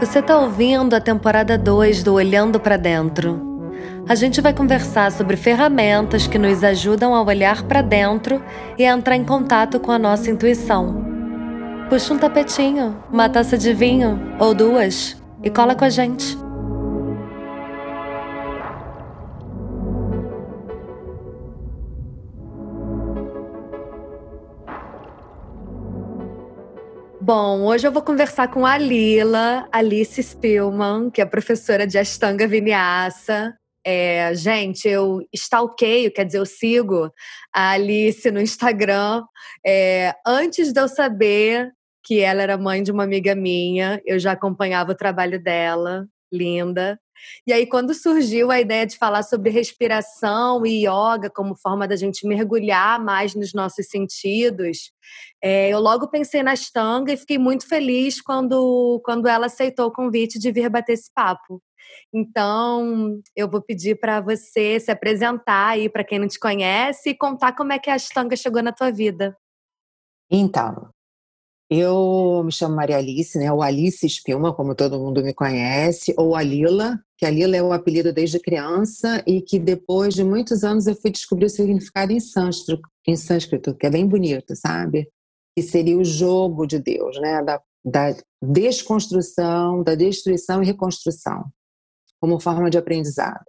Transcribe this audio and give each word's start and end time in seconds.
Você 0.00 0.20
está 0.20 0.38
ouvindo 0.38 0.94
a 0.94 1.00
temporada 1.00 1.58
2 1.58 2.04
do 2.04 2.14
Olhando 2.14 2.60
para 2.60 2.76
Dentro. 2.76 3.72
A 4.08 4.14
gente 4.14 4.40
vai 4.40 4.54
conversar 4.54 5.10
sobre 5.10 5.36
ferramentas 5.36 6.28
que 6.28 6.38
nos 6.38 6.62
ajudam 6.62 7.16
a 7.16 7.22
olhar 7.22 7.64
para 7.64 7.82
dentro 7.82 8.40
e 8.78 8.86
a 8.86 8.92
entrar 8.92 9.16
em 9.16 9.24
contato 9.24 9.80
com 9.80 9.90
a 9.90 9.98
nossa 9.98 10.30
intuição. 10.30 11.04
Puxa 11.88 12.14
um 12.14 12.18
tapetinho, 12.18 12.96
uma 13.12 13.28
taça 13.28 13.58
de 13.58 13.72
vinho 13.72 14.36
ou 14.38 14.54
duas 14.54 15.20
e 15.42 15.50
cola 15.50 15.74
com 15.74 15.84
a 15.84 15.90
gente. 15.90 16.38
Bom, 27.28 27.66
hoje 27.66 27.86
eu 27.86 27.92
vou 27.92 28.00
conversar 28.00 28.48
com 28.48 28.64
a 28.64 28.78
Lila, 28.78 29.68
Alice 29.70 30.18
Spillman, 30.18 31.10
que 31.10 31.20
é 31.20 31.26
professora 31.26 31.86
de 31.86 31.98
Ashtanga 31.98 32.48
Vinyasa. 32.48 33.54
É, 33.84 34.34
gente, 34.34 34.88
eu 34.88 35.20
stalkeio, 35.30 36.10
quer 36.10 36.24
dizer, 36.24 36.38
eu 36.38 36.46
sigo 36.46 37.12
a 37.52 37.72
Alice 37.72 38.30
no 38.30 38.40
Instagram. 38.40 39.24
É, 39.62 40.14
antes 40.26 40.72
de 40.72 40.80
eu 40.80 40.88
saber 40.88 41.70
que 42.02 42.18
ela 42.18 42.40
era 42.40 42.56
mãe 42.56 42.82
de 42.82 42.90
uma 42.90 43.04
amiga 43.04 43.34
minha, 43.34 44.00
eu 44.06 44.18
já 44.18 44.32
acompanhava 44.32 44.92
o 44.92 44.96
trabalho 44.96 45.38
dela, 45.38 46.06
linda. 46.32 46.98
E 47.46 47.52
aí, 47.52 47.66
quando 47.66 47.94
surgiu 47.94 48.50
a 48.50 48.60
ideia 48.60 48.86
de 48.86 48.96
falar 48.96 49.22
sobre 49.22 49.50
respiração 49.50 50.64
e 50.64 50.86
yoga 50.86 51.30
como 51.30 51.56
forma 51.56 51.86
da 51.86 51.96
gente 51.96 52.26
mergulhar 52.26 53.02
mais 53.02 53.34
nos 53.34 53.52
nossos 53.52 53.86
sentidos, 53.88 54.92
é, 55.42 55.68
eu 55.70 55.80
logo 55.80 56.08
pensei 56.08 56.42
na 56.42 56.54
Stanga 56.54 57.12
e 57.12 57.16
fiquei 57.16 57.38
muito 57.38 57.66
feliz 57.66 58.20
quando, 58.20 59.00
quando 59.04 59.28
ela 59.28 59.46
aceitou 59.46 59.86
o 59.86 59.92
convite 59.92 60.38
de 60.38 60.50
vir 60.50 60.68
bater 60.68 60.92
esse 60.94 61.10
papo. 61.12 61.62
Então, 62.12 63.20
eu 63.36 63.48
vou 63.48 63.62
pedir 63.62 63.98
para 63.98 64.20
você 64.20 64.78
se 64.80 64.90
apresentar 64.90 65.68
aí 65.68 65.88
para 65.88 66.04
quem 66.04 66.18
não 66.18 66.28
te 66.28 66.38
conhece 66.38 67.10
e 67.10 67.16
contar 67.16 67.54
como 67.54 67.72
é 67.72 67.78
que 67.78 67.90
a 67.90 67.94
Ashtanga 67.94 68.36
chegou 68.36 68.62
na 68.62 68.72
tua 68.72 68.90
vida. 68.90 69.36
Então, 70.30 70.90
eu 71.70 72.42
me 72.44 72.50
chamo 72.50 72.74
Maria 72.74 72.96
Alice, 72.96 73.38
né? 73.38 73.52
Ou 73.52 73.62
Alice 73.62 74.06
Espilma, 74.06 74.54
como 74.54 74.74
todo 74.74 74.98
mundo 74.98 75.22
me 75.22 75.34
conhece, 75.34 76.14
ou 76.16 76.34
a 76.34 76.42
Lila, 76.42 76.98
que 77.16 77.26
a 77.26 77.30
Lila 77.30 77.56
é 77.56 77.62
o 77.62 77.72
apelido 77.72 78.12
desde 78.12 78.40
criança 78.40 79.22
e 79.26 79.42
que 79.42 79.58
depois 79.58 80.14
de 80.14 80.24
muitos 80.24 80.64
anos 80.64 80.86
eu 80.86 80.94
fui 80.94 81.10
descobrir 81.10 81.46
o 81.46 81.50
significado 81.50 82.12
em 82.12 82.20
sânscrito, 82.20 82.88
em 83.06 83.16
sânscrito 83.16 83.74
que 83.74 83.86
é 83.86 83.90
bem 83.90 84.06
bonito, 84.06 84.56
sabe? 84.56 85.10
Que 85.54 85.62
seria 85.62 85.98
o 85.98 86.04
jogo 86.04 86.66
de 86.66 86.78
Deus, 86.78 87.20
né? 87.20 87.42
Da, 87.42 87.60
da 87.84 88.16
desconstrução, 88.42 89.82
da 89.82 89.94
destruição 89.94 90.62
e 90.62 90.66
reconstrução, 90.66 91.44
como 92.18 92.40
forma 92.40 92.70
de 92.70 92.78
aprendizado. 92.78 93.44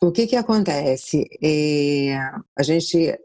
O 0.00 0.12
que 0.12 0.26
que 0.26 0.36
acontece? 0.36 1.26
É, 1.42 2.14
a 2.56 2.62
gente 2.62 3.18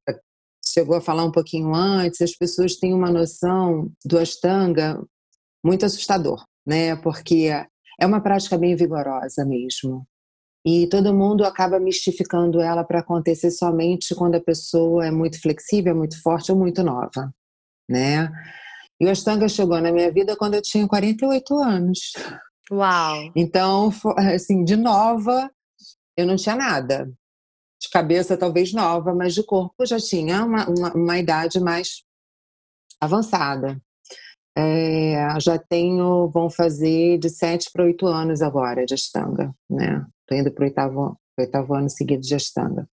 chegou 0.72 0.96
a 0.96 1.02
falar 1.02 1.24
um 1.26 1.32
pouquinho 1.32 1.74
antes, 1.74 2.22
as 2.22 2.36
pessoas 2.36 2.76
têm 2.76 2.94
uma 2.94 3.10
noção 3.10 3.92
do 4.06 4.18
Ashtanga 4.18 5.02
muito 5.64 5.86
assustador, 5.86 6.44
né? 6.66 6.96
Porque 6.96 7.50
é 8.00 8.06
uma 8.06 8.22
prática 8.22 8.58
bem 8.58 8.76
vigorosa 8.76 9.46
mesmo. 9.46 10.06
E 10.66 10.88
todo 10.88 11.14
mundo 11.14 11.44
acaba 11.44 11.80
mistificando 11.80 12.62
ela 12.62 12.84
para 12.84 13.00
acontecer 13.00 13.52
somente 13.52 14.14
quando 14.14 14.36
a 14.36 14.42
pessoa 14.42 15.06
é 15.06 15.12
muito 15.12 15.42
flexível, 15.42 15.96
muito 15.96 16.22
forte 16.22 16.52
ou 16.52 16.58
muito 16.58 16.84
nova, 16.84 17.34
né? 17.90 18.30
E 19.00 19.06
o 19.06 19.10
Ashtanga 19.10 19.50
chegou 19.50 19.82
na 19.82 19.92
minha 19.92 20.12
vida 20.12 20.36
quando 20.36 20.54
eu 20.54 20.62
tinha 20.62 20.88
48 20.88 21.56
anos. 21.56 22.00
Uau! 22.72 23.32
Então, 23.36 23.92
assim, 24.18 24.64
de 24.64 24.76
nova, 24.76 25.50
eu 26.16 26.28
não 26.28 26.36
tinha 26.36 26.56
nada 26.56 27.12
de 27.82 27.90
cabeça 27.90 28.38
talvez 28.38 28.72
nova, 28.72 29.14
mas 29.14 29.34
de 29.34 29.44
corpo 29.44 29.86
já 29.86 29.98
tinha 29.98 30.46
uma, 30.46 30.70
uma, 30.70 30.94
uma 30.94 31.18
idade 31.18 31.60
mais 31.60 32.04
avançada. 33.00 33.82
É, 34.56 35.40
já 35.40 35.58
tenho, 35.58 36.30
vão 36.30 36.50
fazer 36.50 37.18
de 37.18 37.30
sete 37.30 37.70
para 37.74 37.86
oito 37.86 38.06
anos 38.06 38.42
agora 38.42 38.86
de 38.86 38.94
Astanga, 38.94 39.54
né? 39.70 40.06
Estou 40.22 40.38
indo 40.38 40.52
para 40.52 40.64
o 40.64 40.68
oitavo, 40.68 41.20
oitavo 41.40 41.74
ano 41.74 41.90
seguido 41.90 42.22
de 42.22 42.36
Astanga. 42.36 42.88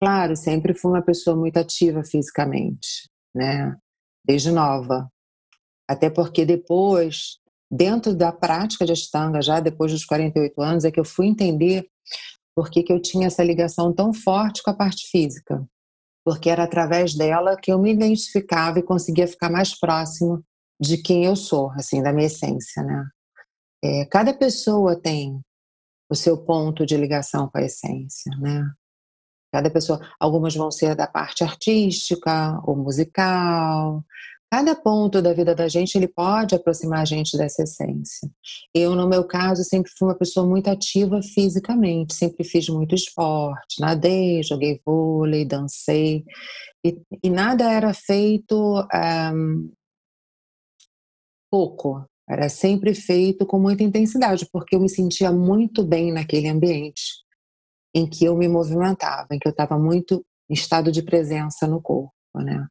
Claro, 0.00 0.34
sempre 0.34 0.74
fui 0.74 0.90
uma 0.90 1.02
pessoa 1.02 1.36
muito 1.36 1.58
ativa 1.58 2.02
fisicamente, 2.02 3.08
né? 3.34 3.76
Desde 4.24 4.50
nova. 4.50 5.08
Até 5.88 6.10
porque 6.10 6.44
depois, 6.44 7.38
dentro 7.70 8.14
da 8.14 8.32
prática 8.32 8.84
de 8.84 8.92
Astanga, 8.92 9.40
já 9.42 9.60
depois 9.60 9.92
dos 9.92 10.04
48 10.04 10.60
anos, 10.60 10.84
é 10.84 10.90
que 10.90 10.98
eu 10.98 11.04
fui 11.04 11.26
entender 11.26 11.86
por 12.54 12.70
que, 12.70 12.82
que 12.82 12.92
eu 12.92 13.00
tinha 13.00 13.26
essa 13.26 13.42
ligação 13.42 13.92
tão 13.92 14.12
forte 14.12 14.62
com 14.62 14.70
a 14.70 14.74
parte 14.74 15.08
física. 15.10 15.66
Porque 16.24 16.48
era 16.48 16.64
através 16.64 17.14
dela 17.14 17.56
que 17.56 17.70
eu 17.70 17.78
me 17.78 17.92
identificava 17.92 18.78
e 18.78 18.82
conseguia 18.82 19.26
ficar 19.26 19.50
mais 19.50 19.78
próximo 19.78 20.42
de 20.80 20.98
quem 20.98 21.24
eu 21.24 21.36
sou, 21.36 21.70
assim, 21.72 22.02
da 22.02 22.12
minha 22.12 22.26
essência, 22.26 22.82
né? 22.82 23.06
É, 23.82 24.06
cada 24.06 24.32
pessoa 24.32 24.98
tem 24.98 25.40
o 26.10 26.14
seu 26.14 26.38
ponto 26.38 26.86
de 26.86 26.96
ligação 26.96 27.48
com 27.48 27.58
a 27.58 27.62
essência, 27.62 28.30
né? 28.38 28.70
Cada 29.52 29.70
pessoa, 29.70 30.00
algumas 30.18 30.54
vão 30.54 30.70
ser 30.70 30.96
da 30.96 31.06
parte 31.06 31.44
artística 31.44 32.60
ou 32.64 32.74
musical, 32.76 34.04
cada 34.50 34.74
ponto 34.74 35.20
da 35.20 35.32
vida 35.32 35.54
da 35.54 35.66
gente 35.66 35.96
ele 35.96 36.06
pode 36.06 36.54
aproximar 36.54 37.00
a 37.00 37.04
gente 37.04 37.36
dessa 37.36 37.62
essência. 37.62 38.30
Eu, 38.72 38.94
no 38.94 39.08
meu 39.08 39.24
caso, 39.24 39.64
sempre 39.64 39.90
fui 39.98 40.08
uma 40.08 40.14
pessoa 40.14 40.46
muito 40.46 40.68
ativa 40.68 41.20
fisicamente, 41.22 42.14
sempre 42.14 42.44
fiz 42.44 42.68
muito 42.68 42.94
esporte, 42.94 43.80
nadei, 43.80 44.42
joguei 44.42 44.80
vôlei, 44.86 45.44
dancei, 45.44 46.24
e, 46.84 47.00
e 47.22 47.30
nada 47.30 47.70
era 47.70 47.92
feito 47.94 48.86
um, 49.34 49.72
pouco, 51.50 52.04
era 52.28 52.48
sempre 52.48 52.94
feito 52.94 53.46
com 53.46 53.58
muita 53.58 53.82
intensidade, 53.82 54.48
porque 54.52 54.76
eu 54.76 54.80
me 54.80 54.88
sentia 54.88 55.32
muito 55.32 55.82
bem 55.82 56.12
naquele 56.12 56.48
ambiente 56.48 57.24
em 57.94 58.08
que 58.08 58.24
eu 58.24 58.36
me 58.36 58.48
movimentava, 58.48 59.28
em 59.32 59.38
que 59.38 59.46
eu 59.46 59.52
estava 59.52 59.78
muito 59.78 60.24
em 60.50 60.54
estado 60.54 60.90
de 60.90 61.02
presença 61.02 61.66
no 61.66 61.80
corpo, 61.80 62.12
né? 62.34 62.66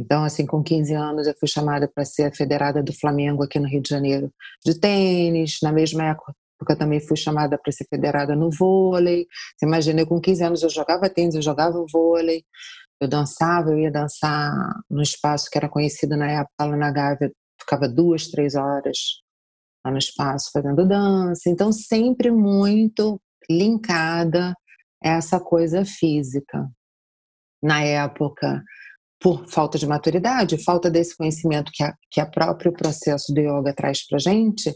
Então, 0.00 0.24
assim, 0.24 0.46
com 0.46 0.62
15 0.62 0.94
anos 0.94 1.26
eu 1.26 1.34
fui 1.38 1.46
chamada 1.46 1.86
para 1.86 2.06
ser 2.06 2.24
a 2.24 2.34
federada 2.34 2.82
do 2.82 2.90
Flamengo 2.90 3.42
aqui 3.42 3.58
no 3.58 3.68
Rio 3.68 3.82
de 3.82 3.90
Janeiro 3.90 4.32
de 4.64 4.74
tênis. 4.80 5.58
Na 5.62 5.70
mesma 5.70 6.04
época 6.04 6.32
eu 6.70 6.76
também 6.76 7.00
fui 7.00 7.16
chamada 7.18 7.58
para 7.58 7.70
ser 7.70 7.84
federada 7.84 8.34
no 8.34 8.50
vôlei. 8.50 9.26
Você 9.56 9.66
imagina, 9.66 10.00
eu 10.00 10.06
com 10.06 10.18
15 10.18 10.42
anos 10.42 10.62
eu 10.62 10.70
jogava 10.70 11.10
tênis, 11.10 11.34
eu 11.34 11.42
jogava 11.42 11.84
vôlei, 11.92 12.42
eu 12.98 13.06
dançava, 13.06 13.70
eu 13.70 13.78
ia 13.78 13.90
dançar 13.90 14.54
no 14.90 15.02
espaço 15.02 15.50
que 15.50 15.58
era 15.58 15.68
conhecido 15.68 16.16
na 16.16 16.30
época 16.30 16.64
lá 16.64 16.76
na 16.76 16.90
Gávea, 16.90 17.30
ficava 17.60 17.86
duas, 17.86 18.28
três 18.28 18.54
horas 18.54 18.96
lá 19.84 19.92
no 19.92 19.98
espaço 19.98 20.50
fazendo 20.50 20.88
dança. 20.88 21.50
Então, 21.50 21.70
sempre 21.72 22.30
muito 22.30 23.20
linkada 23.50 24.54
a 25.04 25.08
essa 25.08 25.38
coisa 25.38 25.84
física. 25.84 26.66
Na 27.62 27.82
época, 27.82 28.62
por 29.20 29.46
falta 29.46 29.78
de 29.78 29.86
maturidade, 29.86 30.62
falta 30.64 30.90
desse 30.90 31.14
conhecimento 31.14 31.70
que 31.72 31.84
a, 31.84 31.94
que 32.10 32.20
a 32.20 32.26
próprio 32.26 32.72
processo 32.72 33.32
do 33.34 33.40
yoga 33.40 33.74
traz 33.74 34.06
para 34.06 34.18
gente, 34.18 34.74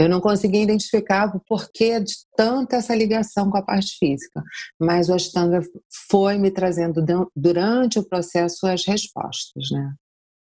eu 0.00 0.08
não 0.08 0.20
consegui 0.20 0.62
identificar 0.62 1.34
o 1.34 1.40
porquê 1.40 2.00
de 2.00 2.12
tanta 2.36 2.76
essa 2.76 2.94
ligação 2.94 3.48
com 3.48 3.56
a 3.56 3.62
parte 3.62 3.96
física. 3.98 4.42
Mas 4.78 5.08
o 5.08 5.14
Ashtanga 5.14 5.60
foi 6.08 6.38
me 6.38 6.50
trazendo 6.50 7.04
durante 7.34 7.98
o 7.98 8.04
processo 8.04 8.66
as 8.66 8.84
respostas, 8.84 9.70
né? 9.70 9.92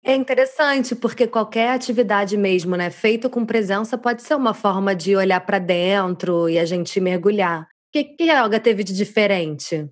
É 0.04 0.16
interessante, 0.16 0.96
porque 0.96 1.28
qualquer 1.28 1.72
atividade 1.72 2.38
mesmo, 2.38 2.75
né, 2.75 2.90
feito 2.90 3.30
com 3.30 3.46
presença, 3.46 3.98
pode 3.98 4.22
ser 4.22 4.34
uma 4.34 4.54
forma 4.54 4.96
de 4.96 5.16
olhar 5.16 5.42
para 5.42 5.60
dentro 5.60 6.48
e 6.48 6.58
a 6.58 6.66
gente 6.66 7.00
mergulhar. 7.02 7.64
O 7.64 7.66
que, 7.92 8.04
que 8.04 8.30
a 8.30 8.46
yoga 8.46 8.60
teve 8.60 8.84
de 8.84 8.94
diferente? 8.94 9.90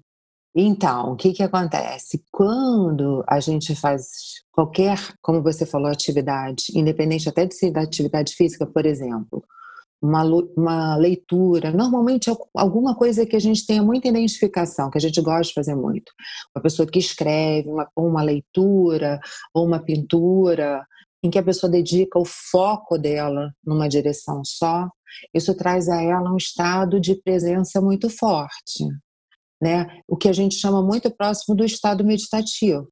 Então, 0.59 1.11
o 1.11 1.15
que, 1.15 1.33
que 1.33 1.43
acontece? 1.43 2.23
Quando 2.31 3.23
a 3.27 3.39
gente 3.39 3.75
faz 3.75 4.07
qualquer, 4.51 4.97
como 5.21 5.43
você 5.43 5.67
falou, 5.67 5.87
atividade, 5.87 6.63
independente 6.73 7.29
até 7.29 7.45
de 7.45 7.53
ser 7.53 7.69
da 7.69 7.81
atividade 7.81 8.33
física, 8.33 8.65
por 8.65 8.83
exemplo, 8.83 9.43
uma, 10.01 10.23
uma 10.57 10.95
leitura, 10.95 11.69
normalmente 11.69 12.31
alguma 12.55 12.95
coisa 12.95 13.23
que 13.23 13.35
a 13.35 13.39
gente 13.39 13.67
tenha 13.67 13.83
muita 13.83 14.07
identificação, 14.07 14.89
que 14.89 14.97
a 14.97 15.01
gente 15.01 15.21
gosta 15.21 15.43
de 15.43 15.53
fazer 15.53 15.75
muito. 15.75 16.11
Uma 16.55 16.63
pessoa 16.63 16.87
que 16.87 16.97
escreve, 16.97 17.69
uma, 17.69 17.87
uma 17.95 18.23
leitura, 18.23 19.19
ou 19.53 19.63
uma 19.63 19.79
pintura, 19.79 20.83
em 21.21 21.29
que 21.29 21.37
a 21.37 21.43
pessoa 21.43 21.71
dedica 21.71 22.17
o 22.17 22.25
foco 22.25 22.97
dela 22.97 23.53
numa 23.63 23.87
direção 23.87 24.41
só, 24.43 24.89
isso 25.31 25.53
traz 25.53 25.87
a 25.87 26.01
ela 26.01 26.33
um 26.33 26.37
estado 26.37 26.99
de 26.99 27.13
presença 27.13 27.79
muito 27.79 28.09
forte 28.09 28.85
né? 29.61 29.87
O 30.07 30.15
que 30.15 30.29
a 30.29 30.33
gente 30.33 30.55
chama 30.55 30.81
muito 30.81 31.09
próximo 31.09 31.55
do 31.55 31.65
estado 31.65 32.03
meditativo. 32.03 32.87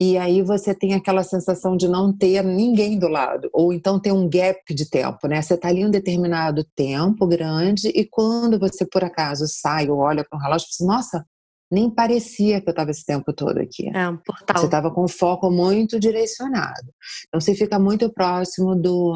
E 0.00 0.18
aí 0.18 0.42
você 0.42 0.74
tem 0.74 0.92
aquela 0.92 1.22
sensação 1.22 1.76
de 1.76 1.86
não 1.86 2.12
ter 2.12 2.42
ninguém 2.42 2.98
do 2.98 3.06
lado, 3.08 3.48
ou 3.52 3.72
então 3.72 4.00
ter 4.00 4.12
um 4.12 4.28
gap 4.28 4.74
de 4.74 4.90
tempo, 4.90 5.28
né? 5.28 5.40
Você 5.40 5.54
está 5.54 5.68
ali 5.68 5.84
um 5.84 5.90
determinado 5.90 6.64
tempo 6.74 7.26
grande 7.26 7.88
e 7.88 8.04
quando 8.04 8.58
você 8.58 8.84
por 8.84 9.04
acaso 9.04 9.46
sai 9.46 9.88
ou 9.88 9.98
olha 9.98 10.24
para 10.28 10.36
um 10.36 10.42
relógio, 10.42 10.66
você 10.68 10.84
nossa, 10.84 11.24
nem 11.70 11.88
parecia 11.88 12.60
que 12.60 12.68
eu 12.68 12.72
estava 12.72 12.90
esse 12.90 13.04
tempo 13.04 13.32
todo 13.32 13.58
aqui. 13.58 13.88
É 13.94 14.08
um 14.08 14.16
portal. 14.16 14.58
Você 14.58 14.66
estava 14.66 14.90
com 14.90 15.06
foco 15.06 15.50
muito 15.50 15.98
direcionado. 15.98 16.92
Então 17.28 17.40
você 17.40 17.54
fica 17.54 17.78
muito 17.78 18.12
próximo 18.12 18.74
do, 18.74 19.14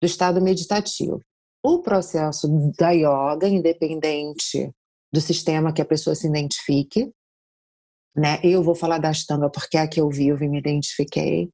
do 0.00 0.06
estado 0.06 0.40
meditativo. 0.40 1.20
O 1.62 1.80
processo 1.80 2.48
da 2.76 2.90
yoga, 2.90 3.48
independente 3.48 4.72
do 5.12 5.20
sistema 5.20 5.72
que 5.72 5.82
a 5.82 5.84
pessoa 5.84 6.14
se 6.14 6.26
identifique, 6.26 7.12
né? 8.14 8.40
Eu 8.42 8.62
vou 8.62 8.74
falar 8.74 8.98
da 8.98 9.08
Ashtanga 9.08 9.50
porque 9.50 9.76
é 9.76 9.80
a 9.80 9.88
que 9.88 10.00
eu 10.00 10.08
vivo 10.08 10.44
e 10.44 10.48
me 10.48 10.58
identifiquei. 10.58 11.50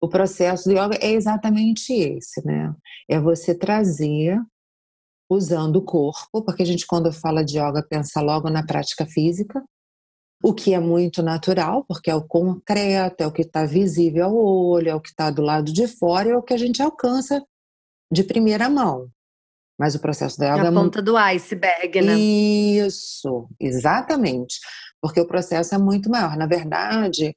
O 0.00 0.08
processo 0.08 0.68
do 0.68 0.72
yoga 0.72 0.98
é 1.00 1.12
exatamente 1.12 1.92
esse, 1.92 2.44
né? 2.44 2.74
É 3.08 3.20
você 3.20 3.54
trazer 3.54 4.40
usando 5.30 5.76
o 5.76 5.82
corpo, 5.82 6.42
porque 6.44 6.62
a 6.62 6.66
gente 6.66 6.86
quando 6.86 7.12
fala 7.12 7.44
de 7.44 7.58
yoga 7.58 7.86
pensa 7.88 8.20
logo 8.20 8.50
na 8.50 8.64
prática 8.64 9.06
física, 9.06 9.62
o 10.42 10.52
que 10.52 10.74
é 10.74 10.80
muito 10.80 11.22
natural, 11.22 11.84
porque 11.86 12.10
é 12.10 12.14
o 12.14 12.26
concreto, 12.26 13.22
é 13.22 13.26
o 13.26 13.32
que 13.32 13.42
está 13.42 13.64
visível 13.64 14.26
ao 14.26 14.34
olho, 14.34 14.88
é 14.88 14.94
o 14.94 15.00
que 15.00 15.10
está 15.10 15.30
do 15.30 15.40
lado 15.40 15.72
de 15.72 15.86
fora, 15.86 16.30
é 16.30 16.36
o 16.36 16.42
que 16.42 16.52
a 16.52 16.56
gente 16.56 16.82
alcança 16.82 17.40
de 18.10 18.24
primeira 18.24 18.68
mão. 18.68 19.08
Mas 19.78 19.94
o 19.94 20.00
processo 20.00 20.42
yoga 20.42 20.64
é 20.64 20.68
a 20.68 20.72
ponta 20.72 21.02
do 21.02 21.16
iceberg, 21.16 22.00
né? 22.02 22.14
Isso, 22.18 23.48
exatamente. 23.58 24.58
Porque 25.00 25.20
o 25.20 25.26
processo 25.26 25.74
é 25.74 25.78
muito 25.78 26.10
maior. 26.10 26.36
Na 26.36 26.46
verdade, 26.46 27.34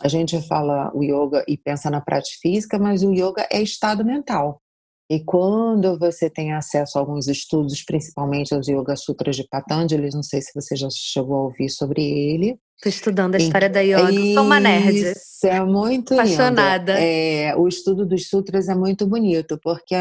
a 0.00 0.08
gente 0.08 0.40
fala 0.46 0.92
o 0.94 1.02
yoga 1.02 1.44
e 1.48 1.56
pensa 1.56 1.90
na 1.90 2.00
prática 2.00 2.38
física, 2.40 2.78
mas 2.78 3.02
o 3.02 3.12
yoga 3.12 3.46
é 3.50 3.60
estado 3.60 4.04
mental. 4.04 4.62
E 5.10 5.24
quando 5.24 5.98
você 5.98 6.28
tem 6.28 6.52
acesso 6.52 6.98
a 6.98 7.00
alguns 7.00 7.28
estudos, 7.28 7.82
principalmente 7.82 8.54
aos 8.54 8.68
Yoga 8.68 8.94
Sutras 8.94 9.36
de 9.36 9.48
Patanjali, 9.48 10.10
não 10.12 10.22
sei 10.22 10.42
se 10.42 10.52
você 10.54 10.76
já 10.76 10.88
chegou 10.90 11.34
a 11.34 11.42
ouvir 11.44 11.70
sobre 11.70 12.02
ele. 12.02 12.58
Estou 12.76 12.90
estudando 12.90 13.34
a 13.34 13.38
história 13.38 13.70
da 13.70 13.80
yoga, 13.80 14.12
sou 14.34 14.44
uma 14.44 14.60
nerd. 14.60 14.98
Isso, 14.98 15.46
é 15.46 15.64
muito 15.64 16.12
Apaixonada. 16.12 16.92
É, 17.00 17.56
o 17.56 17.66
estudo 17.66 18.04
dos 18.04 18.28
sutras 18.28 18.68
é 18.68 18.74
muito 18.74 19.06
bonito, 19.06 19.58
porque 19.62 19.94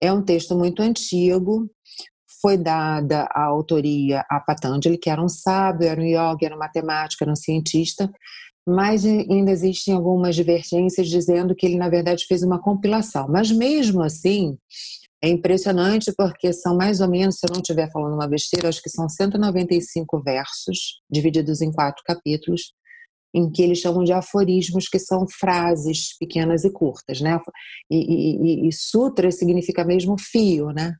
é 0.00 0.12
um 0.12 0.22
texto 0.22 0.56
muito 0.56 0.82
antigo, 0.82 1.70
foi 2.40 2.56
dada 2.56 3.28
a 3.32 3.44
autoria 3.44 4.24
a 4.30 4.40
Patanjali, 4.40 4.96
que 4.96 5.10
era 5.10 5.22
um 5.22 5.28
sábio, 5.28 5.86
era 5.86 6.00
um 6.00 6.04
yogi, 6.04 6.44
era 6.44 6.54
um 6.54 6.58
matemático, 6.58 7.22
era 7.22 7.32
um 7.32 7.36
cientista, 7.36 8.10
mas 8.66 9.04
ainda 9.04 9.50
existem 9.50 9.94
algumas 9.94 10.34
divergências 10.34 11.08
dizendo 11.08 11.54
que 11.54 11.66
ele, 11.66 11.76
na 11.76 11.88
verdade, 11.88 12.24
fez 12.26 12.42
uma 12.42 12.60
compilação. 12.60 13.26
Mas 13.28 13.50
mesmo 13.50 14.02
assim, 14.02 14.56
é 15.22 15.28
impressionante 15.28 16.12
porque 16.16 16.52
são 16.52 16.76
mais 16.76 17.00
ou 17.00 17.08
menos, 17.08 17.36
se 17.36 17.46
eu 17.46 17.52
não 17.52 17.60
estiver 17.60 17.90
falando 17.90 18.14
uma 18.14 18.28
besteira, 18.28 18.68
acho 18.68 18.82
que 18.82 18.88
são 18.88 19.08
195 19.08 20.22
versos, 20.22 21.00
divididos 21.10 21.60
em 21.60 21.70
quatro 21.70 22.02
capítulos, 22.06 22.72
em 23.32 23.50
que 23.50 23.62
eles 23.62 23.78
chamam 23.78 24.04
de 24.04 24.12
aforismos, 24.12 24.88
que 24.88 24.98
são 24.98 25.26
frases 25.28 26.16
pequenas 26.18 26.64
e 26.64 26.70
curtas, 26.70 27.20
né? 27.20 27.40
E, 27.90 28.64
e, 28.64 28.68
e 28.68 28.72
sutra 28.72 29.30
significa 29.30 29.84
mesmo 29.84 30.16
fio, 30.18 30.70
né? 30.70 30.94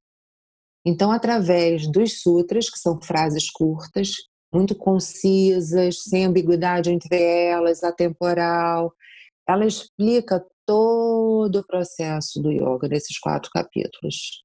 Então, 0.84 1.10
através 1.10 1.90
dos 1.90 2.22
sutras, 2.22 2.70
que 2.70 2.78
são 2.78 3.00
frases 3.02 3.50
curtas, 3.50 4.12
muito 4.52 4.74
concisas, 4.74 6.02
sem 6.02 6.24
ambiguidade 6.24 6.90
entre 6.90 7.20
elas, 7.20 7.84
atemporal. 7.84 8.92
Ela 9.48 9.66
explica 9.66 10.44
todo 10.66 11.56
o 11.56 11.66
processo 11.66 12.40
do 12.40 12.50
yoga 12.50 12.88
nesses 12.88 13.18
quatro 13.18 13.50
capítulos. 13.50 14.42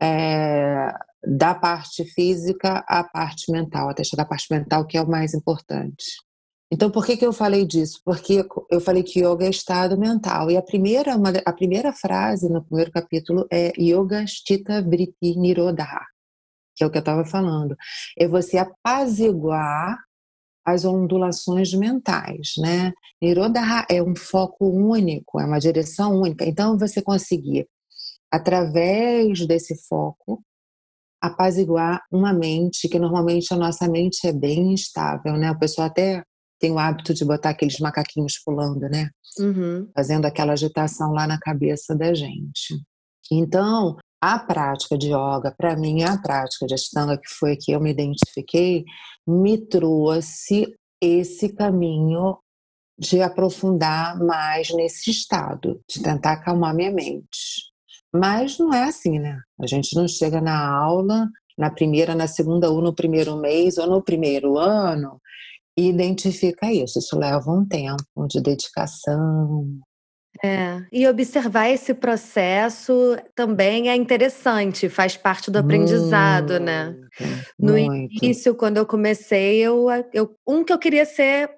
É, 0.00 0.92
da 1.24 1.54
parte 1.54 2.04
física 2.04 2.84
à 2.88 3.04
parte 3.04 3.50
mental, 3.52 3.88
até 3.88 4.02
chegar 4.02 4.24
à 4.24 4.26
parte 4.26 4.46
mental, 4.50 4.86
que 4.86 4.96
é 4.96 5.02
o 5.02 5.08
mais 5.08 5.32
importante. 5.32 6.04
Então, 6.72 6.90
por 6.90 7.04
que, 7.04 7.18
que 7.18 7.26
eu 7.26 7.34
falei 7.34 7.66
disso? 7.66 8.00
Porque 8.02 8.46
eu 8.70 8.80
falei 8.80 9.02
que 9.02 9.20
yoga 9.20 9.44
é 9.44 9.50
estado 9.50 9.98
mental. 9.98 10.50
E 10.50 10.56
a 10.56 10.62
primeira, 10.62 11.14
uma, 11.16 11.30
a 11.44 11.52
primeira 11.52 11.92
frase 11.92 12.48
no 12.48 12.64
primeiro 12.64 12.90
capítulo 12.90 13.46
é 13.52 13.72
Yoga 13.78 14.26
Stita 14.26 14.80
Vritti 14.80 15.36
Nirodha 15.36 15.86
que 16.74 16.84
é 16.84 16.86
o 16.86 16.90
que 16.90 16.98
eu 16.98 17.00
estava 17.00 17.24
falando, 17.24 17.76
é 18.18 18.26
você 18.26 18.58
apaziguar 18.58 19.98
as 20.64 20.84
ondulações 20.84 21.74
mentais, 21.74 22.52
né? 22.58 22.92
Nirodha 23.20 23.84
é 23.90 24.02
um 24.02 24.14
foco 24.14 24.66
único, 24.66 25.40
é 25.40 25.44
uma 25.44 25.58
direção 25.58 26.20
única. 26.20 26.44
Então 26.44 26.78
você 26.78 27.02
conseguir 27.02 27.66
através 28.30 29.44
desse 29.46 29.76
foco 29.86 30.42
apaziguar 31.20 32.00
uma 32.10 32.32
mente 32.32 32.88
que 32.88 32.98
normalmente 32.98 33.52
a 33.52 33.56
nossa 33.56 33.88
mente 33.88 34.26
é 34.26 34.32
bem 34.32 34.72
instável, 34.72 35.36
né? 35.36 35.50
O 35.50 35.58
pessoal 35.58 35.88
até 35.88 36.24
tem 36.62 36.70
o 36.70 36.78
hábito 36.78 37.12
de 37.12 37.24
botar 37.24 37.50
aqueles 37.50 37.80
macaquinhos 37.80 38.38
pulando, 38.38 38.88
né? 38.88 39.10
Uhum. 39.36 39.90
Fazendo 39.92 40.26
aquela 40.26 40.52
agitação 40.52 41.12
lá 41.12 41.26
na 41.26 41.36
cabeça 41.36 41.92
da 41.92 42.14
gente. 42.14 42.80
Então, 43.32 43.96
a 44.20 44.38
prática 44.38 44.96
de 44.96 45.08
yoga, 45.08 45.52
para 45.58 45.74
mim, 45.74 46.04
a 46.04 46.16
prática 46.16 46.64
de 46.64 46.74
Ashtanga, 46.74 47.18
que 47.18 47.28
foi 47.28 47.56
que 47.56 47.72
eu 47.72 47.80
me 47.80 47.90
identifiquei, 47.90 48.84
me 49.26 49.58
trouxe 49.58 50.72
esse 51.00 51.48
caminho 51.48 52.38
de 52.96 53.20
aprofundar 53.20 54.16
mais 54.20 54.70
nesse 54.72 55.10
estado, 55.10 55.80
de 55.90 56.00
tentar 56.00 56.34
acalmar 56.34 56.72
minha 56.76 56.92
mente. 56.92 57.72
Mas 58.14 58.56
não 58.56 58.72
é 58.72 58.84
assim, 58.84 59.18
né? 59.18 59.40
A 59.60 59.66
gente 59.66 59.96
não 59.96 60.06
chega 60.06 60.40
na 60.40 60.64
aula, 60.64 61.26
na 61.58 61.70
primeira, 61.70 62.14
na 62.14 62.28
segunda, 62.28 62.70
ou 62.70 62.80
no 62.80 62.94
primeiro 62.94 63.36
mês, 63.36 63.78
ou 63.78 63.88
no 63.88 64.00
primeiro 64.00 64.56
ano, 64.58 65.20
e 65.76 65.88
identifica 65.88 66.72
isso. 66.72 66.98
Isso 66.98 67.18
leva 67.18 67.50
um 67.50 67.66
tempo 67.66 68.26
de 68.28 68.40
dedicação, 68.40 69.80
é, 70.42 70.82
e 70.90 71.06
observar 71.06 71.68
esse 71.68 71.92
processo 71.92 73.16
também 73.34 73.90
é 73.90 73.94
interessante, 73.94 74.88
faz 74.88 75.16
parte 75.16 75.50
do 75.50 75.58
aprendizado, 75.58 76.58
né? 76.58 76.86
muito, 76.86 77.22
né? 77.22 77.44
No 77.58 77.72
muito. 77.74 78.24
início, 78.24 78.54
quando 78.54 78.78
eu 78.78 78.86
comecei, 78.86 79.58
eu, 79.58 79.86
eu, 80.12 80.34
um 80.46 80.64
que 80.64 80.72
eu 80.72 80.78
queria 80.78 81.04
ser 81.04 81.50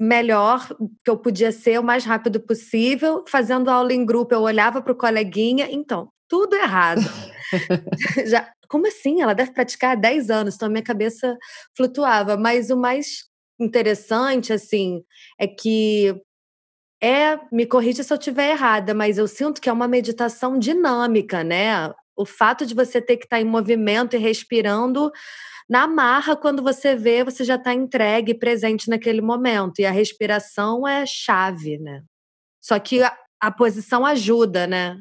melhor, 0.00 0.66
que 1.04 1.10
eu 1.10 1.16
podia 1.16 1.52
ser 1.52 1.78
o 1.78 1.84
mais 1.84 2.04
rápido 2.04 2.40
possível, 2.40 3.24
fazendo 3.28 3.70
aula 3.70 3.92
em 3.92 4.04
grupo, 4.04 4.34
eu 4.34 4.42
olhava 4.42 4.82
para 4.82 4.92
o 4.92 4.96
coleguinha, 4.96 5.68
então, 5.70 6.08
tudo 6.28 6.56
errado. 6.56 7.00
Já, 8.26 8.50
como 8.68 8.86
assim? 8.86 9.22
Ela 9.22 9.34
deve 9.34 9.52
praticar 9.52 9.92
há 9.92 9.94
10 9.94 10.30
anos, 10.30 10.54
então 10.54 10.66
a 10.66 10.70
minha 10.70 10.82
cabeça 10.82 11.36
flutuava. 11.76 12.36
Mas 12.36 12.70
o 12.70 12.76
mais 12.76 13.24
interessante, 13.58 14.52
assim, 14.52 15.02
é 15.38 15.46
que 15.46 16.14
é, 17.02 17.38
me 17.52 17.66
corrija 17.66 18.02
se 18.02 18.12
eu 18.12 18.16
estiver 18.16 18.50
errada, 18.50 18.94
mas 18.94 19.18
eu 19.18 19.28
sinto 19.28 19.60
que 19.60 19.68
é 19.68 19.72
uma 19.72 19.86
meditação 19.86 20.58
dinâmica, 20.58 21.44
né? 21.44 21.92
O 22.16 22.24
fato 22.24 22.64
de 22.64 22.74
você 22.74 23.00
ter 23.00 23.16
que 23.16 23.24
estar 23.24 23.40
em 23.40 23.44
movimento 23.44 24.16
e 24.16 24.18
respirando 24.18 25.10
na 25.68 25.86
marra, 25.86 26.36
quando 26.36 26.62
você 26.62 26.94
vê, 26.94 27.24
você 27.24 27.42
já 27.44 27.56
está 27.56 27.72
entregue, 27.72 28.34
presente 28.34 28.88
naquele 28.88 29.20
momento. 29.20 29.80
E 29.80 29.86
a 29.86 29.90
respiração 29.90 30.86
é 30.86 31.04
chave, 31.06 31.78
né? 31.78 32.02
Só 32.62 32.78
que 32.78 33.02
a, 33.02 33.16
a 33.40 33.50
posição 33.50 34.04
ajuda, 34.04 34.66
né? 34.66 34.98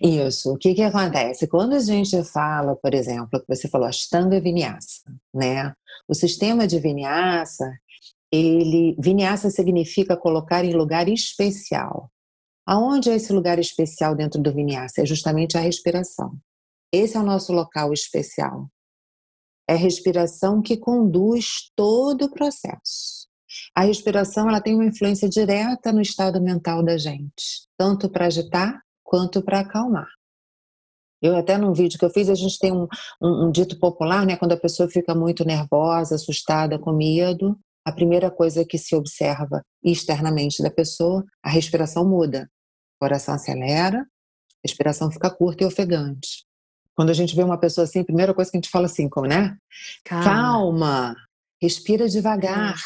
Isso. 0.00 0.52
O 0.52 0.56
que 0.56 0.74
que 0.74 0.82
acontece? 0.82 1.48
Quando 1.48 1.74
a 1.74 1.80
gente 1.80 2.22
fala, 2.24 2.76
por 2.76 2.94
exemplo, 2.94 3.40
que 3.40 3.46
você 3.48 3.68
falou 3.68 3.88
Ashtanga 3.88 4.40
Vinyasa, 4.40 5.02
né? 5.34 5.74
O 6.06 6.14
sistema 6.14 6.66
de 6.68 6.78
Vinyasa, 6.78 7.68
ele 8.30 8.94
vinyasa 8.98 9.50
significa 9.50 10.16
colocar 10.16 10.64
em 10.64 10.74
lugar 10.74 11.08
especial. 11.08 12.10
Aonde 12.66 13.10
é 13.10 13.16
esse 13.16 13.32
lugar 13.32 13.58
especial 13.58 14.14
dentro 14.14 14.40
do 14.40 14.52
vinyasa? 14.52 15.00
É 15.02 15.06
justamente 15.06 15.56
a 15.56 15.60
respiração. 15.60 16.36
Esse 16.92 17.16
é 17.16 17.20
o 17.20 17.24
nosso 17.24 17.52
local 17.52 17.92
especial. 17.92 18.68
É 19.66 19.72
a 19.72 19.76
respiração 19.76 20.60
que 20.60 20.76
conduz 20.76 21.70
todo 21.74 22.26
o 22.26 22.30
processo. 22.30 23.26
A 23.74 23.82
respiração 23.82 24.48
ela 24.48 24.60
tem 24.60 24.74
uma 24.74 24.84
influência 24.84 25.28
direta 25.28 25.92
no 25.92 26.02
estado 26.02 26.40
mental 26.40 26.82
da 26.82 26.98
gente, 26.98 27.66
tanto 27.78 28.10
para 28.10 28.26
agitar 28.26 28.82
quanto 29.08 29.40
para 29.42 29.60
acalmar. 29.60 30.06
Eu 31.22 31.34
até 31.34 31.56
num 31.56 31.72
vídeo 31.72 31.98
que 31.98 32.04
eu 32.04 32.10
fiz, 32.10 32.28
a 32.28 32.34
gente 32.34 32.58
tem 32.58 32.70
um, 32.70 32.86
um, 33.20 33.46
um, 33.46 33.50
dito 33.50 33.78
popular, 33.78 34.26
né? 34.26 34.36
Quando 34.36 34.52
a 34.52 34.56
pessoa 34.56 34.88
fica 34.88 35.14
muito 35.14 35.46
nervosa, 35.46 36.14
assustada, 36.14 36.78
com 36.78 36.92
medo, 36.92 37.58
a 37.84 37.90
primeira 37.90 38.30
coisa 38.30 38.66
que 38.66 38.76
se 38.76 38.94
observa 38.94 39.64
externamente 39.82 40.62
da 40.62 40.70
pessoa, 40.70 41.24
a 41.42 41.48
respiração 41.48 42.06
muda. 42.06 42.48
O 42.96 43.04
coração 43.04 43.34
acelera, 43.34 44.00
a 44.00 44.04
respiração 44.62 45.10
fica 45.10 45.30
curta 45.30 45.64
e 45.64 45.66
ofegante. 45.66 46.44
Quando 46.94 47.08
a 47.10 47.14
gente 47.14 47.34
vê 47.34 47.42
uma 47.42 47.58
pessoa 47.58 47.84
assim, 47.84 48.00
a 48.00 48.04
primeira 48.04 48.34
coisa 48.34 48.50
que 48.50 48.58
a 48.58 48.60
gente 48.60 48.70
fala 48.70 48.86
assim, 48.86 49.08
como, 49.08 49.26
né? 49.26 49.56
Calma, 50.04 50.24
Calma 50.24 51.16
respira 51.60 52.08
devagar. 52.08 52.76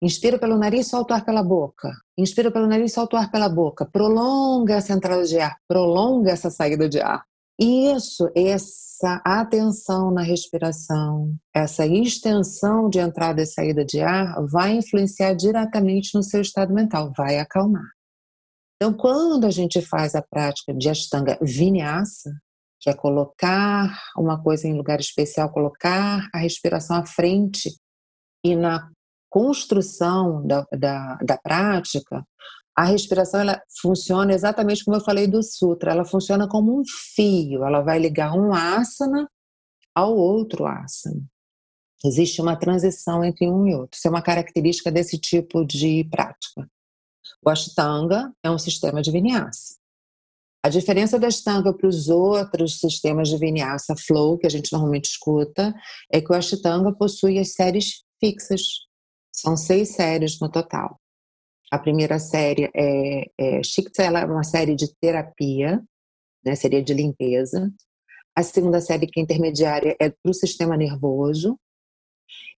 Inspira 0.00 0.38
pelo 0.38 0.56
nariz, 0.56 0.88
solta 0.88 1.14
o 1.14 1.16
ar 1.16 1.24
pela 1.24 1.42
boca. 1.42 1.90
Inspira 2.16 2.50
pelo 2.50 2.66
nariz, 2.66 2.92
solta 2.92 3.16
o 3.16 3.18
ar 3.18 3.30
pela 3.30 3.48
boca. 3.48 3.84
Prolonga 3.84 4.74
essa 4.74 4.92
entrada 4.92 5.24
de 5.24 5.38
ar, 5.38 5.56
prolonga 5.68 6.30
essa 6.30 6.50
saída 6.50 6.88
de 6.88 7.00
ar. 7.00 7.24
Isso, 7.58 8.28
essa 8.34 9.22
atenção 9.24 10.10
na 10.10 10.22
respiração, 10.22 11.36
essa 11.54 11.86
extensão 11.86 12.88
de 12.88 12.98
entrada 12.98 13.42
e 13.42 13.46
saída 13.46 13.84
de 13.84 14.00
ar 14.00 14.44
vai 14.46 14.76
influenciar 14.76 15.34
diretamente 15.34 16.14
no 16.14 16.22
seu 16.22 16.40
estado 16.40 16.74
mental, 16.74 17.12
vai 17.16 17.38
acalmar. 17.38 17.88
Então, 18.76 18.92
quando 18.92 19.46
a 19.46 19.50
gente 19.50 19.80
faz 19.80 20.16
a 20.16 20.22
prática 20.22 20.74
de 20.74 20.88
Ashtanga 20.88 21.38
Vinyasa, 21.40 22.32
que 22.80 22.90
é 22.90 22.94
colocar 22.94 23.98
uma 24.14 24.42
coisa 24.42 24.66
em 24.66 24.76
lugar 24.76 25.00
especial, 25.00 25.50
colocar 25.50 26.28
a 26.34 26.38
respiração 26.38 26.96
à 26.96 27.06
frente 27.06 27.74
e 28.44 28.54
na 28.54 28.90
construção 29.34 30.46
da, 30.46 30.64
da, 30.70 31.16
da 31.16 31.36
prática, 31.36 32.24
a 32.76 32.84
respiração 32.84 33.40
ela 33.40 33.60
funciona 33.82 34.32
exatamente 34.32 34.84
como 34.84 34.96
eu 34.96 35.00
falei 35.00 35.26
do 35.26 35.42
sutra, 35.42 35.90
ela 35.90 36.04
funciona 36.04 36.46
como 36.46 36.78
um 36.78 36.84
fio, 37.16 37.64
ela 37.64 37.80
vai 37.80 37.98
ligar 37.98 38.32
um 38.32 38.54
asana 38.54 39.28
ao 39.92 40.16
outro 40.16 40.64
asana. 40.66 41.20
Existe 42.04 42.40
uma 42.40 42.54
transição 42.54 43.24
entre 43.24 43.48
um 43.48 43.66
e 43.66 43.74
outro. 43.74 43.98
Isso 43.98 44.06
é 44.06 44.10
uma 44.10 44.22
característica 44.22 44.92
desse 44.92 45.18
tipo 45.18 45.64
de 45.64 46.04
prática. 46.04 46.70
O 47.44 47.50
Ashtanga 47.50 48.32
é 48.40 48.48
um 48.48 48.58
sistema 48.58 49.02
de 49.02 49.10
vinyasa. 49.10 49.74
A 50.62 50.68
diferença 50.68 51.18
da 51.18 51.26
Ashtanga 51.26 51.74
para 51.74 51.88
os 51.88 52.08
outros 52.08 52.78
sistemas 52.78 53.28
de 53.30 53.36
vinyasa 53.36 53.96
flow 53.96 54.38
que 54.38 54.46
a 54.46 54.50
gente 54.50 54.72
normalmente 54.72 55.06
escuta 55.06 55.74
é 56.12 56.20
que 56.20 56.30
o 56.30 56.36
Ashtanga 56.36 56.92
possui 56.92 57.40
as 57.40 57.52
séries 57.52 58.04
fixas. 58.20 58.62
São 59.34 59.56
seis 59.56 59.90
séries 59.90 60.38
no 60.40 60.48
total. 60.48 61.00
A 61.68 61.78
primeira 61.78 62.20
série 62.20 62.70
é, 62.72 63.24
é 63.36 63.62
Shiktela, 63.64 64.20
é 64.20 64.24
uma 64.24 64.44
série 64.44 64.76
de 64.76 64.94
terapia, 65.00 65.82
né, 66.44 66.54
seria 66.54 66.80
de 66.80 66.94
limpeza. 66.94 67.72
A 68.36 68.44
segunda 68.44 68.80
série, 68.80 69.08
que 69.08 69.18
é 69.18 69.22
intermediária, 69.22 69.96
é 69.98 70.08
para 70.08 70.30
o 70.30 70.34
sistema 70.34 70.76
nervoso. 70.76 71.58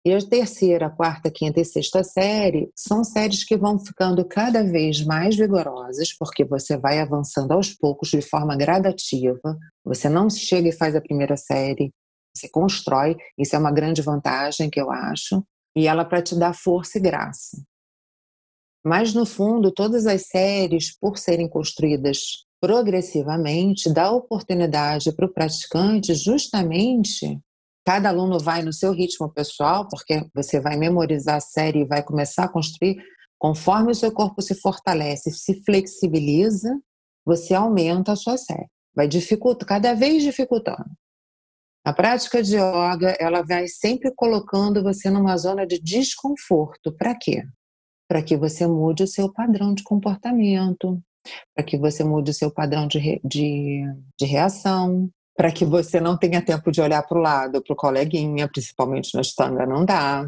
E 0.03 0.13
a 0.13 0.19
terceira, 0.19 0.89
quarta, 0.89 1.31
quinta 1.31 1.61
e 1.61 1.65
sexta 1.65 2.03
série 2.03 2.69
são 2.75 3.03
séries 3.03 3.45
que 3.45 3.57
vão 3.57 3.79
ficando 3.79 4.23
cada 4.25 4.61
vez 4.61 5.03
mais 5.03 5.35
vigorosas, 5.35 6.13
porque 6.13 6.43
você 6.43 6.77
vai 6.77 6.99
avançando 6.99 7.53
aos 7.53 7.73
poucos, 7.73 8.09
de 8.09 8.21
forma 8.21 8.55
gradativa. 8.55 9.57
Você 9.83 10.09
não 10.09 10.29
chega 10.29 10.67
e 10.69 10.77
faz 10.77 10.95
a 10.95 11.01
primeira 11.01 11.37
série, 11.37 11.91
você 12.35 12.49
constrói. 12.49 13.15
Isso 13.37 13.55
é 13.55 13.59
uma 13.59 13.71
grande 13.71 14.01
vantagem 14.01 14.69
que 14.69 14.79
eu 14.79 14.91
acho. 14.91 15.41
E 15.75 15.87
ela 15.87 16.05
para 16.05 16.21
te 16.21 16.35
dar 16.35 16.53
força 16.53 16.97
e 16.97 17.01
graça. 17.01 17.61
Mas, 18.83 19.13
no 19.13 19.25
fundo, 19.25 19.71
todas 19.71 20.05
as 20.05 20.27
séries, 20.27 20.97
por 20.97 21.17
serem 21.17 21.49
construídas 21.49 22.45
progressivamente, 22.61 23.91
dá 23.91 24.11
oportunidade 24.11 25.11
para 25.15 25.25
o 25.25 25.33
praticante 25.33 26.13
justamente 26.13 27.39
Cada 27.85 28.09
aluno 28.09 28.39
vai 28.39 28.63
no 28.63 28.73
seu 28.73 28.91
ritmo 28.91 29.31
pessoal, 29.31 29.87
porque 29.87 30.27
você 30.33 30.59
vai 30.59 30.75
memorizar 30.75 31.35
a 31.35 31.39
série 31.39 31.81
e 31.81 31.85
vai 31.85 32.01
começar 32.01 32.45
a 32.45 32.49
construir. 32.49 32.97
Conforme 33.37 33.91
o 33.91 33.95
seu 33.95 34.11
corpo 34.11 34.41
se 34.41 34.55
fortalece, 34.55 35.29
se 35.29 35.63
flexibiliza, 35.63 36.75
você 37.23 37.53
aumenta 37.53 38.13
a 38.13 38.15
sua 38.15 38.37
série. 38.37 38.65
Vai 38.95 39.07
dificultar, 39.07 39.67
cada 39.67 39.93
vez 39.93 40.23
dificultando. 40.23 40.89
A 41.85 41.93
prática 41.93 42.41
de 42.41 42.55
yoga, 42.55 43.15
ela 43.19 43.43
vai 43.43 43.67
sempre 43.67 44.11
colocando 44.15 44.81
você 44.81 45.07
numa 45.07 45.37
zona 45.37 45.67
de 45.67 45.79
desconforto. 45.79 46.91
Para 46.91 47.13
quê? 47.13 47.43
Para 48.09 48.23
que 48.23 48.35
você 48.35 48.65
mude 48.65 49.03
o 49.03 49.07
seu 49.07 49.31
padrão 49.31 49.71
de 49.71 49.83
comportamento, 49.83 50.99
para 51.55 51.63
que 51.63 51.77
você 51.77 52.03
mude 52.03 52.31
o 52.31 52.33
seu 52.33 52.49
padrão 52.49 52.87
de, 52.87 53.21
de, 53.23 53.83
de 54.19 54.25
reação, 54.25 55.11
para 55.37 55.51
que 55.51 55.63
você 55.63 55.99
não 55.99 56.17
tenha 56.17 56.41
tempo 56.41 56.71
de 56.71 56.81
olhar 56.81 57.03
para 57.03 57.19
o 57.19 57.21
lado, 57.21 57.61
para 57.61 57.73
o 57.73 57.77
coleguinha, 57.77 58.47
principalmente 58.47 59.13
na 59.13 59.21
estanga, 59.21 59.67
não 59.67 59.85
dá. 59.85 60.27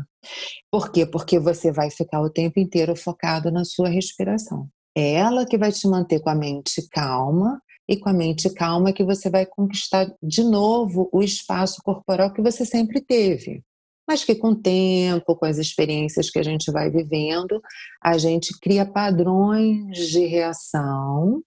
Por 0.70 0.92
quê? 0.92 1.08
Porque 1.08 1.40
você 1.40 1.72
vai 1.72 1.90
ficar 1.90 2.22
o 2.22 2.30
tempo 2.30 2.60
inteiro 2.60 2.96
focado 2.96 3.50
na 3.50 3.66
sua 3.66 3.90
respiração. 3.90 4.70
É 4.96 5.14
ela 5.14 5.44
que 5.44 5.58
vai 5.58 5.72
te 5.72 5.88
manter 5.88 6.20
com 6.20 6.30
a 6.30 6.36
mente 6.36 6.88
calma 6.92 7.60
e 7.88 7.98
com 7.98 8.10
a 8.10 8.14
mente 8.14 8.50
calma 8.50 8.92
que 8.92 9.04
você 9.04 9.30
vai 9.30 9.46
conquistar 9.46 10.14
de 10.22 10.44
novo 10.44 11.10
o 11.12 11.24
espaço 11.24 11.82
corporal 11.82 12.34
que 12.34 12.42
você 12.42 12.66
sempre 12.66 13.00
teve. 13.00 13.64
Mas 14.08 14.24
que 14.24 14.36
com 14.36 14.50
o 14.50 14.56
tempo, 14.56 15.36
com 15.36 15.46
as 15.46 15.58
experiências 15.58 16.30
que 16.30 16.40
a 16.40 16.44
gente 16.44 16.72
vai 16.72 16.90
vivendo, 16.90 17.62
a 18.02 18.18
gente 18.18 18.58
cria 18.60 18.86
padrões 18.86 20.10
de 20.10 20.26
reação 20.26 21.42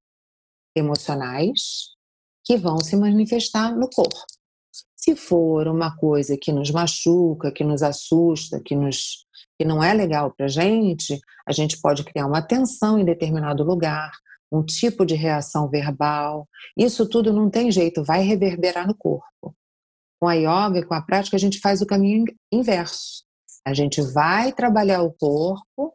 emocionais 0.77 1.91
que 2.45 2.57
vão 2.57 2.79
se 2.79 2.97
manifestar 2.97 3.75
no 3.75 3.89
corpo. 3.89 4.25
Se 4.97 5.17
for 5.17 5.67
uma 5.67 5.97
coisa 5.97 6.37
que 6.37 6.53
nos 6.53 6.71
machuca, 6.71 7.51
que 7.51 7.65
nos 7.65 7.83
assusta, 7.83 8.61
que, 8.61 8.77
nos, 8.77 9.27
que 9.59 9.65
não 9.65 9.83
é 9.83 9.95
legal 9.95 10.31
para 10.31 10.47
a 10.47 10.49
gente, 10.49 11.19
a 11.47 11.53
gente 11.53 11.81
pode 11.81 12.05
criar 12.05 12.27
uma 12.27 12.43
tensão 12.43 12.99
em 12.99 13.05
determinado 13.05 13.65
lugar, 13.65 14.13
um 14.53 14.65
tipo 14.65 15.05
de 15.05 15.15
reação 15.15 15.69
verbal. 15.69 16.49
Isso 16.77 17.09
tudo 17.09 17.33
não 17.33 17.51
tem 17.51 17.71
jeito, 17.71 18.05
vai 18.05 18.23
reverberar 18.23 18.87
no 18.87 18.95
corpo. 18.95 19.55
Com 20.21 20.29
a 20.29 20.35
yoga, 20.35 20.85
com 20.87 20.95
a 20.95 21.03
prática, 21.03 21.37
a 21.37 21.41
gente 21.41 21.61
faz 21.61 21.81
o 21.81 21.87
caminho 21.87 22.25
inverso. 22.53 23.25
A 23.67 23.73
gente 23.73 24.01
vai 24.01 24.53
trabalhar 24.53 25.03
o 25.03 25.13
corpo 25.13 25.95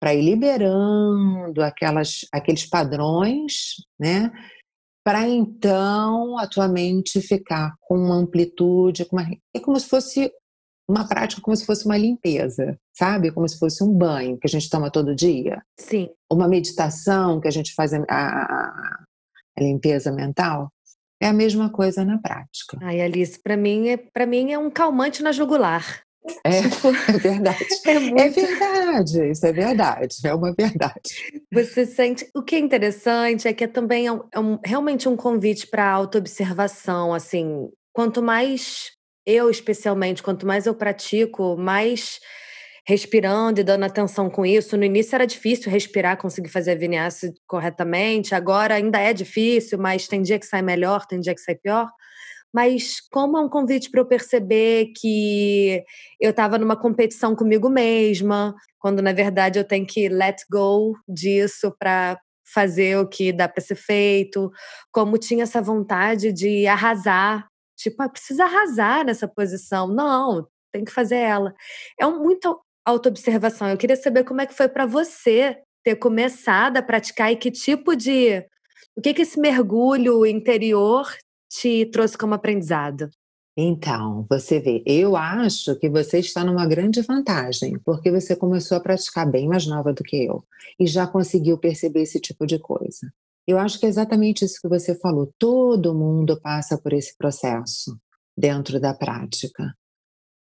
para 0.00 0.14
ir 0.14 0.22
liberando 0.22 1.62
aquelas, 1.62 2.20
aqueles 2.32 2.64
padrões, 2.66 3.74
né? 3.98 4.30
para 5.08 5.26
então 5.26 6.36
a 6.36 6.46
tua 6.46 6.68
mente 6.68 7.22
ficar 7.22 7.74
com 7.80 7.96
uma 7.96 8.16
amplitude, 8.16 9.06
com 9.06 9.16
uma... 9.16 9.26
é 9.54 9.58
como 9.58 9.80
se 9.80 9.88
fosse 9.88 10.30
uma 10.88 11.06
prática, 11.06 11.42
como 11.42 11.54
se 11.54 11.66
fosse 11.66 11.84
uma 11.84 11.98
limpeza, 11.98 12.78
sabe? 12.96 13.30
Como 13.30 13.46
se 13.46 13.58
fosse 13.58 13.84
um 13.84 13.92
banho 13.92 14.38
que 14.38 14.46
a 14.46 14.50
gente 14.50 14.70
toma 14.70 14.90
todo 14.90 15.14
dia. 15.14 15.62
Sim. 15.78 16.08
Uma 16.32 16.48
meditação 16.48 17.40
que 17.40 17.46
a 17.46 17.50
gente 17.50 17.74
faz 17.74 17.92
a, 17.92 17.98
a, 18.08 19.04
a 19.58 19.60
limpeza 19.60 20.10
mental. 20.10 20.70
É 21.20 21.26
a 21.26 21.32
mesma 21.32 21.70
coisa 21.70 22.04
na 22.04 22.18
prática. 22.18 22.78
Ai, 22.80 23.00
Alice, 23.00 23.38
para 23.42 23.56
mim, 23.56 23.88
é, 23.88 23.96
para 23.96 24.24
mim 24.24 24.52
é 24.52 24.58
um 24.58 24.70
calmante 24.70 25.22
na 25.22 25.32
jugular. 25.32 26.02
É, 26.44 26.62
tipo, 26.68 26.88
é 27.10 27.18
verdade. 27.18 27.66
É, 27.84 27.98
muito... 27.98 28.20
é, 28.20 28.28
verdade, 28.30 29.30
isso 29.30 29.46
é 29.46 29.52
verdade, 29.52 30.16
é 30.24 30.34
uma 30.34 30.54
verdade. 30.54 31.42
Você 31.52 31.84
sente. 31.84 32.28
O 32.34 32.42
que 32.42 32.54
é 32.54 32.58
interessante 32.58 33.48
é 33.48 33.52
que 33.52 33.64
é 33.64 33.66
também 33.66 34.06
é, 34.06 34.12
um, 34.12 34.20
é 34.32 34.40
um, 34.40 34.58
realmente 34.64 35.08
um 35.08 35.16
convite 35.16 35.66
para 35.66 35.90
autoobservação. 35.90 37.12
Assim, 37.12 37.68
quanto 37.92 38.22
mais 38.22 38.92
eu, 39.28 39.50
especialmente, 39.50 40.22
quanto 40.22 40.46
mais 40.46 40.66
eu 40.66 40.74
pratico, 40.74 41.56
mais 41.56 42.18
respirando 42.86 43.60
e 43.60 43.64
dando 43.64 43.84
atenção 43.84 44.30
com 44.30 44.46
isso. 44.46 44.76
No 44.76 44.84
início 44.84 45.14
era 45.14 45.26
difícil 45.26 45.70
respirar, 45.70 46.16
conseguir 46.16 46.48
fazer 46.48 46.72
a 46.72 46.74
vinyasa 46.74 47.32
corretamente. 47.46 48.34
Agora 48.34 48.74
ainda 48.76 48.98
é 48.98 49.12
difícil, 49.12 49.78
mas 49.78 50.08
tem 50.08 50.22
dia 50.22 50.38
que 50.38 50.46
sai 50.46 50.62
melhor, 50.62 51.04
tem 51.06 51.20
dia 51.20 51.34
que 51.34 51.40
sai 51.40 51.54
pior 51.54 51.88
mas 52.52 53.00
como 53.10 53.36
é 53.36 53.40
um 53.42 53.48
convite 53.48 53.90
para 53.90 54.00
eu 54.00 54.06
perceber 54.06 54.92
que 54.96 55.84
eu 56.20 56.30
estava 56.30 56.58
numa 56.58 56.76
competição 56.76 57.36
comigo 57.36 57.68
mesma, 57.68 58.54
quando 58.78 59.02
na 59.02 59.12
verdade 59.12 59.58
eu 59.58 59.64
tenho 59.64 59.86
que 59.86 60.08
let 60.08 60.38
go 60.50 60.94
disso 61.06 61.74
para 61.78 62.18
fazer 62.54 62.98
o 62.98 63.06
que 63.06 63.32
dá 63.32 63.46
para 63.46 63.62
ser 63.62 63.74
feito, 63.74 64.50
como 64.90 65.18
tinha 65.18 65.42
essa 65.42 65.60
vontade 65.60 66.32
de 66.32 66.66
arrasar, 66.66 67.46
tipo, 67.78 68.02
ah, 68.02 68.08
precisa 68.08 68.44
arrasar 68.44 69.06
nessa 69.06 69.28
posição. 69.28 69.86
Não, 69.86 70.46
tem 70.72 70.84
que 70.84 70.92
fazer 70.92 71.16
ela. 71.16 71.54
É 71.98 72.06
um, 72.06 72.22
muita 72.22 72.54
autoobservação. 72.84 73.68
Eu 73.68 73.76
queria 73.76 73.96
saber 73.96 74.24
como 74.24 74.40
é 74.40 74.46
que 74.46 74.54
foi 74.54 74.68
para 74.68 74.84
você 74.84 75.56
ter 75.84 75.96
começado 75.96 76.76
a 76.76 76.82
praticar 76.82 77.32
e 77.32 77.36
que 77.36 77.50
tipo 77.50 77.94
de 77.94 78.44
o 78.96 79.00
que 79.00 79.14
que 79.14 79.22
esse 79.22 79.38
mergulho 79.38 80.26
interior 80.26 81.06
te 81.48 81.86
trouxe 81.86 82.18
como 82.18 82.34
aprendizado? 82.34 83.08
Então, 83.56 84.24
você 84.30 84.60
vê, 84.60 84.82
eu 84.86 85.16
acho 85.16 85.74
que 85.76 85.88
você 85.88 86.20
está 86.20 86.44
numa 86.44 86.66
grande 86.66 87.02
vantagem, 87.02 87.76
porque 87.84 88.10
você 88.10 88.36
começou 88.36 88.76
a 88.76 88.80
praticar 88.80 89.28
bem 89.28 89.48
mais 89.48 89.66
nova 89.66 89.92
do 89.92 90.04
que 90.04 90.24
eu 90.24 90.44
e 90.78 90.86
já 90.86 91.08
conseguiu 91.08 91.58
perceber 91.58 92.02
esse 92.02 92.20
tipo 92.20 92.46
de 92.46 92.58
coisa. 92.58 93.12
Eu 93.48 93.58
acho 93.58 93.80
que 93.80 93.86
é 93.86 93.88
exatamente 93.88 94.44
isso 94.44 94.60
que 94.60 94.68
você 94.68 94.94
falou. 94.94 95.32
Todo 95.38 95.94
mundo 95.94 96.38
passa 96.40 96.76
por 96.76 96.92
esse 96.92 97.16
processo 97.16 97.98
dentro 98.36 98.78
da 98.78 98.94
prática. 98.94 99.74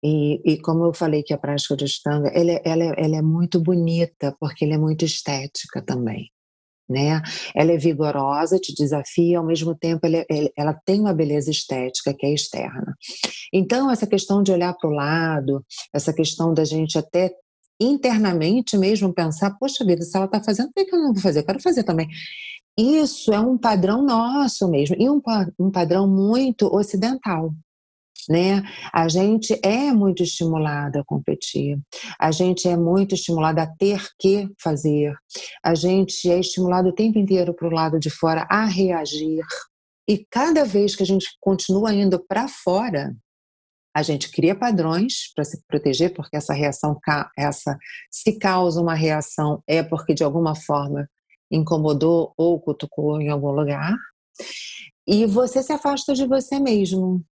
E, 0.04 0.40
e 0.44 0.60
como 0.60 0.84
eu 0.84 0.92
falei 0.92 1.22
que 1.22 1.32
a 1.32 1.38
prática 1.38 1.76
de 1.76 1.84
Ashtanga, 1.84 2.28
ela, 2.28 2.50
é, 2.50 2.62
ela, 2.64 2.84
é, 2.84 2.94
ela 2.98 3.16
é 3.16 3.22
muito 3.22 3.60
bonita, 3.60 4.34
porque 4.40 4.64
ela 4.64 4.74
é 4.74 4.78
muito 4.78 5.04
estética 5.04 5.80
também 5.80 6.30
né? 6.88 7.20
Ela 7.54 7.72
é 7.72 7.76
vigorosa, 7.76 8.58
te 8.58 8.72
desafia, 8.74 9.38
ao 9.38 9.46
mesmo 9.46 9.74
tempo 9.74 10.06
ela, 10.06 10.18
é, 10.18 10.52
ela 10.56 10.74
tem 10.84 11.00
uma 11.00 11.12
beleza 11.12 11.50
estética 11.50 12.14
que 12.14 12.26
é 12.26 12.32
externa. 12.32 12.94
Então, 13.52 13.90
essa 13.90 14.06
questão 14.06 14.42
de 14.42 14.52
olhar 14.52 14.74
para 14.74 14.88
o 14.88 14.92
lado, 14.92 15.64
essa 15.92 16.12
questão 16.12 16.54
da 16.54 16.64
gente 16.64 16.98
até 16.98 17.32
internamente 17.80 18.78
mesmo 18.78 19.12
pensar, 19.12 19.56
poxa 19.58 19.84
vida, 19.84 20.02
se 20.02 20.16
ela 20.16 20.26
está 20.26 20.42
fazendo, 20.42 20.70
por 20.72 20.84
que 20.84 20.94
eu 20.94 20.98
não 20.98 21.12
vou 21.12 21.22
fazer? 21.22 21.40
Eu 21.40 21.44
quero 21.44 21.60
fazer 21.60 21.84
também. 21.84 22.08
Isso 22.78 23.32
é 23.32 23.40
um 23.40 23.56
padrão 23.56 24.02
nosso 24.02 24.68
mesmo, 24.68 24.96
e 24.98 25.08
um, 25.08 25.20
um 25.58 25.70
padrão 25.70 26.06
muito 26.06 26.66
ocidental. 26.66 27.52
Né? 28.28 28.62
A 28.92 29.08
gente 29.08 29.58
é 29.62 29.92
muito 29.92 30.22
estimulada 30.22 31.00
a 31.00 31.04
competir, 31.04 31.78
a 32.18 32.32
gente 32.32 32.68
é 32.68 32.76
muito 32.76 33.14
estimulada 33.14 33.62
a 33.62 33.66
ter 33.66 34.04
que 34.18 34.48
fazer, 34.60 35.14
a 35.64 35.74
gente 35.74 36.28
é 36.28 36.38
estimulado 36.38 36.88
o 36.88 36.92
tempo 36.92 37.18
inteiro 37.18 37.54
para 37.54 37.68
o 37.68 37.72
lado 37.72 38.00
de 38.00 38.10
fora 38.10 38.46
a 38.50 38.64
reagir. 38.64 39.44
E 40.08 40.26
cada 40.30 40.64
vez 40.64 40.96
que 40.96 41.02
a 41.02 41.06
gente 41.06 41.26
continua 41.40 41.94
indo 41.94 42.18
para 42.18 42.48
fora, 42.48 43.14
a 43.94 44.02
gente 44.02 44.30
cria 44.30 44.54
padrões 44.54 45.32
para 45.34 45.44
se 45.44 45.62
proteger, 45.66 46.12
porque 46.12 46.36
essa 46.36 46.52
reação, 46.52 46.98
essa, 47.38 47.78
se 48.10 48.38
causa 48.38 48.80
uma 48.80 48.94
reação, 48.94 49.62
é 49.66 49.82
porque 49.82 50.12
de 50.12 50.22
alguma 50.22 50.54
forma 50.54 51.08
incomodou 51.50 52.32
ou 52.36 52.60
cutucou 52.60 53.20
em 53.20 53.28
algum 53.28 53.50
lugar. 53.50 53.94
E 55.06 55.26
você 55.26 55.62
se 55.62 55.72
afasta 55.72 56.14
de 56.14 56.26
você 56.26 56.58
mesmo. 56.58 57.24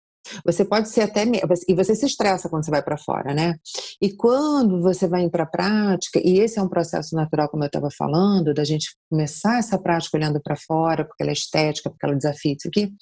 Você 0.45 0.63
pode 0.63 0.87
ser 0.87 1.01
até 1.01 1.25
e 1.67 1.75
você 1.75 1.95
se 1.95 2.05
estressa 2.05 2.47
quando 2.47 2.63
você 2.63 2.71
vai 2.71 2.81
para 2.81 2.97
fora, 2.97 3.33
né? 3.33 3.55
E 4.01 4.15
quando 4.15 4.81
você 4.81 5.05
vai 5.07 5.29
para 5.29 5.43
a 5.43 5.47
prática, 5.47 6.19
e 6.23 6.39
esse 6.39 6.57
é 6.57 6.61
um 6.61 6.69
processo 6.69 7.13
natural, 7.15 7.49
como 7.49 7.63
eu 7.63 7.67
estava 7.67 7.89
falando, 7.91 8.53
da 8.53 8.63
gente 8.63 8.95
começar 9.09 9.59
essa 9.59 9.77
prática 9.77 10.17
olhando 10.17 10.41
para 10.41 10.55
fora, 10.55 11.05
porque 11.05 11.23
ela 11.23 11.31
é 11.31 11.33
estética, 11.33 11.89
porque 11.89 12.05
ela 12.05 12.15
desafia 12.15 12.53
isso 12.53 12.67
aqui. 12.67 12.93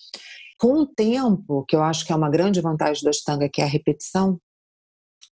Com 0.58 0.74
o 0.80 0.88
tempo, 0.88 1.64
que 1.68 1.76
eu 1.76 1.84
acho 1.84 2.06
que 2.06 2.12
é 2.12 2.16
uma 2.16 2.30
grande 2.30 2.60
vantagem 2.60 3.04
da 3.04 3.12
Ashtanga, 3.12 3.50
que 3.52 3.62
é 3.62 3.66
a 3.66 3.68
repetição, 3.68 4.40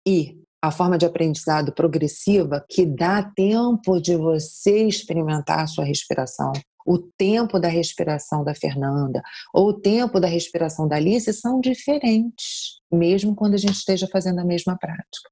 e 0.07 0.37
a 0.63 0.71
forma 0.71 0.99
de 0.99 1.07
aprendizado 1.07 1.73
progressiva, 1.73 2.65
que 2.69 2.85
dá 2.85 3.23
tempo 3.23 4.01
de 4.01 4.17
você 4.17 4.87
experimentar 4.87 5.61
a 5.61 5.67
sua 5.67 5.85
respiração. 5.85 6.53
O 6.87 6.99
tempo 6.99 7.59
da 7.59 7.69
respiração 7.69 8.45
da 8.45 8.55
Fernanda 8.55 9.21
ou 9.53 9.69
o 9.69 9.81
tempo 9.81 10.21
da 10.21 10.29
respiração 10.29 10.87
da 10.87 10.97
Alice 10.97 11.33
são 11.33 11.61
diferentes, 11.61 12.81
mesmo 12.93 13.35
quando 13.35 13.55
a 13.55 13.59
gente 13.59 13.75
esteja 13.75 14.07
fazendo 14.07 14.39
a 14.39 14.45
mesma 14.45 14.79
prática. 14.79 15.29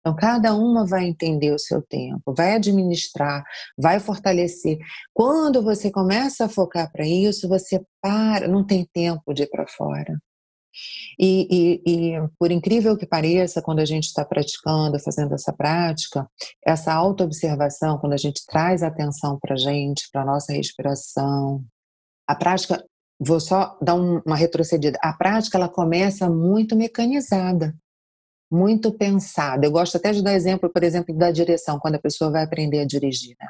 Então, 0.00 0.14
cada 0.14 0.54
uma 0.54 0.86
vai 0.86 1.06
entender 1.06 1.52
o 1.52 1.58
seu 1.58 1.80
tempo, 1.82 2.34
vai 2.36 2.54
administrar, 2.56 3.44
vai 3.76 4.00
fortalecer. 4.00 4.78
Quando 5.12 5.62
você 5.62 5.90
começa 5.90 6.44
a 6.44 6.48
focar 6.48 6.90
para 6.90 7.06
isso, 7.06 7.48
você 7.48 7.80
para, 8.02 8.48
não 8.48 8.64
tem 8.64 8.86
tempo 8.92 9.32
de 9.32 9.44
ir 9.44 9.50
para 9.50 9.66
fora. 9.66 10.18
E, 11.18 11.48
e, 11.50 12.14
e, 12.14 12.28
por 12.38 12.50
incrível 12.50 12.96
que 12.96 13.06
pareça, 13.06 13.62
quando 13.62 13.80
a 13.80 13.84
gente 13.84 14.04
está 14.04 14.24
praticando, 14.24 14.98
fazendo 15.00 15.34
essa 15.34 15.52
prática, 15.52 16.28
essa 16.64 16.92
autoobservação, 16.92 17.98
quando 17.98 18.12
a 18.12 18.18
gente 18.18 18.44
traz 18.46 18.82
atenção 18.82 19.38
para 19.40 19.54
a 19.54 19.58
gente, 19.58 20.08
para 20.12 20.22
a 20.22 20.26
nossa 20.26 20.52
respiração, 20.52 21.64
a 22.26 22.34
prática, 22.34 22.84
vou 23.18 23.40
só 23.40 23.76
dar 23.82 23.94
um, 23.94 24.20
uma 24.24 24.36
retrocedida, 24.36 24.98
a 25.02 25.12
prática 25.12 25.58
ela 25.58 25.68
começa 25.68 26.28
muito 26.30 26.76
mecanizada 26.76 27.74
muito 28.50 28.92
pensada. 28.92 29.66
Eu 29.66 29.70
gosto 29.70 29.96
até 29.96 30.12
de 30.12 30.22
dar 30.22 30.32
exemplo, 30.32 30.70
por 30.70 30.82
exemplo, 30.82 31.14
da 31.14 31.30
direção, 31.30 31.78
quando 31.78 31.96
a 31.96 32.00
pessoa 32.00 32.30
vai 32.30 32.42
aprender 32.42 32.80
a 32.80 32.86
dirigir. 32.86 33.36
Né? 33.38 33.46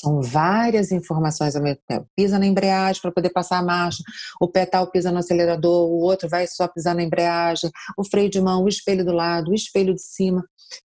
São 0.00 0.20
várias 0.22 0.92
informações 0.92 1.56
ao 1.56 1.62
mesmo 1.62 1.80
tempo. 1.86 2.06
Pisa 2.14 2.38
na 2.38 2.46
embreagem 2.46 3.02
para 3.02 3.12
poder 3.12 3.30
passar 3.30 3.58
a 3.58 3.62
marcha, 3.62 4.02
o 4.40 4.48
pé 4.48 4.64
tal 4.64 4.90
pisa 4.90 5.10
no 5.10 5.18
acelerador, 5.18 5.88
o 5.88 6.00
outro 6.00 6.28
vai 6.28 6.46
só 6.46 6.68
pisar 6.68 6.94
na 6.94 7.02
embreagem, 7.02 7.70
o 7.96 8.04
freio 8.04 8.30
de 8.30 8.40
mão, 8.40 8.64
o 8.64 8.68
espelho 8.68 9.04
do 9.04 9.12
lado, 9.12 9.50
o 9.50 9.54
espelho 9.54 9.94
de 9.94 10.02
cima, 10.02 10.44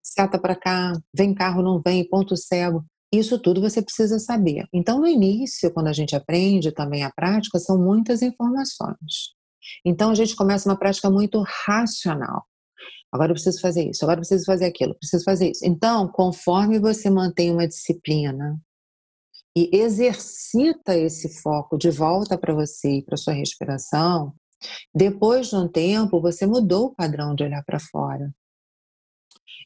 seta 0.03 0.39
para 0.39 0.57
cá, 0.57 0.93
vem 1.15 1.35
carro, 1.35 1.63
não 1.63 1.81
vem, 1.85 2.09
ponto 2.09 2.37
cego. 2.37 2.85
Isso 3.13 3.39
tudo 3.39 3.61
você 3.61 3.81
precisa 3.81 4.19
saber. 4.19 4.67
Então, 4.75 5.01
no 5.01 5.07
início, 5.07 5.73
quando 5.73 5.87
a 5.87 5.93
gente 5.93 6.17
aprende 6.17 6.73
também 6.73 7.05
a 7.05 7.11
prática, 7.11 7.59
são 7.59 7.79
muitas 7.79 8.21
informações. 8.23 9.35
Então, 9.85 10.11
a 10.11 10.15
gente 10.15 10.35
começa 10.35 10.69
uma 10.69 10.77
prática 10.77 11.09
muito 11.09 11.43
racional 11.67 12.45
agora 13.13 13.31
eu 13.31 13.35
preciso 13.35 13.61
fazer 13.61 13.89
isso, 13.89 14.05
agora 14.05 14.19
eu 14.19 14.23
preciso 14.23 14.45
fazer 14.45 14.67
aquilo, 14.67 14.95
preciso 14.95 15.25
fazer 15.25 15.51
isso. 15.51 15.65
Então, 15.65 16.07
conforme 16.09 16.79
você 16.79 17.11
mantém 17.11 17.51
uma 17.51 17.67
disciplina 17.67 18.61
e 19.57 19.71
exercita 19.75 20.95
esse 20.95 21.41
foco 21.41 21.79
de 21.79 21.91
volta 21.91 22.37
para 22.37 22.53
você 22.53 22.99
e 22.99 23.03
para 23.03 23.17
sua 23.17 23.33
respiração, 23.33 24.35
depois 24.95 25.49
de 25.49 25.57
um 25.57 25.67
tempo 25.67 26.21
você 26.21 26.47
mudou 26.47 26.89
o 26.89 26.95
padrão 26.95 27.35
de 27.35 27.43
olhar 27.43 27.65
para 27.65 27.81
fora 27.81 28.31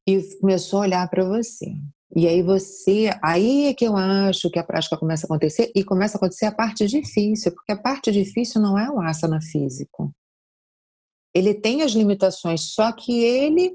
e 0.07 0.23
começou 0.39 0.79
a 0.79 0.83
olhar 0.83 1.11
para 1.11 1.25
você. 1.25 1.67
E 2.15 2.27
aí 2.27 2.43
você, 2.43 3.11
aí 3.23 3.67
é 3.67 3.75
que 3.75 3.85
eu 3.85 3.97
acho 3.97 4.49
que 4.51 4.59
a 4.59 4.65
prática 4.65 4.97
começa 4.97 5.27
a 5.27 5.29
acontecer 5.29 5.73
e 5.75 5.85
começa 5.85 6.17
a 6.17 6.19
acontecer 6.19 6.47
a 6.47 6.55
parte 6.55 6.87
difícil, 6.87 7.53
porque 7.53 7.73
a 7.73 7.81
parte 7.81 8.13
difícil 8.13 8.61
não 8.61 8.79
é 8.79 8.89
o 8.91 9.01
asana 9.01 9.41
físico. 9.41 10.13
Ele 11.35 11.55
tem 11.55 11.83
as 11.83 11.93
limitações, 11.93 12.73
só 12.75 12.93
que 12.93 13.23
ele 13.23 13.75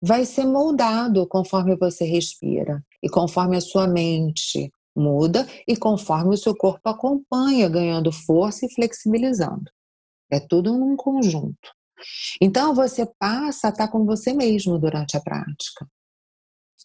vai 0.00 0.24
ser 0.24 0.44
moldado 0.44 1.26
conforme 1.26 1.76
você 1.76 2.04
respira 2.04 2.84
e 3.02 3.08
conforme 3.08 3.56
a 3.56 3.60
sua 3.60 3.88
mente 3.88 4.70
muda 4.96 5.46
e 5.68 5.76
conforme 5.76 6.34
o 6.34 6.38
seu 6.38 6.56
corpo 6.56 6.88
acompanha, 6.88 7.68
ganhando 7.68 8.10
força 8.10 8.66
e 8.66 8.72
flexibilizando. 8.72 9.70
É 10.30 10.40
tudo 10.40 10.76
num 10.76 10.96
conjunto. 10.96 11.70
Então 12.40 12.74
você 12.74 13.06
passa 13.18 13.68
a 13.68 13.70
estar 13.70 13.88
com 13.88 14.04
você 14.04 14.32
mesmo 14.32 14.78
durante 14.78 15.16
a 15.16 15.20
prática. 15.20 15.86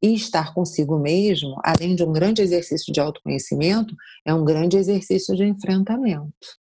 E 0.01 0.13
estar 0.13 0.53
consigo 0.53 0.97
mesmo, 0.97 1.55
além 1.63 1.95
de 1.95 2.03
um 2.03 2.11
grande 2.11 2.41
exercício 2.41 2.91
de 2.91 2.99
autoconhecimento, 2.99 3.95
é 4.25 4.33
um 4.33 4.43
grande 4.43 4.77
exercício 4.77 5.35
de 5.35 5.43
enfrentamento. 5.43 6.57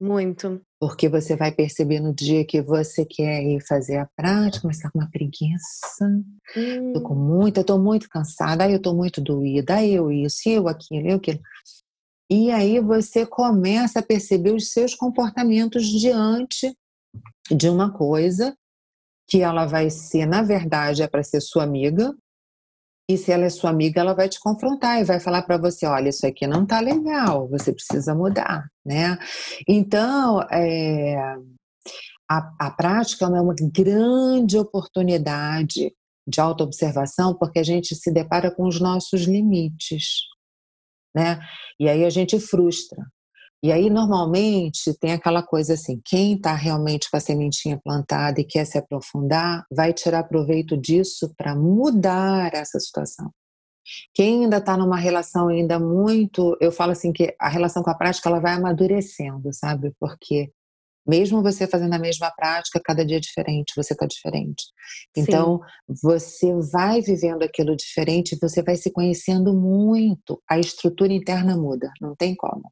Muito. 0.00 0.60
Porque 0.80 1.10
você 1.10 1.36
vai 1.36 1.52
perceber 1.52 2.00
no 2.00 2.14
dia 2.14 2.44
que 2.44 2.62
você 2.62 3.04
quer 3.04 3.44
ir 3.44 3.60
fazer 3.66 3.98
a 3.98 4.08
prática, 4.16 4.66
mas 4.66 4.78
está 4.78 4.90
com 4.90 4.98
uma 4.98 5.10
preguiça. 5.10 6.06
Hum. 6.56 6.92
Tô 6.94 7.02
com 7.02 7.14
hum. 7.14 7.38
muita, 7.38 7.62
tô 7.62 7.78
muito 7.78 8.08
cansada, 8.08 8.64
aí 8.64 8.72
eu 8.72 8.80
tô 8.80 8.94
muito 8.94 9.20
doída, 9.20 9.76
aí 9.76 9.92
eu 9.92 10.10
isso, 10.10 10.48
eu 10.48 10.66
aquilo, 10.66 11.06
eu 11.06 11.16
aquilo. 11.16 11.40
E 12.30 12.50
aí 12.50 12.80
você 12.80 13.26
começa 13.26 13.98
a 13.98 14.02
perceber 14.02 14.54
os 14.54 14.72
seus 14.72 14.94
comportamentos 14.94 15.84
diante 15.86 16.72
de 17.50 17.68
uma 17.68 17.92
coisa 17.92 18.56
que 19.28 19.42
ela 19.42 19.66
vai 19.66 19.90
ser, 19.90 20.26
na 20.26 20.42
verdade, 20.42 21.02
é 21.02 21.08
para 21.08 21.22
ser 21.22 21.40
sua 21.40 21.64
amiga, 21.64 22.14
e 23.14 23.18
se 23.18 23.32
ela 23.32 23.44
é 23.44 23.50
sua 23.50 23.70
amiga, 23.70 24.00
ela 24.00 24.14
vai 24.14 24.28
te 24.28 24.38
confrontar 24.38 25.00
e 25.00 25.04
vai 25.04 25.18
falar 25.18 25.42
para 25.42 25.58
você: 25.58 25.86
olha, 25.86 26.10
isso 26.10 26.26
aqui 26.26 26.46
não 26.46 26.64
tá 26.64 26.80
legal, 26.80 27.48
você 27.48 27.72
precisa 27.72 28.14
mudar, 28.14 28.68
né? 28.84 29.18
Então, 29.66 30.40
é, 30.50 31.16
a, 32.30 32.52
a 32.58 32.70
prática 32.70 33.24
é 33.24 33.40
uma 33.40 33.54
grande 33.60 34.56
oportunidade 34.56 35.92
de 36.26 36.40
autoobservação, 36.40 37.34
porque 37.34 37.58
a 37.58 37.64
gente 37.64 37.94
se 37.96 38.12
depara 38.12 38.54
com 38.54 38.66
os 38.66 38.80
nossos 38.80 39.22
limites, 39.22 40.20
né? 41.14 41.40
E 41.78 41.88
aí 41.88 42.04
a 42.04 42.10
gente 42.10 42.38
frustra. 42.38 43.04
E 43.62 43.70
aí, 43.70 43.90
normalmente, 43.90 44.94
tem 44.98 45.12
aquela 45.12 45.42
coisa 45.42 45.74
assim: 45.74 46.00
quem 46.04 46.34
está 46.34 46.54
realmente 46.54 47.10
com 47.10 47.16
a 47.16 47.20
sementinha 47.20 47.78
plantada 47.82 48.40
e 48.40 48.44
quer 48.44 48.64
se 48.64 48.78
aprofundar, 48.78 49.64
vai 49.70 49.92
tirar 49.92 50.24
proveito 50.24 50.76
disso 50.76 51.32
para 51.36 51.54
mudar 51.54 52.54
essa 52.54 52.80
situação. 52.80 53.30
Quem 54.14 54.44
ainda 54.44 54.58
está 54.58 54.76
numa 54.76 54.96
relação 54.96 55.48
ainda 55.48 55.78
muito, 55.78 56.56
eu 56.60 56.70
falo 56.70 56.92
assim 56.92 57.12
que 57.12 57.34
a 57.40 57.48
relação 57.48 57.82
com 57.82 57.90
a 57.90 57.94
prática 57.94 58.28
ela 58.28 58.40
vai 58.40 58.52
amadurecendo, 58.52 59.52
sabe? 59.52 59.92
Porque 59.98 60.50
mesmo 61.06 61.42
você 61.42 61.66
fazendo 61.66 61.92
a 61.94 61.98
mesma 61.98 62.30
prática, 62.30 62.80
cada 62.84 63.04
dia 63.04 63.16
é 63.16 63.20
diferente, 63.20 63.72
você 63.76 63.94
está 63.94 64.06
diferente. 64.06 64.64
Então, 65.16 65.60
Sim. 65.88 65.94
você 66.02 66.52
vai 66.72 67.00
vivendo 67.00 67.42
aquilo 67.42 67.74
diferente, 67.74 68.38
você 68.40 68.62
vai 68.62 68.76
se 68.76 68.92
conhecendo 68.92 69.52
muito, 69.52 70.40
a 70.48 70.58
estrutura 70.58 71.12
interna 71.12 71.56
muda, 71.56 71.90
não 72.00 72.14
tem 72.14 72.34
como. 72.34 72.62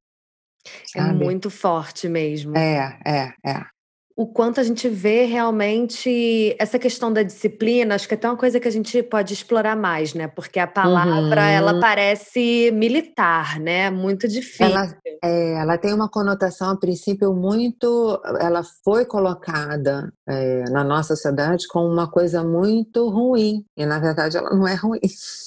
É 0.96 1.02
muito 1.12 1.50
forte 1.50 2.08
mesmo. 2.08 2.56
É, 2.56 2.98
é, 3.06 3.32
é 3.44 3.77
o 4.18 4.26
quanto 4.26 4.58
a 4.58 4.64
gente 4.64 4.88
vê 4.88 5.26
realmente 5.26 6.56
essa 6.58 6.76
questão 6.76 7.12
da 7.12 7.22
disciplina, 7.22 7.94
acho 7.94 8.08
que 8.08 8.14
é 8.14 8.16
até 8.16 8.28
uma 8.28 8.36
coisa 8.36 8.58
que 8.58 8.66
a 8.66 8.70
gente 8.70 9.00
pode 9.00 9.32
explorar 9.32 9.76
mais, 9.76 10.12
né? 10.12 10.26
Porque 10.26 10.58
a 10.58 10.66
palavra, 10.66 11.40
uhum. 11.40 11.46
ela 11.46 11.78
parece 11.78 12.72
militar, 12.74 13.60
né? 13.60 13.88
Muito 13.90 14.26
difícil. 14.26 14.66
Ela, 14.66 14.92
é, 15.22 15.52
ela 15.60 15.78
tem 15.78 15.94
uma 15.94 16.08
conotação, 16.08 16.70
a 16.70 16.76
princípio, 16.76 17.32
muito... 17.32 18.20
Ela 18.40 18.64
foi 18.84 19.04
colocada 19.04 20.12
é, 20.28 20.64
na 20.68 20.82
nossa 20.82 21.14
sociedade 21.14 21.68
como 21.68 21.86
uma 21.86 22.10
coisa 22.10 22.42
muito 22.42 23.08
ruim. 23.08 23.64
E, 23.76 23.86
na 23.86 24.00
verdade, 24.00 24.36
ela 24.36 24.50
não 24.50 24.66
é 24.66 24.74
ruim. 24.74 24.98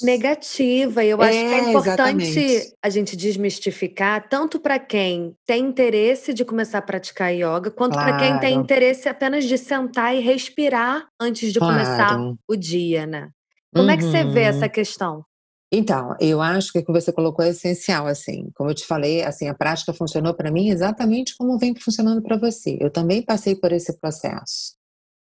Negativa. 0.01 1.03
E 1.03 1.09
eu 1.09 1.21
acho 1.21 1.37
é, 1.37 1.43
que 1.43 1.53
é 1.53 1.69
importante 1.71 2.39
exatamente. 2.39 2.73
a 2.81 2.89
gente 2.89 3.17
desmistificar, 3.17 4.29
tanto 4.29 4.61
para 4.61 4.79
quem 4.79 5.35
tem 5.45 5.65
interesse 5.65 6.33
de 6.33 6.45
começar 6.45 6.77
a 6.77 6.81
praticar 6.81 7.33
yoga, 7.33 7.69
quanto 7.69 7.95
claro. 7.95 8.11
para 8.11 8.17
quem 8.17 8.39
tem 8.39 8.60
interesse 8.61 9.09
apenas 9.09 9.45
de 9.45 9.57
sentar 9.57 10.15
e 10.15 10.19
respirar 10.19 11.07
antes 11.19 11.51
de 11.51 11.59
claro. 11.59 11.73
começar 11.73 12.19
o 12.47 12.55
dia, 12.55 13.05
né? 13.05 13.29
Como 13.73 13.85
uhum. 13.85 13.91
é 13.91 13.97
que 13.97 14.03
você 14.03 14.23
vê 14.23 14.41
essa 14.41 14.65
uhum. 14.65 14.71
questão? 14.71 15.25
Então, 15.73 16.15
eu 16.19 16.41
acho 16.41 16.73
que 16.73 16.79
o 16.79 16.85
que 16.85 16.91
você 16.91 17.13
colocou 17.13 17.45
é 17.45 17.49
essencial, 17.49 18.05
assim. 18.05 18.49
Como 18.55 18.69
eu 18.69 18.75
te 18.75 18.85
falei, 18.85 19.23
assim, 19.23 19.47
a 19.47 19.53
prática 19.53 19.93
funcionou 19.93 20.33
para 20.33 20.51
mim 20.51 20.67
exatamente 20.67 21.35
como 21.37 21.57
vem 21.57 21.73
funcionando 21.75 22.21
para 22.21 22.37
você. 22.37 22.77
Eu 22.81 22.91
também 22.91 23.21
passei 23.21 23.55
por 23.55 23.71
esse 23.71 23.97
processo 23.97 24.75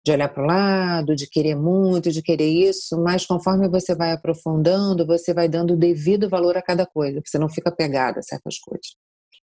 de 0.05 0.11
olhar 0.11 0.29
para 0.29 0.43
o 0.43 0.45
lado, 0.45 1.15
de 1.15 1.27
querer 1.27 1.55
muito, 1.55 2.11
de 2.11 2.21
querer 2.21 2.47
isso, 2.47 3.01
mas 3.01 3.25
conforme 3.25 3.67
você 3.67 3.95
vai 3.95 4.11
aprofundando, 4.11 5.05
você 5.05 5.33
vai 5.33 5.49
dando 5.49 5.73
o 5.73 5.77
devido 5.77 6.29
valor 6.29 6.55
a 6.55 6.61
cada 6.61 6.85
coisa, 6.85 7.15
porque 7.15 7.29
você 7.29 7.39
não 7.39 7.49
fica 7.49 7.71
pegada 7.71 8.19
a 8.19 8.23
certas 8.23 8.59
coisas. 8.59 8.95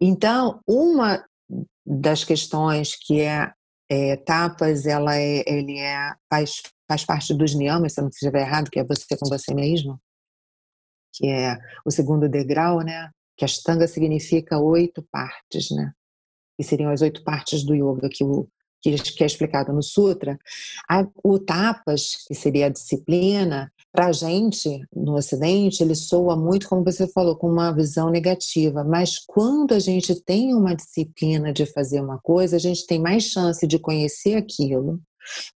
Então, 0.00 0.60
uma 0.66 1.22
das 1.84 2.24
questões 2.24 2.96
que 2.96 3.20
é, 3.20 3.52
é 3.88 4.16
tapas, 4.16 4.86
ela 4.86 5.16
é, 5.16 5.44
ele 5.46 5.78
é 5.78 6.14
faz, 6.28 6.62
faz 6.88 7.04
parte 7.04 7.34
dos 7.34 7.54
niyamas, 7.54 7.92
se 7.92 8.00
eu 8.00 8.02
não 8.02 8.10
estiver 8.10 8.40
errado, 8.40 8.70
que 8.70 8.80
é 8.80 8.84
você 8.84 9.16
com 9.16 9.28
você 9.28 9.54
mesmo, 9.54 10.00
que 11.14 11.26
é 11.28 11.56
o 11.84 11.90
segundo 11.90 12.28
degrau, 12.28 12.80
né? 12.80 13.10
Que 13.36 13.44
Ashtanga 13.44 13.86
significa 13.86 14.58
oito 14.58 15.06
partes, 15.10 15.70
né? 15.70 15.92
E 16.58 16.64
seriam 16.64 16.90
as 16.90 17.02
oito 17.02 17.22
partes 17.22 17.64
do 17.64 17.74
yoga 17.74 18.08
que 18.10 18.24
o 18.24 18.48
que 18.82 19.22
é 19.22 19.26
explicado 19.26 19.72
no 19.72 19.82
Sutra, 19.82 20.38
o 21.24 21.38
tapas, 21.38 22.24
que 22.26 22.34
seria 22.34 22.66
a 22.66 22.70
disciplina, 22.70 23.72
para 23.92 24.08
a 24.08 24.12
gente, 24.12 24.86
no 24.94 25.14
Ocidente, 25.14 25.82
ele 25.82 25.94
soa 25.94 26.36
muito, 26.36 26.68
como 26.68 26.84
você 26.84 27.08
falou, 27.08 27.34
com 27.34 27.50
uma 27.50 27.72
visão 27.72 28.10
negativa. 28.10 28.84
Mas 28.84 29.18
quando 29.26 29.72
a 29.72 29.78
gente 29.78 30.14
tem 30.22 30.54
uma 30.54 30.76
disciplina 30.76 31.50
de 31.50 31.64
fazer 31.64 32.02
uma 32.02 32.18
coisa, 32.18 32.56
a 32.56 32.58
gente 32.58 32.86
tem 32.86 33.00
mais 33.00 33.24
chance 33.24 33.66
de 33.66 33.78
conhecer 33.78 34.34
aquilo, 34.34 35.00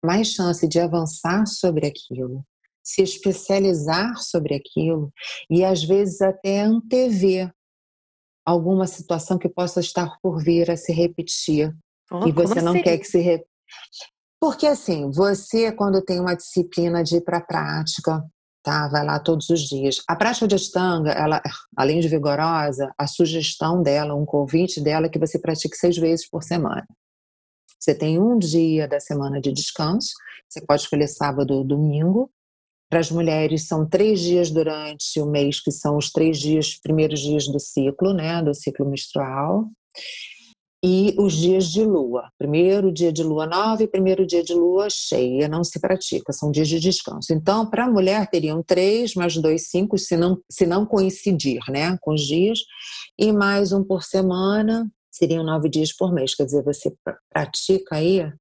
mais 0.03 0.29
chance 0.29 0.67
de 0.67 0.81
avançar 0.81 1.47
sobre 1.47 1.87
aquilo, 1.87 2.43
se 2.83 3.03
especializar 3.03 4.17
sobre 4.17 4.55
aquilo 4.55 5.13
e 5.51 5.63
às 5.63 5.85
vezes 5.85 6.21
até 6.23 6.63
antever 6.63 7.53
alguma 8.45 8.87
situação 8.87 9.39
que 9.39 9.49
possa 9.49 9.81
estar 9.81 10.19
por 10.23 10.43
vir 10.43 10.71
a 10.71 10.77
se 10.77 10.93
repetir 10.93 11.77
Oh, 12.11 12.27
e 12.27 12.33
você 12.33 12.61
não 12.61 12.73
assim? 12.73 12.83
quer 12.83 12.99
que 12.99 13.05
se 13.05 13.19
repita. 13.19 13.49
Porque 14.41 14.67
assim, 14.67 15.11
você 15.11 15.71
quando 15.71 16.03
tem 16.03 16.19
uma 16.19 16.35
disciplina 16.35 17.05
de 17.05 17.17
ir 17.17 17.21
para 17.21 17.39
a 17.39 17.43
prática, 17.43 18.25
tá? 18.63 18.89
Vai 18.89 19.05
lá 19.05 19.21
todos 19.21 19.51
os 19.51 19.61
dias. 19.61 20.03
A 20.09 20.17
prática 20.17 20.49
de 20.49 20.55
Ashtanga, 20.55 21.11
ela, 21.11 21.43
além 21.77 22.01
de 22.01 22.09
vigorosa, 22.09 22.93
a 22.99 23.07
sugestão 23.07 23.83
dela, 23.83 24.15
um 24.15 24.25
convite 24.25 24.81
dela 24.81 25.07
é 25.07 25.09
que 25.09 25.19
você 25.19 25.39
pratique 25.39 25.77
seis 25.77 25.97
vezes 25.97 26.29
por 26.29 26.43
semana. 26.43 26.87
Você 27.79 27.95
tem 27.95 28.19
um 28.19 28.39
dia 28.39 28.89
da 28.89 28.99
semana 28.99 29.41
de 29.41 29.53
descanso, 29.53 30.13
você 30.49 30.61
pode 30.61 30.83
escolher 30.83 31.09
sábado 31.09 31.55
ou 31.55 31.65
domingo. 31.65 32.31
Para 32.91 32.99
as 32.99 33.11
mulheres, 33.11 33.69
são 33.69 33.89
três 33.89 34.21
dias 34.21 34.51
durante 34.51 35.21
o 35.21 35.27
mês, 35.27 35.61
que 35.61 35.71
são 35.71 35.97
os 35.97 36.11
três 36.11 36.39
dias, 36.39 36.77
primeiros 36.83 37.21
dias 37.21 37.47
do 37.47 37.61
ciclo, 37.61 38.13
né? 38.13 38.43
Do 38.43 38.53
ciclo 38.53 38.89
menstrual 38.89 39.71
e 40.83 41.15
os 41.19 41.35
dias 41.35 41.67
de 41.67 41.85
lua. 41.85 42.31
Primeiro 42.39 42.91
dia 42.91 43.13
de 43.13 43.23
lua 43.23 43.47
nova 43.47 43.83
e 43.83 43.89
primeiro 43.89 44.27
dia 44.27 44.43
de 44.43 44.55
lua 44.55 44.89
cheia 44.89 45.49
não 45.49 45.63
se 45.63 45.79
pratica, 45.79 46.33
são 46.33 46.51
dias 46.51 46.69
de 46.69 46.81
descanso. 46.81 47.33
Então, 47.33 47.69
para 47.69 47.85
a 47.85 47.91
mulher, 47.91 48.27
teriam 48.29 48.63
três 48.63 49.15
mais 49.15 49.37
dois, 49.37 49.69
cinco, 49.69 49.99
se 49.99 50.17
não, 50.17 50.41
se 50.51 50.67
não 50.67 50.87
coincidir 50.87 51.61
né, 51.69 51.97
com 52.01 52.15
os 52.15 52.23
dias, 52.23 52.61
e 53.19 53.31
mais 53.33 53.73
um 53.73 53.85
por 53.85 54.03
semana, 54.03 54.91
seriam 55.11 55.45
nove 55.45 55.69
dias 55.69 55.93
por 55.93 56.13
mês. 56.13 56.35
Quer 56.35 56.47
dizer, 56.47 56.65
você 56.65 56.93
pratica 57.31 57.97
aí 57.97 58.33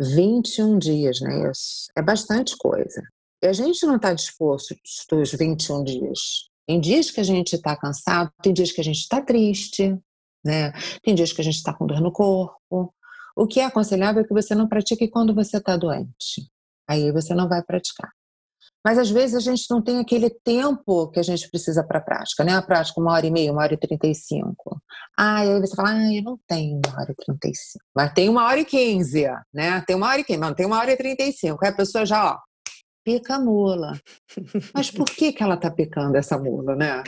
21 0.00 0.78
dias, 0.78 1.20
né? 1.20 1.50
Isso 1.50 1.86
é 1.96 2.02
bastante 2.02 2.56
coisa. 2.56 3.02
E 3.42 3.46
a 3.46 3.52
gente 3.52 3.86
não 3.86 3.96
está 3.96 4.12
disposto 4.12 4.74
os 5.12 5.32
21 5.32 5.84
dias. 5.84 6.48
Tem 6.66 6.80
dias 6.80 7.10
que 7.10 7.20
a 7.20 7.24
gente 7.24 7.54
está 7.54 7.76
cansado, 7.76 8.30
tem 8.42 8.52
dias 8.52 8.72
que 8.72 8.80
a 8.80 8.84
gente 8.84 8.98
está 8.98 9.20
triste, 9.20 9.96
né? 10.44 10.72
Tem 11.02 11.14
dias 11.14 11.32
que 11.32 11.40
a 11.40 11.44
gente 11.44 11.56
está 11.56 11.72
com 11.72 11.86
dor 11.86 12.00
no 12.00 12.12
corpo. 12.12 12.94
O 13.36 13.46
que 13.46 13.60
é 13.60 13.64
aconselhável 13.64 14.22
é 14.22 14.26
que 14.26 14.34
você 14.34 14.54
não 14.54 14.68
pratique 14.68 15.08
quando 15.08 15.34
você 15.34 15.58
está 15.58 15.76
doente. 15.76 16.50
Aí 16.88 17.12
você 17.12 17.34
não 17.34 17.48
vai 17.48 17.62
praticar. 17.62 18.10
Mas 18.84 18.98
às 18.98 19.10
vezes 19.10 19.36
a 19.36 19.40
gente 19.40 19.66
não 19.70 19.82
tem 19.82 19.98
aquele 19.98 20.30
tempo 20.30 21.10
que 21.10 21.20
a 21.20 21.22
gente 21.22 21.48
precisa 21.50 21.84
para 21.84 21.98
a 21.98 22.02
prática, 22.02 22.42
né? 22.42 22.54
A 22.54 22.62
prática, 22.62 22.98
uma 23.00 23.12
hora 23.12 23.26
e 23.26 23.30
meia, 23.30 23.52
uma 23.52 23.62
hora 23.62 23.74
e 23.74 23.76
trinta 23.76 24.06
e 24.06 24.14
cinco. 24.14 24.80
Ah, 25.16 25.40
aí 25.40 25.60
você 25.60 25.76
fala, 25.76 25.90
ah, 25.90 26.14
eu 26.14 26.22
não 26.22 26.38
tenho 26.48 26.80
uma 26.86 27.00
hora 27.00 27.12
e 27.12 27.14
trinta 27.14 27.48
e 27.48 27.54
cinco. 27.54 27.84
Mas 27.94 28.12
tem 28.14 28.28
uma 28.28 28.46
hora 28.46 28.60
e 28.60 28.64
quinze, 28.64 29.26
né? 29.52 29.82
Tem 29.82 29.94
uma 29.94 30.08
hora 30.08 30.20
e 30.20 30.24
quinze, 30.24 30.40
não, 30.40 30.54
tem 30.54 30.64
uma 30.64 30.78
hora 30.78 30.92
e 30.92 30.96
trinta 30.96 31.22
e 31.22 31.32
cinco. 31.32 31.62
Aí 31.62 31.70
a 31.70 31.76
pessoa 31.76 32.06
já, 32.06 32.32
ó, 32.32 32.38
pica 33.04 33.34
a 33.34 33.40
mula. 33.40 33.92
Mas 34.74 34.90
por 34.90 35.04
que, 35.04 35.32
que 35.32 35.42
ela 35.42 35.58
tá 35.58 35.70
picando 35.70 36.16
essa 36.16 36.38
mula, 36.38 36.74
né? 36.74 37.02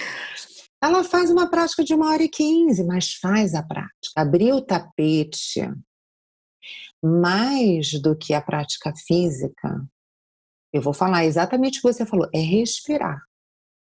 Ela 0.83 1.05
faz 1.05 1.31
uma 1.31 1.49
prática 1.49 1.85
de 1.85 1.95
uma 1.95 2.11
hora 2.11 2.25
e 2.25 2.29
quinze, 2.29 2.83
mas 2.83 3.14
faz 3.14 3.55
a 3.55 3.62
prática. 3.62 3.92
Abrir 4.16 4.53
o 4.53 4.61
tapete, 4.61 5.71
mais 7.01 7.92
do 8.01 8.16
que 8.16 8.35
a 8.35 8.40
prática 8.40 8.92
física, 9.07 9.87
eu 10.73 10.83
vou 10.83 10.92
falar 10.92 11.25
exatamente 11.25 11.79
o 11.79 11.83
que 11.83 11.92
você 11.92 12.05
falou, 12.05 12.29
é 12.35 12.40
respirar. 12.40 13.23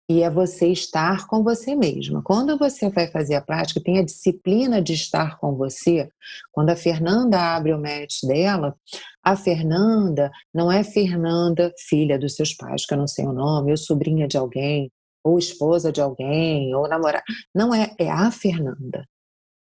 E 0.08 0.22
é 0.22 0.28
você 0.28 0.68
estar 0.68 1.26
com 1.26 1.42
você 1.42 1.74
mesma. 1.74 2.22
Quando 2.22 2.58
você 2.58 2.90
vai 2.90 3.10
fazer 3.10 3.34
a 3.34 3.40
prática, 3.40 3.80
tem 3.82 3.98
a 3.98 4.04
disciplina 4.04 4.82
de 4.82 4.92
estar 4.92 5.38
com 5.38 5.56
você. 5.56 6.08
Quando 6.50 6.70
a 6.70 6.76
Fernanda 6.76 7.38
abre 7.56 7.72
o 7.72 7.80
match 7.80 8.22
dela, 8.24 8.76
a 9.24 9.36
Fernanda 9.36 10.30
não 10.52 10.70
é 10.70 10.84
Fernanda, 10.84 11.72
filha 11.88 12.18
dos 12.18 12.34
seus 12.34 12.52
pais, 12.52 12.84
que 12.84 12.92
eu 12.92 12.98
não 12.98 13.06
sei 13.06 13.24
o 13.24 13.32
nome, 13.32 13.70
ou 13.70 13.76
sobrinha 13.76 14.28
de 14.28 14.36
alguém 14.36 14.90
ou 15.24 15.38
esposa 15.38 15.92
de 15.92 16.00
alguém, 16.00 16.74
ou 16.74 16.88
namorada. 16.88 17.24
Não 17.54 17.74
é, 17.74 17.94
é 17.98 18.10
a 18.10 18.30
Fernanda, 18.30 19.06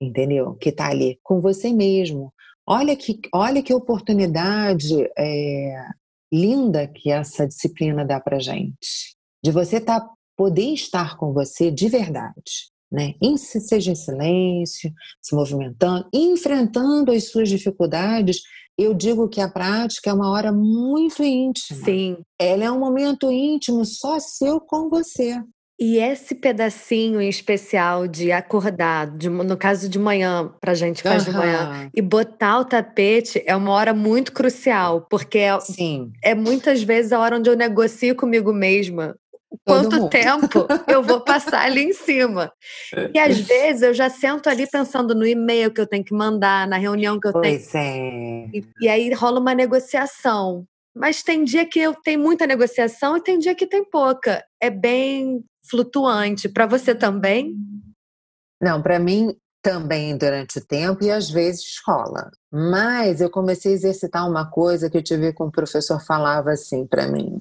entendeu? 0.00 0.54
Que 0.54 0.68
está 0.68 0.88
ali 0.88 1.18
com 1.22 1.40
você 1.40 1.72
mesmo. 1.72 2.32
Olha 2.66 2.94
que, 2.96 3.20
olha 3.32 3.62
que 3.62 3.72
oportunidade 3.72 4.94
é, 5.18 5.86
linda 6.32 6.86
que 6.86 7.10
essa 7.10 7.46
disciplina 7.46 8.04
dá 8.04 8.20
para 8.20 8.38
gente. 8.38 9.16
De 9.42 9.50
você 9.50 9.80
tá, 9.80 10.06
poder 10.36 10.72
estar 10.72 11.16
com 11.16 11.32
você 11.32 11.70
de 11.70 11.88
verdade. 11.88 12.70
Né? 12.90 13.14
Seja 13.36 13.92
em 13.92 13.94
silêncio, 13.94 14.92
se 15.20 15.34
movimentando, 15.34 16.08
enfrentando 16.12 17.12
as 17.12 17.30
suas 17.30 17.48
dificuldades. 17.48 18.42
Eu 18.78 18.94
digo 18.94 19.28
que 19.28 19.40
a 19.40 19.48
prática 19.48 20.10
é 20.10 20.12
uma 20.12 20.30
hora 20.30 20.52
muito 20.52 21.22
íntima. 21.24 21.84
Sim. 21.84 22.18
Ela 22.40 22.64
é 22.64 22.70
um 22.70 22.78
momento 22.78 23.30
íntimo 23.30 23.84
só 23.84 24.20
seu 24.20 24.60
com 24.60 24.88
você. 24.88 25.42
E 25.80 25.98
esse 25.98 26.34
pedacinho 26.34 27.20
em 27.20 27.28
especial 27.28 28.08
de 28.08 28.32
acordar, 28.32 29.16
de, 29.16 29.28
no 29.28 29.56
caso 29.56 29.88
de 29.88 29.98
manhã, 29.98 30.52
pra 30.60 30.74
gente 30.74 31.02
faz 31.02 31.24
uhum. 31.24 31.32
de 31.32 31.38
manhã, 31.38 31.90
e 31.94 32.02
botar 32.02 32.60
o 32.60 32.64
tapete 32.64 33.42
é 33.46 33.54
uma 33.54 33.70
hora 33.70 33.94
muito 33.94 34.32
crucial, 34.32 35.06
porque 35.08 35.38
é, 35.38 35.56
é 36.24 36.34
muitas 36.34 36.82
vezes 36.82 37.12
a 37.12 37.20
hora 37.20 37.36
onde 37.36 37.48
eu 37.48 37.56
negocio 37.56 38.16
comigo 38.16 38.52
mesma 38.52 39.14
quanto 39.64 40.08
tempo 40.08 40.66
eu 40.86 41.02
vou 41.02 41.20
passar 41.20 41.64
ali 41.64 41.84
em 41.84 41.92
cima. 41.92 42.52
E 43.14 43.18
às 43.18 43.38
vezes 43.46 43.82
eu 43.82 43.94
já 43.94 44.10
sento 44.10 44.48
ali 44.48 44.66
pensando 44.66 45.14
no 45.14 45.26
e-mail 45.26 45.72
que 45.72 45.80
eu 45.80 45.86
tenho 45.86 46.04
que 46.04 46.14
mandar, 46.14 46.66
na 46.66 46.76
reunião 46.76 47.18
que 47.18 47.28
eu 47.28 47.32
pois 47.32 47.68
tenho. 47.68 47.84
É. 47.84 48.50
E, 48.52 48.64
e 48.82 48.88
aí 48.88 49.12
rola 49.12 49.40
uma 49.40 49.54
negociação. 49.54 50.64
Mas 50.94 51.22
tem 51.22 51.44
dia 51.44 51.64
que 51.64 51.78
eu 51.78 51.94
tenho 51.94 52.20
muita 52.20 52.46
negociação 52.46 53.16
e 53.16 53.22
tem 53.22 53.38
dia 53.38 53.54
que 53.54 53.66
tem 53.66 53.84
pouca. 53.84 54.44
É 54.60 54.68
bem 54.68 55.44
flutuante. 55.70 56.48
Para 56.48 56.66
você 56.66 56.94
também? 56.94 57.54
Não, 58.60 58.82
para 58.82 58.98
mim 58.98 59.36
também 59.62 60.16
durante 60.16 60.58
o 60.58 60.64
tempo 60.64 61.04
e 61.04 61.10
às 61.10 61.30
vezes 61.30 61.80
rola. 61.86 62.30
Mas 62.50 63.20
eu 63.20 63.30
comecei 63.30 63.72
a 63.72 63.74
exercitar 63.74 64.28
uma 64.28 64.50
coisa 64.50 64.90
que 64.90 64.96
eu 64.96 65.02
tive 65.02 65.32
com 65.32 65.44
o 65.44 65.52
professor 65.52 66.00
falava 66.00 66.50
assim 66.50 66.86
para 66.86 67.06
mim. 67.06 67.40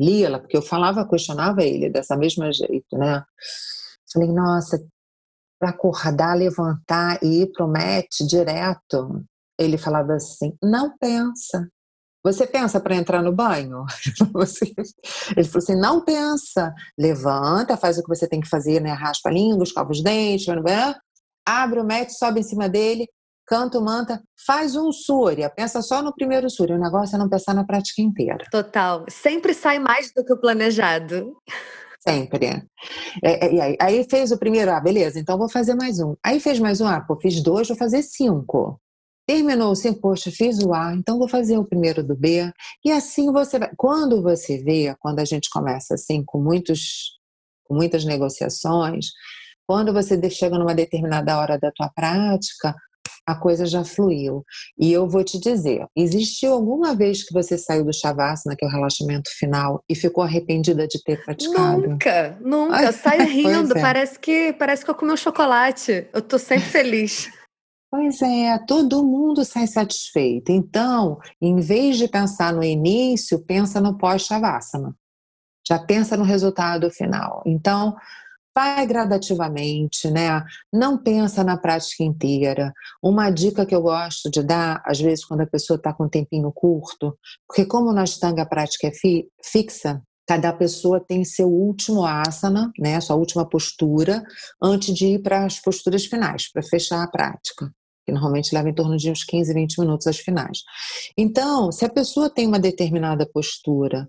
Lila, 0.00 0.40
porque 0.40 0.56
eu 0.56 0.62
falava, 0.62 1.06
questionava 1.06 1.62
ele 1.62 1.90
dessa 1.90 2.16
mesma 2.16 2.50
jeito, 2.52 2.96
né? 2.96 3.22
Falei, 4.12 4.32
nossa, 4.32 4.82
para 5.58 5.70
acordar, 5.70 6.36
levantar 6.36 7.22
e 7.22 7.42
ir 7.42 7.52
pro 7.52 7.68
match 7.68 8.20
direto. 8.26 9.22
Ele 9.58 9.76
falava 9.76 10.14
assim: 10.14 10.56
não 10.62 10.96
pensa, 10.98 11.68
você 12.22 12.46
pensa 12.46 12.78
para 12.78 12.96
entrar 12.96 13.22
no 13.22 13.32
banho? 13.32 13.84
Ele 15.34 15.46
falou 15.46 15.58
assim: 15.58 15.76
não 15.76 16.04
pensa. 16.04 16.74
Levanta, 16.98 17.76
faz 17.76 17.98
o 17.98 18.02
que 18.02 18.08
você 18.08 18.28
tem 18.28 18.40
que 18.40 18.48
fazer, 18.48 18.80
né? 18.80 18.92
Raspa 18.92 19.30
a 19.30 19.32
língua, 19.32 19.64
escova 19.64 19.90
os 19.90 20.02
dentes, 20.02 20.46
abre 21.46 21.80
o 21.80 21.84
mat, 21.84 22.10
sobe 22.10 22.40
em 22.40 22.42
cima 22.44 22.68
dele, 22.68 23.08
canta 23.50 23.80
o 23.80 23.84
manta, 23.84 24.22
faz 24.46 24.76
um 24.76 24.92
surya. 24.92 25.50
Pensa 25.50 25.82
só 25.82 26.00
no 26.00 26.14
primeiro 26.14 26.48
surya. 26.48 26.76
O 26.76 26.80
negócio 26.80 27.16
é 27.16 27.18
não 27.18 27.28
pensar 27.28 27.52
na 27.52 27.64
prática 27.64 28.00
inteira. 28.00 28.44
Total. 28.48 29.04
Sempre 29.08 29.52
sai 29.52 29.80
mais 29.80 30.12
do 30.14 30.24
que 30.24 30.32
o 30.32 30.38
planejado. 30.38 31.36
Sempre. 31.98 32.64
É, 33.22 33.56
é, 33.56 33.60
aí, 33.60 33.76
aí 33.80 34.06
fez 34.08 34.30
o 34.30 34.38
primeiro, 34.38 34.70
ah, 34.70 34.80
beleza, 34.80 35.18
então 35.18 35.36
vou 35.36 35.50
fazer 35.50 35.74
mais 35.74 35.98
um. 35.98 36.14
Aí 36.24 36.38
fez 36.38 36.60
mais 36.60 36.80
um, 36.80 36.86
ah, 36.86 37.00
pô, 37.00 37.18
fiz 37.20 37.42
dois, 37.42 37.66
vou 37.66 37.76
fazer 37.76 38.02
cinco. 38.02 38.80
Terminou 39.26 39.70
o 39.70 39.72
assim, 39.72 39.92
poxa, 39.92 40.30
fiz 40.30 40.60
o 40.60 40.72
A, 40.72 40.94
então 40.94 41.18
vou 41.18 41.28
fazer 41.28 41.58
o 41.58 41.64
primeiro 41.64 42.02
do 42.02 42.16
B. 42.16 42.50
E 42.84 42.92
assim 42.92 43.32
você 43.32 43.58
vai. 43.58 43.70
Quando 43.76 44.22
você 44.22 44.62
vê, 44.62 44.94
quando 45.00 45.18
a 45.18 45.24
gente 45.24 45.50
começa 45.50 45.94
assim, 45.94 46.22
com, 46.24 46.38
muitos, 46.40 47.18
com 47.64 47.74
muitas 47.74 48.04
negociações, 48.04 49.08
quando 49.66 49.92
você 49.92 50.18
chega 50.30 50.56
numa 50.56 50.74
determinada 50.74 51.36
hora 51.38 51.58
da 51.58 51.70
tua 51.70 51.90
prática, 51.90 52.74
a 53.30 53.38
coisa 53.38 53.66
já 53.66 53.84
fluiu. 53.84 54.44
E 54.78 54.92
eu 54.92 55.08
vou 55.08 55.24
te 55.24 55.38
dizer, 55.38 55.86
existiu 55.96 56.52
alguma 56.52 56.94
vez 56.94 57.22
que 57.22 57.32
você 57.32 57.56
saiu 57.56 57.84
do 57.84 57.92
Shavasana, 57.92 58.56
que 58.56 58.64
é 58.64 58.68
o 58.68 58.70
relaxamento 58.70 59.30
final, 59.38 59.82
e 59.88 59.94
ficou 59.94 60.24
arrependida 60.24 60.86
de 60.86 61.02
ter 61.02 61.24
praticado? 61.24 61.88
Nunca, 61.88 62.38
nunca. 62.40 62.82
Eu 62.82 62.92
saio 62.92 63.26
rindo, 63.28 63.76
é. 63.76 63.80
parece, 63.80 64.18
que, 64.18 64.52
parece 64.54 64.84
que 64.84 64.90
eu 64.90 64.94
comi 64.94 65.12
um 65.12 65.16
chocolate. 65.16 66.06
Eu 66.12 66.22
tô 66.22 66.38
sempre 66.38 66.66
feliz. 66.66 67.30
Pois 67.90 68.22
é, 68.22 68.56
todo 68.68 69.04
mundo 69.04 69.44
sai 69.44 69.66
satisfeito. 69.66 70.52
Então, 70.52 71.18
em 71.42 71.56
vez 71.56 71.98
de 71.98 72.06
pensar 72.06 72.52
no 72.52 72.62
início, 72.62 73.44
pensa 73.44 73.80
no 73.80 73.98
pós-Shavasana. 73.98 74.94
Já 75.66 75.78
pensa 75.78 76.16
no 76.16 76.22
resultado 76.22 76.88
final. 76.90 77.42
Então, 77.44 77.96
vai 78.56 78.86
gradativamente, 78.86 80.10
né? 80.10 80.42
Não 80.72 80.98
pensa 80.98 81.44
na 81.44 81.56
prática 81.56 82.02
inteira. 82.02 82.72
Uma 83.02 83.30
dica 83.30 83.64
que 83.64 83.74
eu 83.74 83.82
gosto 83.82 84.30
de 84.30 84.42
dar, 84.42 84.82
às 84.84 85.00
vezes, 85.00 85.24
quando 85.24 85.42
a 85.42 85.46
pessoa 85.46 85.76
está 85.76 85.92
com 85.92 86.04
um 86.04 86.08
tempinho 86.08 86.50
curto, 86.52 87.16
porque 87.46 87.64
como 87.64 87.92
na 87.92 88.02
Ashtanga 88.02 88.42
a 88.42 88.46
prática 88.46 88.88
é 88.88 88.92
fi 88.92 89.28
fixa, 89.42 90.02
cada 90.26 90.52
pessoa 90.52 91.00
tem 91.00 91.24
seu 91.24 91.48
último 91.48 92.04
asana, 92.04 92.70
né, 92.78 93.00
sua 93.00 93.16
última 93.16 93.48
postura, 93.48 94.22
antes 94.62 94.94
de 94.94 95.06
ir 95.06 95.22
para 95.22 95.44
as 95.44 95.60
posturas 95.60 96.06
finais, 96.06 96.50
para 96.52 96.62
fechar 96.62 97.02
a 97.02 97.08
prática 97.08 97.70
que 98.06 98.12
normalmente 98.12 98.54
leva 98.54 98.68
em 98.68 98.74
torno 98.74 98.96
de 98.96 99.10
uns 99.10 99.24
15, 99.24 99.52
20 99.52 99.78
minutos 99.78 100.06
as 100.06 100.18
finais. 100.18 100.58
Então, 101.16 101.70
se 101.70 101.84
a 101.84 101.88
pessoa 101.88 102.30
tem 102.30 102.46
uma 102.46 102.58
determinada 102.58 103.26
postura 103.26 104.08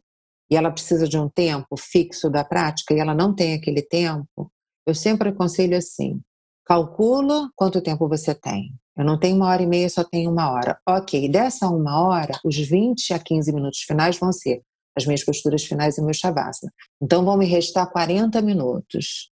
e 0.51 0.57
ela 0.57 0.69
precisa 0.69 1.07
de 1.07 1.17
um 1.17 1.29
tempo 1.29 1.77
fixo 1.79 2.29
da 2.29 2.43
prática 2.43 2.93
e 2.93 2.99
ela 2.99 3.15
não 3.15 3.33
tem 3.33 3.53
aquele 3.53 3.81
tempo, 3.81 4.51
eu 4.85 4.93
sempre 4.93 5.29
aconselho 5.29 5.77
assim: 5.77 6.19
calcula 6.65 7.49
quanto 7.55 7.81
tempo 7.81 8.09
você 8.09 8.35
tem. 8.35 8.73
Eu 8.97 9.05
não 9.05 9.17
tenho 9.17 9.37
uma 9.37 9.47
hora 9.47 9.63
e 9.63 9.65
meia, 9.65 9.89
só 9.89 10.03
tenho 10.03 10.29
uma 10.29 10.51
hora. 10.51 10.77
Ok, 10.85 11.29
dessa 11.29 11.69
uma 11.69 12.05
hora, 12.05 12.37
os 12.43 12.57
20 12.57 13.13
a 13.13 13.19
15 13.19 13.53
minutos 13.53 13.79
finais 13.79 14.19
vão 14.19 14.33
ser 14.33 14.61
as 14.95 15.05
minhas 15.05 15.23
posturas 15.23 15.63
finais 15.63 15.97
e 15.97 16.01
meu 16.01 16.13
shavasana. 16.13 16.71
Então 17.01 17.23
vão 17.23 17.37
me 17.37 17.45
restar 17.45 17.89
40 17.89 18.41
minutos 18.41 19.31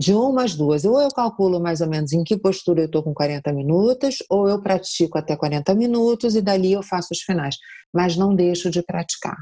de 0.00 0.12
uma 0.12 0.42
às 0.42 0.56
duas. 0.56 0.84
Ou 0.84 1.00
eu 1.00 1.10
calculo 1.10 1.60
mais 1.60 1.80
ou 1.80 1.88
menos 1.88 2.12
em 2.12 2.24
que 2.24 2.36
postura 2.36 2.80
eu 2.80 2.86
estou 2.86 3.04
com 3.04 3.14
40 3.14 3.52
minutos, 3.52 4.16
ou 4.28 4.48
eu 4.48 4.60
pratico 4.60 5.16
até 5.16 5.36
40 5.36 5.72
minutos 5.76 6.34
e 6.34 6.42
dali 6.42 6.72
eu 6.72 6.82
faço 6.82 7.08
os 7.12 7.20
finais. 7.20 7.56
Mas 7.94 8.16
não 8.16 8.34
deixo 8.34 8.68
de 8.68 8.82
praticar. 8.82 9.36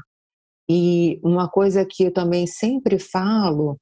E 0.71 1.19
uma 1.23 1.49
coisa 1.49 1.85
que 1.85 2.03
eu 2.03 2.13
também 2.13 2.47
sempre 2.47 2.99
falo 2.99 3.77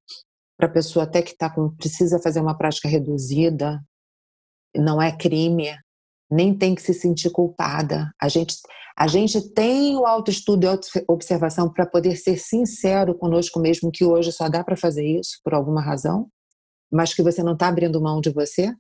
para 0.58 0.67
a 0.67 0.71
pessoa 0.71 1.04
até 1.04 1.21
que 1.21 1.38
tá 1.38 1.49
com, 1.49 1.69
precisa 1.75 2.19
fazer 2.19 2.41
uma 2.41 2.58
prática 2.58 2.88
reduzida, 2.88 3.80
não 4.75 5.02
é 5.02 5.15
crime, 5.15 5.69
nem 6.32 6.58
tem 6.58 6.73
que 6.73 6.82
se 6.82 6.93
sentir 6.93 7.30
culpada. 7.30 8.12
A 8.21 8.28
gente, 8.28 8.56
a 8.97 9.08
gente 9.08 9.54
tem 9.54 9.95
o 9.97 10.06
autoestudo 10.06 10.65
e 10.65 10.69
a 10.69 10.80
observação 11.08 11.71
para 11.71 11.86
poder 11.86 12.15
ser 12.15 12.38
sincero 12.38 13.13
conosco 13.13 13.60
mesmo 13.60 13.91
que 13.91 14.06
hoje 14.06 14.32
só 14.32 14.49
dá 14.49 14.63
para 14.63 14.75
fazer 14.75 15.06
isso 15.06 15.39
por 15.43 15.54
alguma 15.54 15.82
razão 15.82 16.28
mas 16.91 17.13
que 17.13 17.21
você 17.21 17.43
não 17.43 17.54
está 17.54 17.67
abrindo 17.67 18.02
mão 18.02 18.19
de 18.19 18.32
você, 18.32 18.73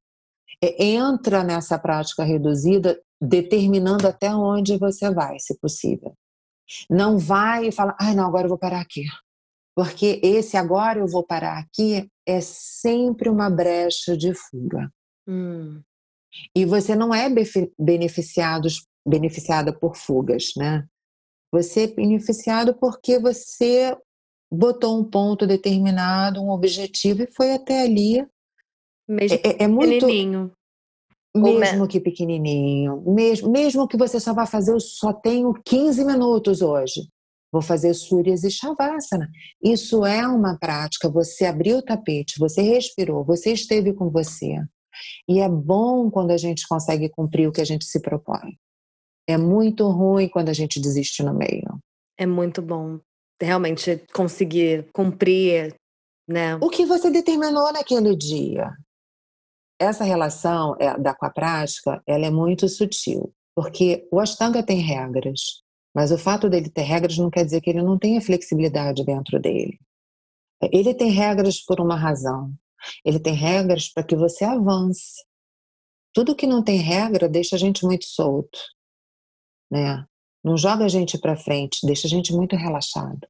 é, 0.61 0.83
entra 0.83 1.43
nessa 1.43 1.77
prática 1.77 2.23
reduzida 2.23 2.99
determinando 3.21 4.07
até 4.07 4.33
onde 4.33 4.77
você 4.77 5.13
vai, 5.13 5.37
se 5.39 5.57
possível. 5.59 6.13
Não 6.89 7.17
vai 7.17 7.67
e 7.67 7.71
fala, 7.71 7.95
ai 7.99 8.15
não, 8.15 8.25
agora 8.25 8.45
eu 8.45 8.49
vou 8.49 8.57
parar 8.57 8.81
aqui. 8.81 9.03
Porque 9.75 10.19
esse 10.23 10.57
agora 10.57 10.99
eu 10.99 11.07
vou 11.07 11.23
parar 11.23 11.57
aqui 11.57 12.09
é 12.25 12.41
sempre 12.41 13.29
uma 13.29 13.49
brecha 13.49 14.15
de 14.15 14.33
fuga. 14.33 14.91
Hum. 15.27 15.81
E 16.55 16.65
você 16.65 16.95
não 16.95 17.13
é 17.13 17.27
beneficiado, 17.77 18.67
beneficiada 19.07 19.73
por 19.73 19.95
fugas, 19.95 20.51
né? 20.55 20.85
Você 21.51 21.85
é 21.85 21.87
beneficiado 21.87 22.75
porque 22.75 23.17
você 23.17 23.97
botou 24.51 24.99
um 24.99 25.03
ponto 25.03 25.47
determinado, 25.47 26.41
um 26.41 26.49
objetivo 26.49 27.23
e 27.23 27.31
foi 27.31 27.53
até 27.53 27.83
ali. 27.83 28.25
Mesmo 29.07 29.37
é, 29.43 29.49
é, 29.49 29.63
é 29.63 29.67
muito. 29.67 30.05
Mesmo 31.35 31.87
que 31.87 31.99
pequenininho, 31.99 33.03
mesmo, 33.05 33.51
mesmo 33.51 33.87
que 33.87 33.97
você 33.97 34.19
só 34.19 34.33
vá 34.33 34.45
fazer, 34.45 34.71
eu 34.71 34.79
só 34.79 35.13
tenho 35.13 35.53
15 35.63 36.03
minutos 36.03 36.61
hoje. 36.61 37.07
Vou 37.51 37.61
fazer 37.61 37.93
Suryas 37.93 38.43
e 38.43 38.51
Shavasana. 38.51 39.29
Isso 39.63 40.05
é 40.05 40.27
uma 40.27 40.57
prática. 40.57 41.09
Você 41.09 41.45
abriu 41.45 41.77
o 41.77 41.81
tapete, 41.81 42.39
você 42.39 42.61
respirou, 42.61 43.23
você 43.23 43.53
esteve 43.53 43.93
com 43.93 44.09
você. 44.09 44.57
E 45.27 45.39
é 45.39 45.49
bom 45.49 46.09
quando 46.11 46.31
a 46.31 46.37
gente 46.37 46.67
consegue 46.67 47.09
cumprir 47.09 47.47
o 47.47 47.51
que 47.51 47.61
a 47.61 47.65
gente 47.65 47.85
se 47.85 47.99
propõe. 48.01 48.57
É 49.27 49.37
muito 49.37 49.87
ruim 49.87 50.27
quando 50.27 50.49
a 50.49 50.53
gente 50.53 50.79
desiste 50.79 51.23
no 51.23 51.33
meio. 51.33 51.79
É 52.17 52.25
muito 52.25 52.61
bom 52.61 52.99
realmente 53.41 54.03
conseguir 54.13 54.89
cumprir, 54.91 55.75
né? 56.27 56.55
O 56.57 56.69
que 56.69 56.85
você 56.85 57.09
determinou 57.09 57.71
naquele 57.71 58.15
dia. 58.15 58.71
Essa 59.79 60.03
relação 60.03 60.75
é, 60.79 60.97
da 60.99 61.13
com 61.13 61.25
a 61.25 61.29
prática, 61.29 62.03
ela 62.05 62.25
é 62.25 62.29
muito 62.29 62.67
sutil, 62.67 63.33
porque 63.55 64.07
o 64.11 64.19
Ashtanga 64.19 64.61
tem 64.61 64.79
regras, 64.79 65.63
mas 65.95 66.11
o 66.11 66.17
fato 66.17 66.49
dele 66.49 66.69
ter 66.69 66.81
regras 66.81 67.17
não 67.17 67.29
quer 67.29 67.45
dizer 67.45 67.61
que 67.61 67.69
ele 67.69 67.81
não 67.81 67.97
tenha 67.97 68.21
flexibilidade 68.21 69.03
dentro 69.05 69.39
dele. 69.39 69.79
Ele 70.61 70.93
tem 70.93 71.09
regras 71.09 71.63
por 71.63 71.79
uma 71.79 71.95
razão. 71.95 72.53
Ele 73.03 73.19
tem 73.19 73.33
regras 73.33 73.89
para 73.91 74.03
que 74.03 74.15
você 74.15 74.43
avance. 74.43 75.23
Tudo 76.13 76.35
que 76.35 76.47
não 76.47 76.63
tem 76.63 76.77
regra 76.77 77.29
deixa 77.29 77.55
a 77.55 77.59
gente 77.59 77.85
muito 77.85 78.05
solto, 78.05 78.59
né? 79.71 80.05
Não 80.43 80.57
joga 80.57 80.85
a 80.85 80.87
gente 80.87 81.17
para 81.17 81.35
frente, 81.35 81.85
deixa 81.85 82.07
a 82.07 82.09
gente 82.09 82.33
muito 82.33 82.55
relaxado. 82.55 83.27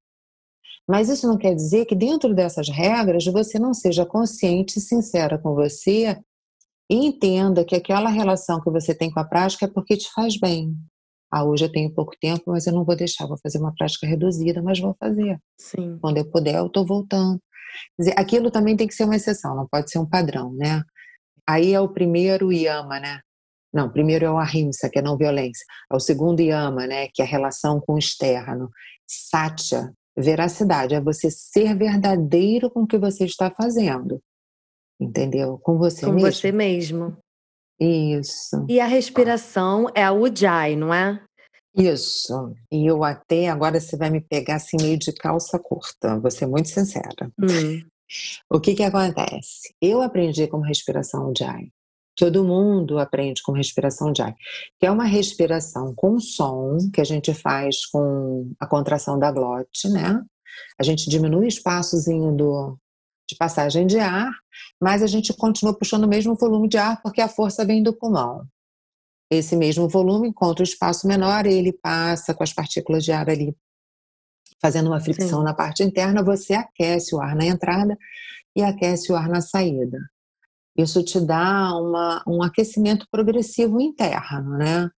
Mas 0.87 1.09
isso 1.09 1.27
não 1.27 1.37
quer 1.37 1.53
dizer 1.53 1.85
que 1.85 1.95
dentro 1.95 2.33
dessas 2.33 2.69
regras 2.69 3.25
você 3.25 3.59
não 3.59 3.73
seja 3.73 4.05
consciente 4.05 4.79
e 4.79 4.81
sincera 4.81 5.37
com 5.37 5.53
você 5.53 6.19
e 6.89 7.05
entenda 7.05 7.63
que 7.63 7.75
aquela 7.75 8.09
relação 8.09 8.59
que 8.61 8.71
você 8.71 8.95
tem 8.95 9.11
com 9.11 9.19
a 9.19 9.25
prática 9.25 9.65
é 9.65 9.69
porque 9.69 9.95
te 9.95 10.11
faz 10.11 10.39
bem. 10.39 10.75
Ah, 11.31 11.43
hoje 11.43 11.65
eu 11.65 11.71
tenho 11.71 11.93
pouco 11.93 12.13
tempo, 12.19 12.43
mas 12.47 12.65
eu 12.65 12.73
não 12.73 12.83
vou 12.83 12.95
deixar, 12.95 13.27
vou 13.27 13.37
fazer 13.37 13.59
uma 13.59 13.73
prática 13.75 14.07
reduzida, 14.07 14.63
mas 14.63 14.79
vou 14.79 14.95
fazer. 14.99 15.37
Sim. 15.59 15.99
Quando 16.01 16.17
eu 16.17 16.25
puder, 16.25 16.55
eu 16.55 16.65
estou 16.65 16.85
voltando. 16.85 17.39
Dizer, 17.97 18.15
aquilo 18.17 18.49
também 18.49 18.75
tem 18.75 18.87
que 18.87 18.95
ser 18.95 19.03
uma 19.03 19.15
exceção, 19.15 19.55
não 19.55 19.67
pode 19.67 19.91
ser 19.91 19.99
um 19.99 20.09
padrão, 20.09 20.51
né? 20.53 20.81
Aí 21.47 21.73
é 21.73 21.79
o 21.79 21.89
primeiro 21.89 22.51
yama, 22.51 22.99
né? 22.99 23.19
Não, 23.71 23.91
primeiro 23.91 24.25
é 24.25 24.31
o 24.31 24.39
ahimsa, 24.39 24.89
que 24.89 24.97
é 24.97 25.01
não 25.01 25.15
violência. 25.15 25.63
É 25.91 25.95
o 25.95 25.99
segundo 25.99 26.41
yama, 26.41 26.87
né, 26.87 27.07
que 27.13 27.21
é 27.21 27.25
a 27.25 27.27
relação 27.27 27.79
com 27.79 27.93
o 27.93 27.99
externo. 27.99 28.69
Satya, 29.07 29.91
veracidade, 30.17 30.95
é 30.95 31.01
você 31.01 31.29
ser 31.29 31.75
verdadeiro 31.75 32.69
com 32.71 32.81
o 32.81 32.87
que 32.87 32.97
você 32.97 33.25
está 33.25 33.51
fazendo. 33.51 34.19
Entendeu? 34.99 35.57
Com 35.59 35.77
você 35.77 36.05
com 36.05 36.13
mesmo. 36.13 36.27
Com 36.27 36.31
você 36.31 36.51
mesmo. 36.51 37.17
Isso. 37.79 38.65
E 38.67 38.79
a 38.79 38.85
respiração 38.85 39.87
é 39.95 40.03
a 40.03 40.11
Ujjayi, 40.11 40.75
não 40.75 40.93
é? 40.93 41.23
Isso. 41.73 42.53
E 42.71 42.85
eu 42.85 43.03
até, 43.03 43.47
agora 43.47 43.79
você 43.79 43.95
vai 43.95 44.09
me 44.09 44.19
pegar 44.19 44.55
assim 44.55 44.75
meio 44.81 44.97
de 44.97 45.13
calça 45.13 45.57
curta, 45.57 46.19
vou 46.19 46.29
ser 46.29 46.45
muito 46.45 46.67
sincera. 46.67 47.31
Hum. 47.39 47.81
O 48.49 48.59
que 48.59 48.73
que 48.73 48.83
acontece? 48.83 49.73
Eu 49.81 50.01
aprendi 50.01 50.47
como 50.47 50.63
respiração 50.63 51.29
Ujjayi. 51.29 51.71
Todo 52.19 52.43
mundo 52.43 52.99
aprende 52.99 53.41
com 53.41 53.53
respiração 53.53 54.13
Jai, 54.13 54.35
que 54.77 54.85
é 54.85 54.91
uma 54.91 55.05
respiração 55.05 55.95
com 55.95 56.19
som 56.19 56.77
que 56.93 56.99
a 56.99 57.05
gente 57.05 57.33
faz 57.33 57.85
com 57.85 58.51
a 58.59 58.67
contração 58.67 59.17
da 59.17 59.31
glote, 59.31 59.87
né? 59.87 60.21
A 60.77 60.83
gente 60.83 61.09
diminui 61.09 61.45
o 61.45 61.47
espaçozinho 61.47 62.35
do, 62.35 62.77
de 63.29 63.35
passagem 63.37 63.85
de 63.85 63.99
ar, 63.99 64.31
mas 64.81 65.03
a 65.03 65.07
gente 65.07 65.31
continua 65.33 65.77
puxando 65.77 66.03
o 66.03 66.07
mesmo 66.07 66.35
volume 66.35 66.67
de 66.67 66.77
ar 66.77 67.01
porque 67.01 67.21
a 67.21 67.29
força 67.29 67.63
vem 67.63 67.83
do 67.83 67.93
pulmão. 67.93 68.45
Esse 69.31 69.55
mesmo 69.55 69.87
volume 69.87 70.29
encontra 70.29 70.63
o 70.63 70.67
espaço 70.67 71.07
menor 71.07 71.45
e 71.45 71.53
ele 71.53 71.71
passa 71.71 72.33
com 72.33 72.43
as 72.43 72.51
partículas 72.51 73.05
de 73.05 73.11
ar 73.11 73.29
ali 73.29 73.55
fazendo 74.61 74.87
uma 74.87 74.99
fricção 74.99 75.39
Sim. 75.39 75.45
na 75.45 75.53
parte 75.53 75.83
interna, 75.83 76.23
você 76.23 76.53
aquece 76.53 77.15
o 77.15 77.21
ar 77.21 77.35
na 77.35 77.45
entrada 77.45 77.97
e 78.55 78.61
aquece 78.61 79.11
o 79.11 79.15
ar 79.15 79.29
na 79.29 79.41
saída. 79.41 79.97
Isso 80.77 81.03
te 81.03 81.19
dá 81.19 81.75
uma, 81.75 82.23
um 82.27 82.43
aquecimento 82.43 83.05
progressivo 83.11 83.81
interno, 83.81 84.57
né? 84.57 84.89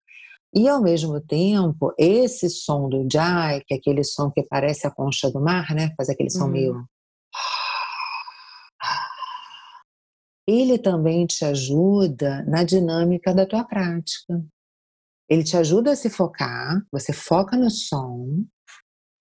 E 0.54 0.68
ao 0.68 0.82
mesmo 0.82 1.20
tempo, 1.22 1.94
esse 1.98 2.50
som 2.50 2.90
do 2.90 3.08
jai, 3.12 3.62
que 3.66 3.74
é 3.74 3.78
aquele 3.78 4.04
som 4.04 4.30
que 4.30 4.44
parece 4.44 4.86
a 4.86 4.92
concha 4.92 5.32
do 5.32 5.40
mar, 5.40 5.74
né? 5.74 5.94
Faz 5.96 6.10
aquele 6.10 6.30
som 6.30 6.46
uhum. 6.46 6.52
meio. 6.52 6.86
Ele 10.52 10.78
também 10.78 11.26
te 11.26 11.46
ajuda 11.46 12.44
na 12.44 12.64
dinâmica 12.64 13.34
da 13.34 13.46
tua 13.46 13.64
prática. 13.64 14.44
Ele 15.30 15.46
te 15.46 15.56
ajuda 15.56 15.94
a 15.94 15.96
se 15.96 16.10
focar, 16.10 16.86
você 16.92 17.14
foca 17.14 17.56
no 17.56 17.70
som, 17.70 18.44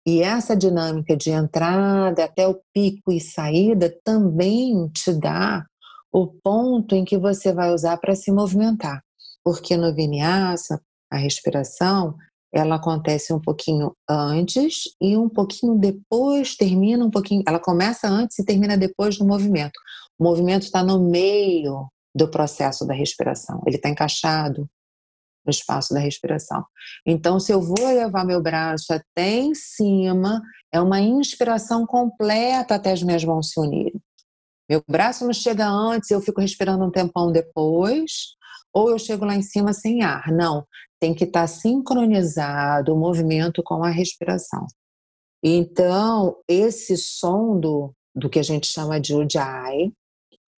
e 0.05 0.21
essa 0.21 0.57
dinâmica 0.57 1.15
de 1.15 1.31
entrada 1.31 2.25
até 2.25 2.45
o 2.45 2.61
pico 2.73 3.13
e 3.13 3.21
saída 3.21 3.89
também 4.03 4.89
te 4.89 5.13
dá 5.13 5.65
o 6.11 6.27
ponto 6.27 6.93
em 6.93 7.05
que 7.05 7.17
você 7.17 7.53
vai 7.53 7.73
usar 7.73 7.95
para 7.97 8.13
se 8.13 8.29
movimentar. 8.29 9.01
Porque 9.41 9.77
no 9.77 9.95
vinyasa, 9.95 10.81
a 11.09 11.15
respiração, 11.15 12.15
ela 12.57 12.75
acontece 12.75 13.33
um 13.33 13.39
pouquinho 13.39 13.95
antes 14.09 14.83
e 15.01 15.17
um 15.17 15.27
pouquinho 15.27 15.77
depois 15.77 16.55
termina 16.55 17.03
um 17.03 17.11
pouquinho. 17.11 17.43
Ela 17.45 17.59
começa 17.59 18.07
antes 18.07 18.39
e 18.39 18.45
termina 18.45 18.77
depois 18.77 19.17
do 19.17 19.25
movimento. 19.25 19.77
O 20.17 20.23
movimento 20.23 20.63
está 20.63 20.81
no 20.81 20.99
meio 21.09 21.87
do 22.15 22.29
processo 22.29 22.85
da 22.85 22.93
respiração. 22.93 23.61
Ele 23.67 23.75
está 23.75 23.89
encaixado 23.89 24.69
no 25.45 25.51
espaço 25.51 25.93
da 25.93 25.99
respiração. 25.99 26.65
Então, 27.05 27.39
se 27.39 27.51
eu 27.51 27.61
vou 27.61 27.87
levar 27.87 28.25
meu 28.25 28.41
braço 28.41 28.93
até 28.93 29.37
em 29.37 29.53
cima, 29.53 30.41
é 30.71 30.79
uma 30.79 31.01
inspiração 31.01 31.85
completa 31.85 32.75
até 32.75 32.93
as 32.93 33.03
minhas 33.03 33.23
mãos 33.23 33.51
se 33.51 33.59
unirem. 33.59 34.01
Meu 34.67 34.81
braço 34.89 35.25
não 35.25 35.33
chega 35.33 35.67
antes, 35.67 36.09
eu 36.09 36.21
fico 36.21 36.41
respirando 36.41 36.83
um 36.83 36.89
tempão 36.89 37.31
depois, 37.31 38.34
ou 38.75 38.89
eu 38.89 38.99
chego 38.99 39.23
lá 39.23 39.33
em 39.35 39.41
cima 39.41 39.71
sem 39.71 40.03
ar. 40.03 40.29
Não, 40.33 40.67
tem 40.99 41.13
que 41.13 41.23
estar 41.23 41.47
sincronizado 41.47 42.93
o 42.93 42.99
movimento 42.99 43.63
com 43.63 43.81
a 43.81 43.89
respiração. 43.89 44.67
Então, 45.41 46.35
esse 46.45 46.97
som 46.97 47.57
do, 47.57 47.93
do 48.13 48.29
que 48.29 48.39
a 48.39 48.43
gente 48.43 48.67
chama 48.67 48.99
de 48.99 49.15
Ujjayi, 49.15 49.93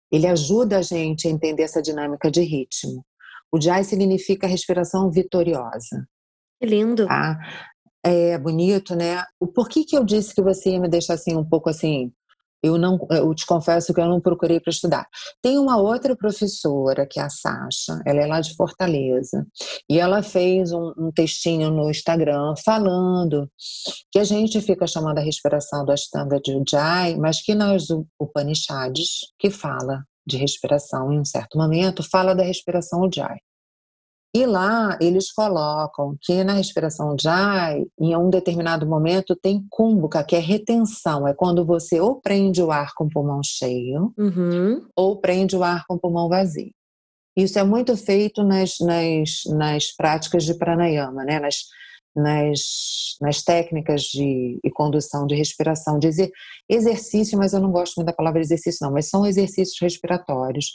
ele 0.10 0.28
ajuda 0.28 0.78
a 0.78 0.82
gente 0.82 1.28
a 1.28 1.32
entender 1.32 1.64
essa 1.64 1.82
dinâmica 1.82 2.32
de 2.32 2.42
ritmo. 2.42 3.06
O 3.52 3.60
Jai 3.60 3.84
significa 3.84 4.48
respiração 4.48 5.12
vitoriosa. 5.12 6.08
Que 6.60 6.68
lindo. 6.68 7.08
Tá? 7.08 7.38
É 8.04 8.38
bonito, 8.38 8.96
né? 8.96 9.24
O 9.40 9.48
porquê 9.48 9.84
que 9.84 9.98
eu 9.98 10.06
disse 10.06 10.34
que 10.34 10.42
você 10.42 10.72
ia 10.72 10.80
me 10.80 10.88
deixar 10.88 11.16
assim 11.16 11.36
um 11.36 11.44
pouco 11.44 11.70
assim 11.70 12.14
eu 12.66 12.78
não, 12.78 12.98
eu 13.12 13.34
te 13.34 13.46
confesso 13.46 13.94
que 13.94 14.02
eu 14.02 14.08
não 14.08 14.20
procurei 14.20 14.60
para 14.60 14.72
estudar. 14.72 15.08
Tem 15.42 15.58
uma 15.58 15.78
outra 15.78 16.16
professora, 16.16 17.06
que 17.06 17.20
é 17.20 17.24
a 17.24 17.30
Sasha, 17.30 18.02
ela 18.06 18.22
é 18.22 18.26
lá 18.26 18.42
de 18.42 18.56
Fortaleza, 18.56 19.46
e 19.90 20.00
ela 20.00 20.24
fez 20.24 20.72
um, 20.72 20.94
um 20.98 21.12
textinho 21.12 21.70
no 21.70 21.90
Instagram 21.90 22.54
falando 22.64 23.50
que 24.12 24.20
a 24.20 24.24
gente 24.24 24.60
fica 24.62 24.88
chamando 24.88 25.20
a 25.20 25.22
respiração 25.22 25.86
do 25.86 25.92
Ashtanga 25.92 26.40
de 26.40 26.56
Ujjayi, 26.56 27.18
mas 27.18 27.42
que 27.42 27.54
nas 27.54 27.88
Upanishads, 28.20 29.32
que 29.38 29.50
fala 29.50 30.04
de 30.28 30.38
respiração 30.38 31.14
em 31.14 31.20
um 31.20 31.26
certo 31.26 31.58
momento, 31.58 32.02
fala 32.02 32.34
da 32.34 32.44
respiração 32.44 33.02
Ujjayi. 33.02 33.40
E 34.36 34.46
lá 34.46 34.98
eles 35.00 35.32
colocam 35.32 36.18
que 36.22 36.44
na 36.44 36.52
respiração 36.52 37.16
Jai, 37.18 37.86
em 37.98 38.18
um 38.18 38.30
determinado 38.30 38.86
momento, 38.86 39.34
tem 39.34 39.66
cúmbuca, 39.70 40.26
que 40.26 40.36
é 40.36 40.40
retenção. 40.40 41.26
É 41.26 41.34
quando 41.34 41.66
você 41.66 42.02
ou 42.02 42.20
prende 42.20 42.62
o 42.62 42.70
ar 42.70 42.92
com 42.98 43.06
o 43.06 43.10
pulmão 43.10 43.40
cheio, 43.42 44.14
uhum. 44.18 44.86
ou 44.94 45.22
prende 45.22 45.56
o 45.56 45.64
ar 45.64 45.86
com 45.88 45.96
o 45.96 46.00
pulmão 46.00 46.28
vazio. 46.28 46.70
Isso 47.34 47.58
é 47.58 47.64
muito 47.64 47.96
feito 47.96 48.44
nas, 48.44 48.74
nas, 48.82 49.58
nas 49.58 49.96
práticas 49.96 50.44
de 50.44 50.54
pranayama, 50.54 51.24
né? 51.24 51.40
nas, 51.40 51.60
nas, 52.14 52.60
nas 53.22 53.42
técnicas 53.42 54.02
de 54.02 54.60
e 54.62 54.70
condução 54.70 55.26
de 55.26 55.34
respiração. 55.34 55.98
Dizer 55.98 56.30
exercício, 56.68 57.38
mas 57.38 57.54
eu 57.54 57.62
não 57.62 57.72
gosto 57.72 57.96
muito 57.96 58.08
da 58.08 58.14
palavra 58.14 58.42
exercício, 58.42 58.86
não, 58.86 58.92
mas 58.92 59.08
são 59.08 59.26
exercícios 59.26 59.80
respiratórios 59.80 60.72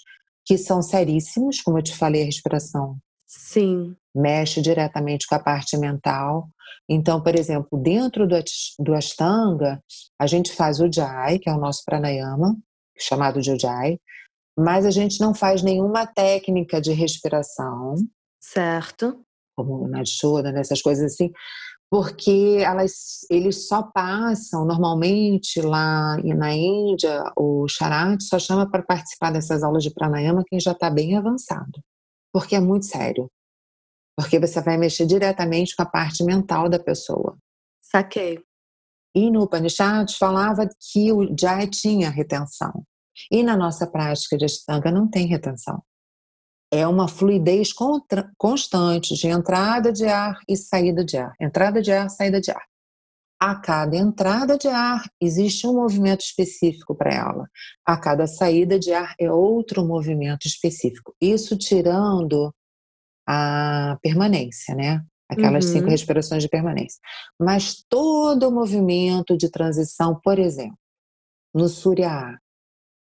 que 0.46 0.56
são 0.56 0.80
seríssimos, 0.80 1.60
como 1.60 1.76
eu 1.76 1.82
te 1.82 1.94
falei, 1.94 2.22
a 2.22 2.24
respiração 2.24 2.96
Sim. 3.30 3.94
Mexe 4.12 4.60
diretamente 4.60 5.24
com 5.28 5.36
a 5.36 5.38
parte 5.38 5.78
mental. 5.78 6.48
Então, 6.88 7.22
por 7.22 7.36
exemplo, 7.36 7.80
dentro 7.80 8.26
do, 8.26 8.34
do 8.80 8.92
Ashtanga, 8.92 9.80
a 10.20 10.26
gente 10.26 10.52
faz 10.52 10.80
o 10.80 10.92
Jai, 10.92 11.38
que 11.38 11.48
é 11.48 11.52
o 11.52 11.60
nosso 11.60 11.84
pranayama, 11.84 12.56
chamado 12.98 13.40
de 13.40 13.52
Ujjayi, 13.52 14.00
mas 14.58 14.84
a 14.84 14.90
gente 14.90 15.20
não 15.20 15.32
faz 15.32 15.62
nenhuma 15.62 16.08
técnica 16.08 16.80
de 16.80 16.92
respiração. 16.92 17.94
Certo. 18.42 19.24
Como 19.56 19.86
na 19.86 20.04
Shoda, 20.04 20.50
nessas 20.50 20.82
coisas 20.82 21.12
assim, 21.12 21.30
porque 21.88 22.58
elas, 22.60 23.20
eles 23.30 23.68
só 23.68 23.82
passam, 23.82 24.64
normalmente 24.64 25.60
lá 25.60 26.16
na 26.16 26.52
Índia, 26.52 27.22
o 27.36 27.68
Charat 27.68 28.20
só 28.24 28.40
chama 28.40 28.68
para 28.68 28.82
participar 28.82 29.30
dessas 29.30 29.62
aulas 29.62 29.84
de 29.84 29.94
pranayama 29.94 30.42
quem 30.48 30.58
já 30.58 30.72
está 30.72 30.90
bem 30.90 31.16
avançado 31.16 31.80
porque 32.32 32.54
é 32.54 32.60
muito 32.60 32.86
sério. 32.86 33.30
Porque 34.16 34.38
você 34.38 34.60
vai 34.60 34.76
mexer 34.76 35.06
diretamente 35.06 35.74
com 35.74 35.82
a 35.82 35.86
parte 35.86 36.22
mental 36.24 36.68
da 36.68 36.78
pessoa. 36.78 37.36
Saquei. 37.80 38.38
E 39.14 39.30
no 39.30 39.42
Upanishad 39.42 40.12
falava 40.16 40.68
que 40.78 41.12
o 41.12 41.34
Jai 41.38 41.66
tinha 41.66 42.10
retenção. 42.10 42.84
E 43.30 43.42
na 43.42 43.56
nossa 43.56 43.86
prática 43.86 44.36
de 44.36 44.44
Ashtanga 44.44 44.90
não 44.90 45.08
tem 45.08 45.26
retenção. 45.26 45.82
É 46.72 46.86
uma 46.86 47.08
fluidez 47.08 47.72
constante 48.38 49.14
de 49.14 49.26
entrada 49.26 49.92
de 49.92 50.06
ar 50.06 50.38
e 50.48 50.56
saída 50.56 51.04
de 51.04 51.16
ar. 51.16 51.34
Entrada 51.40 51.82
de 51.82 51.90
ar, 51.90 52.08
saída 52.08 52.40
de 52.40 52.52
ar. 52.52 52.69
A 53.42 53.54
cada 53.54 53.96
entrada 53.96 54.58
de 54.58 54.68
ar 54.68 55.02
existe 55.18 55.66
um 55.66 55.74
movimento 55.74 56.20
específico 56.20 56.94
para 56.94 57.14
ela. 57.14 57.48
A 57.86 57.96
cada 57.96 58.26
saída 58.26 58.78
de 58.78 58.92
ar 58.92 59.14
é 59.18 59.32
outro 59.32 59.82
movimento 59.84 60.46
específico. 60.46 61.14
Isso 61.18 61.56
tirando 61.56 62.54
a 63.26 63.98
permanência, 64.02 64.74
né? 64.74 65.02
Aquelas 65.28 65.64
uhum. 65.66 65.72
cinco 65.72 65.88
respirações 65.88 66.42
de 66.42 66.48
permanência. 66.48 67.00
Mas 67.40 67.82
todo 67.88 68.48
o 68.48 68.52
movimento 68.52 69.36
de 69.38 69.48
transição, 69.48 70.20
por 70.22 70.38
exemplo, 70.38 70.76
no 71.54 71.68
Surya, 71.68 72.38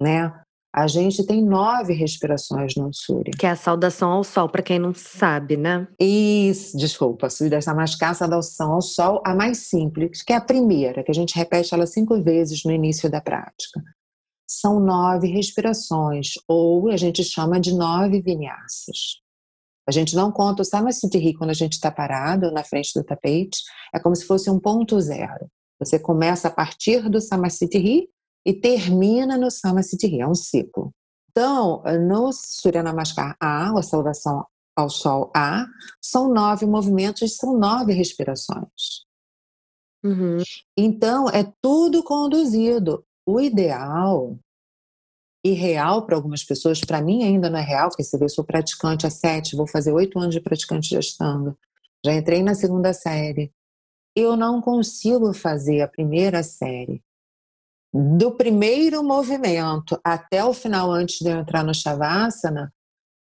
né? 0.01 0.31
A 0.73 0.87
gente 0.87 1.25
tem 1.25 1.43
nove 1.43 1.93
respirações 1.93 2.75
no 2.75 2.93
Surya. 2.93 3.33
Que 3.37 3.45
é 3.45 3.49
a 3.49 3.55
saudação 3.57 4.09
ao 4.11 4.23
sol, 4.23 4.47
para 4.47 4.63
quem 4.63 4.79
não 4.79 4.93
sabe, 4.93 5.57
né? 5.57 5.85
Isso, 5.99 6.77
desculpa, 6.77 7.29
Surya 7.29 7.59
Namaskar, 7.65 8.15
saudação 8.15 8.73
ao 8.73 8.81
sol, 8.81 9.21
a 9.25 9.35
mais 9.35 9.57
simples, 9.57 10.23
que 10.23 10.31
é 10.31 10.37
a 10.37 10.41
primeira, 10.41 11.03
que 11.03 11.11
a 11.11 11.13
gente 11.13 11.35
repete 11.35 11.73
ela 11.73 11.85
cinco 11.85 12.21
vezes 12.23 12.63
no 12.63 12.71
início 12.71 13.11
da 13.11 13.19
prática. 13.19 13.83
São 14.47 14.79
nove 14.79 15.27
respirações, 15.27 16.33
ou 16.47 16.89
a 16.89 16.95
gente 16.95 17.21
chama 17.21 17.59
de 17.59 17.75
nove 17.75 18.21
vinyasas. 18.21 19.19
A 19.87 19.91
gente 19.91 20.15
não 20.15 20.31
conta 20.31 20.61
o 20.61 20.65
Samasiddhi 20.65 21.33
quando 21.33 21.49
a 21.49 21.55
gente 21.55 21.73
está 21.73 21.91
parado 21.91 22.49
na 22.49 22.63
frente 22.63 22.93
do 22.95 23.03
tapete, 23.03 23.59
é 23.93 23.99
como 23.99 24.15
se 24.15 24.25
fosse 24.25 24.49
um 24.49 24.59
ponto 24.59 24.99
zero. 25.01 25.49
Você 25.79 25.99
começa 25.99 26.47
a 26.47 26.51
partir 26.51 27.09
do 27.09 27.19
Samasiddhi 27.19 28.07
e 28.45 28.53
termina 28.53 29.37
no 29.37 29.51
Samasiddhi, 29.51 30.19
é 30.19 30.27
um 30.27 30.35
ciclo. 30.35 30.93
Então, 31.29 31.81
no 32.07 32.31
Surya 32.33 32.83
Namaskar 32.83 33.35
A, 33.39 33.77
a 33.77 33.83
saudação 33.83 34.45
ao 34.75 34.89
Sol 34.89 35.31
A, 35.35 35.65
são 36.01 36.33
nove 36.33 36.65
movimentos, 36.65 37.37
são 37.37 37.57
nove 37.57 37.93
respirações. 37.93 39.05
Uhum. 40.03 40.39
Então, 40.75 41.29
é 41.29 41.51
tudo 41.61 42.03
conduzido. 42.03 43.05
O 43.25 43.39
ideal 43.39 44.37
e 45.43 45.51
real 45.51 46.05
para 46.05 46.15
algumas 46.15 46.43
pessoas, 46.43 46.81
para 46.81 47.01
mim 47.01 47.23
ainda 47.23 47.49
não 47.49 47.59
é 47.59 47.63
real, 47.63 47.89
porque 47.89 48.03
vê, 48.17 48.25
eu 48.25 48.29
sou 48.29 48.43
praticante 48.43 49.07
há 49.07 49.09
sete, 49.09 49.55
vou 49.55 49.67
fazer 49.67 49.91
oito 49.91 50.19
anos 50.19 50.33
de 50.33 50.41
praticante 50.41 50.89
de 50.89 50.97
Ashtanga. 50.97 51.55
Já 52.03 52.13
entrei 52.13 52.43
na 52.43 52.55
segunda 52.55 52.93
série. 52.93 53.53
Eu 54.15 54.35
não 54.35 54.59
consigo 54.59 55.33
fazer 55.33 55.81
a 55.81 55.87
primeira 55.87 56.43
série 56.43 57.01
do 57.93 58.31
primeiro 58.31 59.03
movimento 59.03 59.99
até 60.03 60.43
o 60.43 60.53
final, 60.53 60.91
antes 60.91 61.19
de 61.19 61.29
eu 61.29 61.39
entrar 61.39 61.63
no 61.63 61.73
Shavasana, 61.73 62.71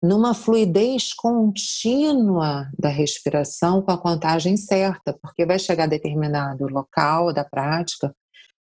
numa 0.03 0.33
fluidez 0.35 1.13
contínua 1.13 2.71
da 2.79 2.89
respiração 2.89 3.83
com 3.83 3.91
a 3.91 3.99
contagem 3.99 4.57
certa, 4.57 5.13
porque 5.21 5.45
vai 5.45 5.59
chegar 5.59 5.87
determinado 5.87 6.67
local 6.69 7.33
da 7.33 7.45
prática 7.45 8.15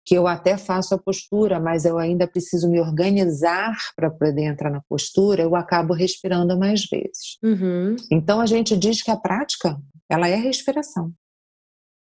que 0.05 0.15
eu 0.15 0.27
até 0.27 0.57
faço 0.57 0.95
a 0.95 0.99
postura, 0.99 1.61
mas 1.61 1.85
eu 1.85 1.99
ainda 1.99 2.27
preciso 2.27 2.69
me 2.69 2.81
organizar 2.81 3.77
para 3.95 4.11
poder 4.11 4.43
entrar 4.43 4.71
na 4.71 4.81
postura, 4.89 5.43
eu 5.43 5.55
acabo 5.55 5.93
respirando 5.95 6.59
mais 6.59 6.85
vezes. 6.87 7.39
Uhum. 7.43 7.95
Então 8.11 8.41
a 8.41 8.47
gente 8.47 8.77
diz 8.77 9.03
que 9.03 9.11
a 9.11 9.17
prática 9.17 9.79
ela 10.09 10.27
é 10.27 10.35
respiração. 10.35 11.13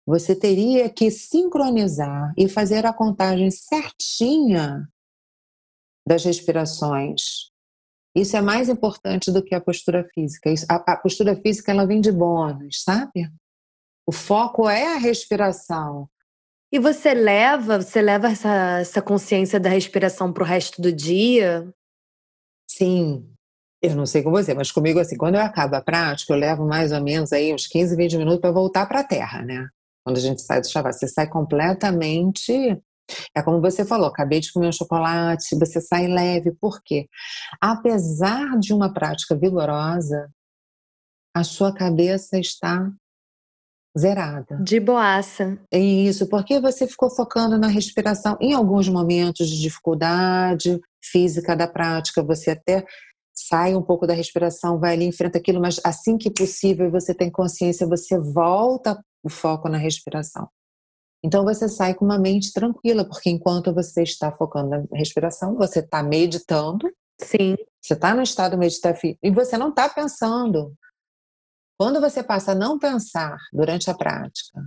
Você 0.07 0.37
teria 0.37 0.91
que 0.91 1.11
sincronizar 1.11 2.33
e 2.37 2.49
fazer 2.49 2.85
a 2.85 2.93
contagem 2.93 3.51
certinha 3.51 4.89
das 6.07 6.25
respirações. 6.25 7.51
Isso 8.15 8.37
é 8.37 8.41
mais 8.41 8.69
importante 8.69 9.33
do 9.33 9.43
que 9.43 9.55
a 9.55 9.61
postura 9.61 10.07
física. 10.15 10.53
a, 10.69 10.97
postura 10.97 11.35
física 11.35 11.73
ela 11.73 11.87
vem 11.87 12.01
de 12.01 12.13
bônus, 12.13 12.83
sabe? 12.83 13.31
O 14.07 14.13
foco 14.13 14.69
é 14.69 14.95
a 14.95 14.99
respiração. 14.99 16.09
E 16.71 16.79
você 16.79 17.15
leva, 17.15 17.81
você 17.81 18.03
leva 18.03 18.29
essa, 18.29 18.81
essa 18.81 19.01
consciência 19.01 19.59
da 19.59 19.71
respiração 19.71 20.33
para 20.33 20.43
o 20.43 20.47
resto 20.47 20.83
do 20.83 20.93
dia? 20.93 21.73
Sim, 22.69 23.31
Eu 23.81 23.95
não 23.95 24.07
sei 24.07 24.23
com 24.23 24.31
você, 24.31 24.55
mas 24.55 24.73
comigo, 24.73 24.99
assim, 24.99 25.17
quando 25.17 25.37
eu 25.37 25.41
acabo 25.41 25.77
a 25.77 25.83
prática, 25.83 26.33
eu 26.33 26.39
levo 26.39 26.67
mais 26.67 26.91
ou 26.93 27.01
menos 27.03 27.33
aí 27.33 27.55
uns 27.55 27.67
15, 27.67 27.97
20 27.97 28.17
minutos 28.19 28.41
para 28.41 28.51
voltar 28.51 28.87
para 28.87 29.01
a 29.01 29.05
terra, 29.05 29.43
né? 29.43 29.69
Quando 30.05 30.19
a 30.19 30.21
gente 30.21 30.43
sai 30.43 30.61
do 30.61 30.69
chavá, 30.69 30.93
você 30.93 31.09
sai 31.09 31.29
completamente. 31.29 32.53
É 33.35 33.43
como 33.43 33.61
você 33.61 33.85
falou, 33.85 34.09
acabei 34.09 34.41
de 34.41 34.53
comer 34.53 34.69
um 34.69 34.73
chocolate, 34.73 35.59
você 35.59 35.81
sai 35.81 36.07
leve. 36.07 36.53
Por 36.53 36.83
quê? 36.83 37.09
Apesar 37.61 38.59
de 38.59 38.73
uma 38.73 38.93
prática 38.93 39.35
vigorosa, 39.37 40.31
a 41.35 41.43
sua 41.43 41.75
cabeça 41.75 42.39
está 42.39 42.91
zerada. 43.99 44.59
De 44.63 44.81
boaça. 44.81 45.59
É 45.71 45.79
isso, 45.79 46.29
porque 46.29 46.61
você 46.61 46.87
ficou 46.87 47.11
focando 47.11 47.59
na 47.59 47.69
respiração. 47.69 48.37
Em 48.41 48.53
alguns 48.53 48.89
momentos 48.89 49.49
de 49.49 49.61
dificuldade 49.61 50.81
física 51.03 51.57
da 51.57 51.69
prática, 51.69 52.23
você 52.23 52.51
até 52.51 52.85
sai 53.35 53.75
um 53.75 53.83
pouco 53.83 54.07
da 54.07 54.15
respiração, 54.15 54.79
vai 54.79 54.95
ali, 54.95 55.05
enfrenta 55.05 55.39
aquilo, 55.39 55.61
mas 55.61 55.81
assim 55.85 56.17
que 56.17 56.31
possível 56.31 56.91
você 56.91 57.13
tem 57.13 57.31
consciência, 57.31 57.87
você 57.87 58.19
volta 58.19 59.03
o 59.23 59.29
foco 59.29 59.69
na 59.69 59.79
respiração. 59.79 60.49
Então 61.23 61.43
você 61.43 61.69
sai 61.69 61.95
com 61.95 62.05
uma 62.05 62.19
mente 62.19 62.53
tranquila, 62.53 63.05
porque 63.05 63.31
enquanto 63.31 63.73
você 63.73 64.03
está 64.03 64.31
focando 64.31 64.69
na 64.71 64.85
respiração, 64.93 65.57
você 65.57 65.81
está 65.81 66.03
meditando. 66.03 66.91
Sim. 67.21 67.57
Você 67.83 67.95
está 67.95 68.15
no 68.15 68.23
estado 68.23 68.59
meditativo 68.59 69.19
e 69.23 69.31
você 69.31 69.57
não 69.57 69.71
está 69.71 69.89
pensando. 69.89 70.75
Quando 71.79 72.01
você 72.01 72.23
passa 72.23 72.53
a 72.53 72.55
não 72.55 72.79
pensar 72.79 73.37
durante 73.53 73.91
a 73.91 73.95
prática, 73.95 74.63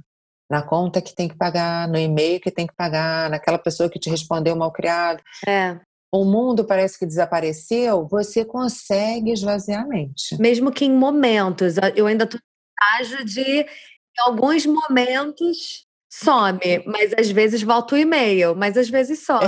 na 0.49 0.61
conta 0.61 1.01
que 1.01 1.13
tem 1.13 1.27
que 1.27 1.37
pagar, 1.37 1.87
no 1.87 1.97
e-mail 1.97 2.41
que 2.41 2.51
tem 2.51 2.65
que 2.65 2.75
pagar, 2.75 3.29
naquela 3.29 3.59
pessoa 3.59 3.89
que 3.89 3.99
te 3.99 4.09
respondeu 4.09 4.55
mal 4.55 4.71
criado, 4.71 5.21
é 5.47 5.79
o 6.11 6.23
mundo 6.23 6.65
parece 6.65 6.97
que 6.97 7.05
desapareceu, 7.05 8.07
você 8.07 8.45
consegue 8.45 9.31
esvaziar 9.31 9.83
a 9.83 9.87
mente. 9.87 10.39
Mesmo 10.39 10.71
que 10.71 10.85
em 10.85 10.93
momentos, 10.93 11.75
eu 11.95 12.07
ainda 12.07 12.23
estou 12.23 12.39
no 12.39 13.05
estágio 13.05 13.25
de, 13.25 13.61
em 13.61 14.21
alguns 14.25 14.65
momentos, 14.65 15.85
some, 16.09 16.59
mas 16.85 17.13
às 17.17 17.29
vezes 17.29 17.61
volta 17.61 17.95
o 17.95 17.97
e-mail, 17.97 18.55
mas 18.55 18.77
às 18.77 18.89
vezes 18.89 19.25
some. 19.25 19.45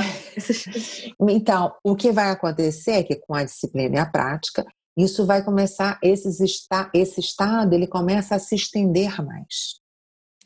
então, 1.29 1.73
o 1.83 1.95
que 1.95 2.11
vai 2.11 2.29
acontecer 2.29 2.91
é 2.91 3.03
que 3.03 3.15
com 3.15 3.33
a 3.33 3.43
disciplina 3.43 3.95
e 3.95 3.99
a 3.99 4.05
prática, 4.05 4.65
isso 4.97 5.25
vai 5.25 5.43
começar, 5.43 5.97
esses 6.03 6.41
esta, 6.41 6.91
esse 6.93 7.21
estado, 7.21 7.73
ele 7.73 7.87
começa 7.87 8.35
a 8.35 8.39
se 8.39 8.55
estender 8.55 9.23
mais. 9.23 9.79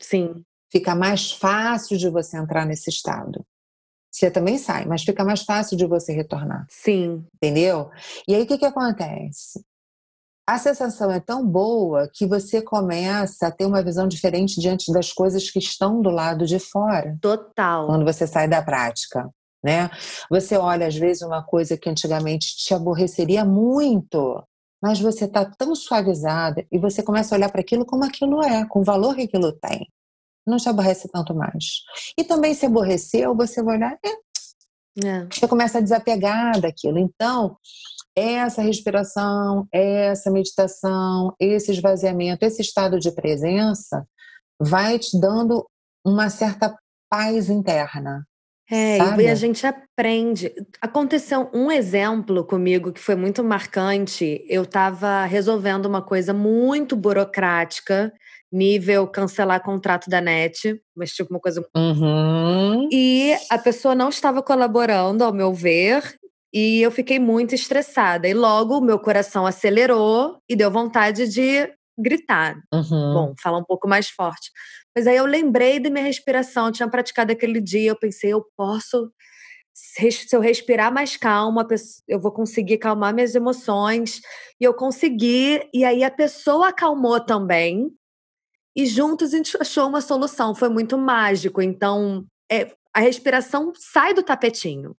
Sim. 0.00 0.42
Fica 0.70 0.94
mais 0.94 1.32
fácil 1.32 1.98
de 1.98 2.08
você 2.08 2.36
entrar 2.36 2.64
nesse 2.64 2.88
estado. 2.88 3.44
Você 4.14 4.30
também 4.30 4.58
sai, 4.58 4.86
mas 4.86 5.02
fica 5.02 5.24
mais 5.24 5.42
fácil 5.42 5.76
de 5.76 5.84
você 5.86 6.12
retornar. 6.12 6.66
Sim. 6.70 7.26
Entendeu? 7.34 7.90
E 8.28 8.34
aí 8.36 8.42
o 8.42 8.46
que, 8.46 8.56
que 8.56 8.64
acontece? 8.64 9.60
A 10.46 10.56
sensação 10.56 11.10
é 11.10 11.18
tão 11.18 11.44
boa 11.44 12.08
que 12.14 12.24
você 12.24 12.62
começa 12.62 13.48
a 13.48 13.50
ter 13.50 13.66
uma 13.66 13.82
visão 13.82 14.06
diferente 14.06 14.60
diante 14.60 14.92
das 14.92 15.12
coisas 15.12 15.50
que 15.50 15.58
estão 15.58 16.00
do 16.00 16.10
lado 16.10 16.46
de 16.46 16.60
fora. 16.60 17.18
Total. 17.20 17.86
Quando 17.86 18.04
você 18.04 18.24
sai 18.24 18.46
da 18.46 18.62
prática. 18.62 19.28
Né? 19.64 19.90
Você 20.30 20.56
olha, 20.56 20.86
às 20.86 20.94
vezes, 20.94 21.22
uma 21.22 21.42
coisa 21.42 21.76
que 21.76 21.90
antigamente 21.90 22.54
te 22.56 22.72
aborreceria 22.72 23.44
muito, 23.44 24.44
mas 24.80 25.00
você 25.00 25.24
está 25.24 25.44
tão 25.44 25.74
suavizada 25.74 26.64
e 26.70 26.78
você 26.78 27.02
começa 27.02 27.34
a 27.34 27.38
olhar 27.38 27.50
para 27.50 27.62
aquilo 27.62 27.84
como 27.84 28.04
aquilo 28.04 28.44
é, 28.44 28.64
com 28.66 28.80
o 28.80 28.84
valor 28.84 29.16
que 29.16 29.22
aquilo 29.22 29.50
tem 29.50 29.88
não 30.46 30.56
te 30.56 30.68
aborrece 30.68 31.08
tanto 31.08 31.34
mais. 31.34 31.82
E 32.18 32.24
também 32.24 32.54
se 32.54 32.66
aborreceu, 32.66 33.34
você 33.34 33.62
vai 33.62 33.76
olhar, 33.76 33.98
é, 34.04 35.06
é. 35.06 35.26
você 35.30 35.48
começa 35.48 35.78
a 35.78 35.80
desapegar 35.80 36.60
daquilo. 36.60 36.98
Então, 36.98 37.56
essa 38.14 38.62
respiração, 38.62 39.66
essa 39.72 40.30
meditação, 40.30 41.34
esse 41.40 41.72
esvaziamento, 41.72 42.44
esse 42.44 42.62
estado 42.62 42.98
de 42.98 43.10
presença 43.10 44.06
vai 44.60 44.98
te 44.98 45.18
dando 45.18 45.66
uma 46.04 46.30
certa 46.30 46.76
paz 47.10 47.48
interna. 47.50 48.24
É, 48.70 48.96
sabe? 48.96 49.24
e 49.24 49.28
a 49.28 49.34
gente 49.34 49.66
aprende. 49.66 50.52
Aconteceu 50.80 51.50
um 51.52 51.70
exemplo 51.70 52.44
comigo 52.44 52.92
que 52.92 53.00
foi 53.00 53.14
muito 53.14 53.44
marcante. 53.44 54.44
Eu 54.48 54.62
estava 54.62 55.24
resolvendo 55.24 55.86
uma 55.86 56.00
coisa 56.00 56.32
muito 56.32 56.96
burocrática 56.96 58.12
nível 58.54 59.06
cancelar 59.08 59.62
contrato 59.62 60.08
da 60.08 60.20
net, 60.20 60.80
mas 60.96 61.10
tipo 61.10 61.32
uma 61.32 61.40
coisa. 61.40 61.66
Uhum. 61.76 62.88
E 62.92 63.34
a 63.50 63.58
pessoa 63.58 63.94
não 63.94 64.08
estava 64.08 64.42
colaborando, 64.42 65.24
ao 65.24 65.32
meu 65.32 65.52
ver, 65.52 66.02
e 66.52 66.80
eu 66.80 66.90
fiquei 66.90 67.18
muito 67.18 67.54
estressada. 67.54 68.28
E 68.28 68.34
logo 68.34 68.78
o 68.78 68.80
meu 68.80 68.98
coração 68.98 69.44
acelerou 69.44 70.38
e 70.48 70.54
deu 70.54 70.70
vontade 70.70 71.28
de 71.28 71.68
gritar. 71.98 72.56
Uhum. 72.72 73.14
Bom, 73.14 73.34
falar 73.42 73.58
um 73.58 73.64
pouco 73.64 73.88
mais 73.88 74.08
forte. 74.08 74.50
Mas 74.96 75.08
aí 75.08 75.16
eu 75.16 75.26
lembrei 75.26 75.80
da 75.80 75.90
minha 75.90 76.04
respiração, 76.04 76.66
eu 76.66 76.72
tinha 76.72 76.88
praticado 76.88 77.32
aquele 77.32 77.60
dia, 77.60 77.90
eu 77.90 77.98
pensei, 77.98 78.32
eu 78.32 78.44
posso 78.56 79.10
se 79.76 80.28
eu 80.32 80.40
respirar 80.40 80.92
mais 80.92 81.16
calma, 81.16 81.66
eu 82.06 82.20
vou 82.20 82.30
conseguir 82.30 82.78
calmar 82.78 83.12
minhas 83.12 83.34
emoções. 83.34 84.20
E 84.60 84.64
eu 84.64 84.72
consegui, 84.72 85.68
e 85.74 85.84
aí 85.84 86.04
a 86.04 86.10
pessoa 86.10 86.68
acalmou 86.68 87.18
também 87.18 87.90
e 88.76 88.86
juntos 88.86 89.32
a 89.32 89.36
gente 89.36 89.56
achou 89.60 89.88
uma 89.88 90.00
solução. 90.00 90.54
Foi 90.54 90.68
muito 90.68 90.98
mágico. 90.98 91.62
Então, 91.62 92.24
é, 92.50 92.72
a 92.92 93.00
respiração 93.00 93.72
sai 93.76 94.14
do 94.14 94.22
tapetinho. 94.22 94.96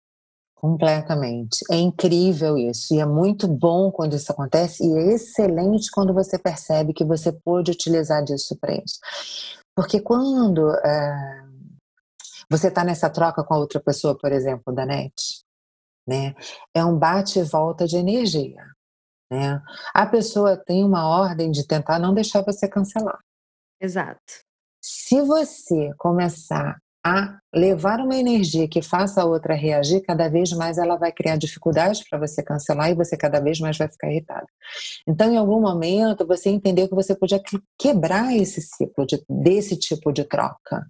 Completamente. 0.54 1.58
É 1.70 1.76
incrível 1.76 2.56
isso. 2.56 2.94
E 2.94 3.00
é 3.00 3.04
muito 3.04 3.46
bom 3.46 3.90
quando 3.90 4.16
isso 4.16 4.32
acontece. 4.32 4.82
E 4.82 4.96
é 4.96 5.14
excelente 5.14 5.90
quando 5.90 6.14
você 6.14 6.38
percebe 6.38 6.94
que 6.94 7.04
você 7.04 7.32
pôde 7.32 7.70
utilizar 7.70 8.24
disso 8.24 8.56
para 8.60 8.74
isso. 8.74 8.98
Porque 9.76 10.00
quando 10.00 10.70
é, 10.70 11.44
você 12.50 12.68
está 12.68 12.84
nessa 12.84 13.10
troca 13.10 13.42
com 13.42 13.54
a 13.54 13.58
outra 13.58 13.80
pessoa, 13.80 14.16
por 14.16 14.32
exemplo, 14.32 14.72
da 14.72 14.86
net, 14.86 15.42
né, 16.06 16.34
é 16.74 16.84
um 16.84 16.98
bate 16.98 17.38
e 17.38 17.42
volta 17.42 17.86
de 17.86 17.96
energia. 17.96 18.62
Né? 19.30 19.60
A 19.92 20.06
pessoa 20.06 20.56
tem 20.56 20.84
uma 20.84 21.08
ordem 21.08 21.50
de 21.50 21.66
tentar 21.66 21.98
não 21.98 22.14
deixar 22.14 22.42
você 22.42 22.68
cancelar. 22.68 23.18
Exato. 23.84 24.42
Se 24.82 25.20
você 25.20 25.90
começar 25.98 26.78
a 27.06 27.38
levar 27.54 28.00
uma 28.00 28.16
energia 28.16 28.66
que 28.66 28.80
faça 28.80 29.20
a 29.20 29.26
outra 29.26 29.54
reagir, 29.54 30.00
cada 30.00 30.26
vez 30.26 30.52
mais 30.52 30.78
ela 30.78 30.96
vai 30.96 31.12
criar 31.12 31.36
dificuldades 31.36 32.02
para 32.08 32.18
você 32.18 32.42
cancelar 32.42 32.90
e 32.90 32.94
você 32.94 33.14
cada 33.14 33.40
vez 33.40 33.60
mais 33.60 33.76
vai 33.76 33.90
ficar 33.90 34.10
irritado. 34.10 34.46
Então, 35.06 35.30
em 35.30 35.36
algum 35.36 35.60
momento, 35.60 36.26
você 36.26 36.48
entendeu 36.48 36.88
que 36.88 36.94
você 36.94 37.14
podia 37.14 37.42
quebrar 37.78 38.34
esse 38.34 38.62
ciclo 38.62 39.06
de, 39.06 39.22
desse 39.28 39.76
tipo 39.76 40.10
de 40.12 40.24
troca. 40.24 40.86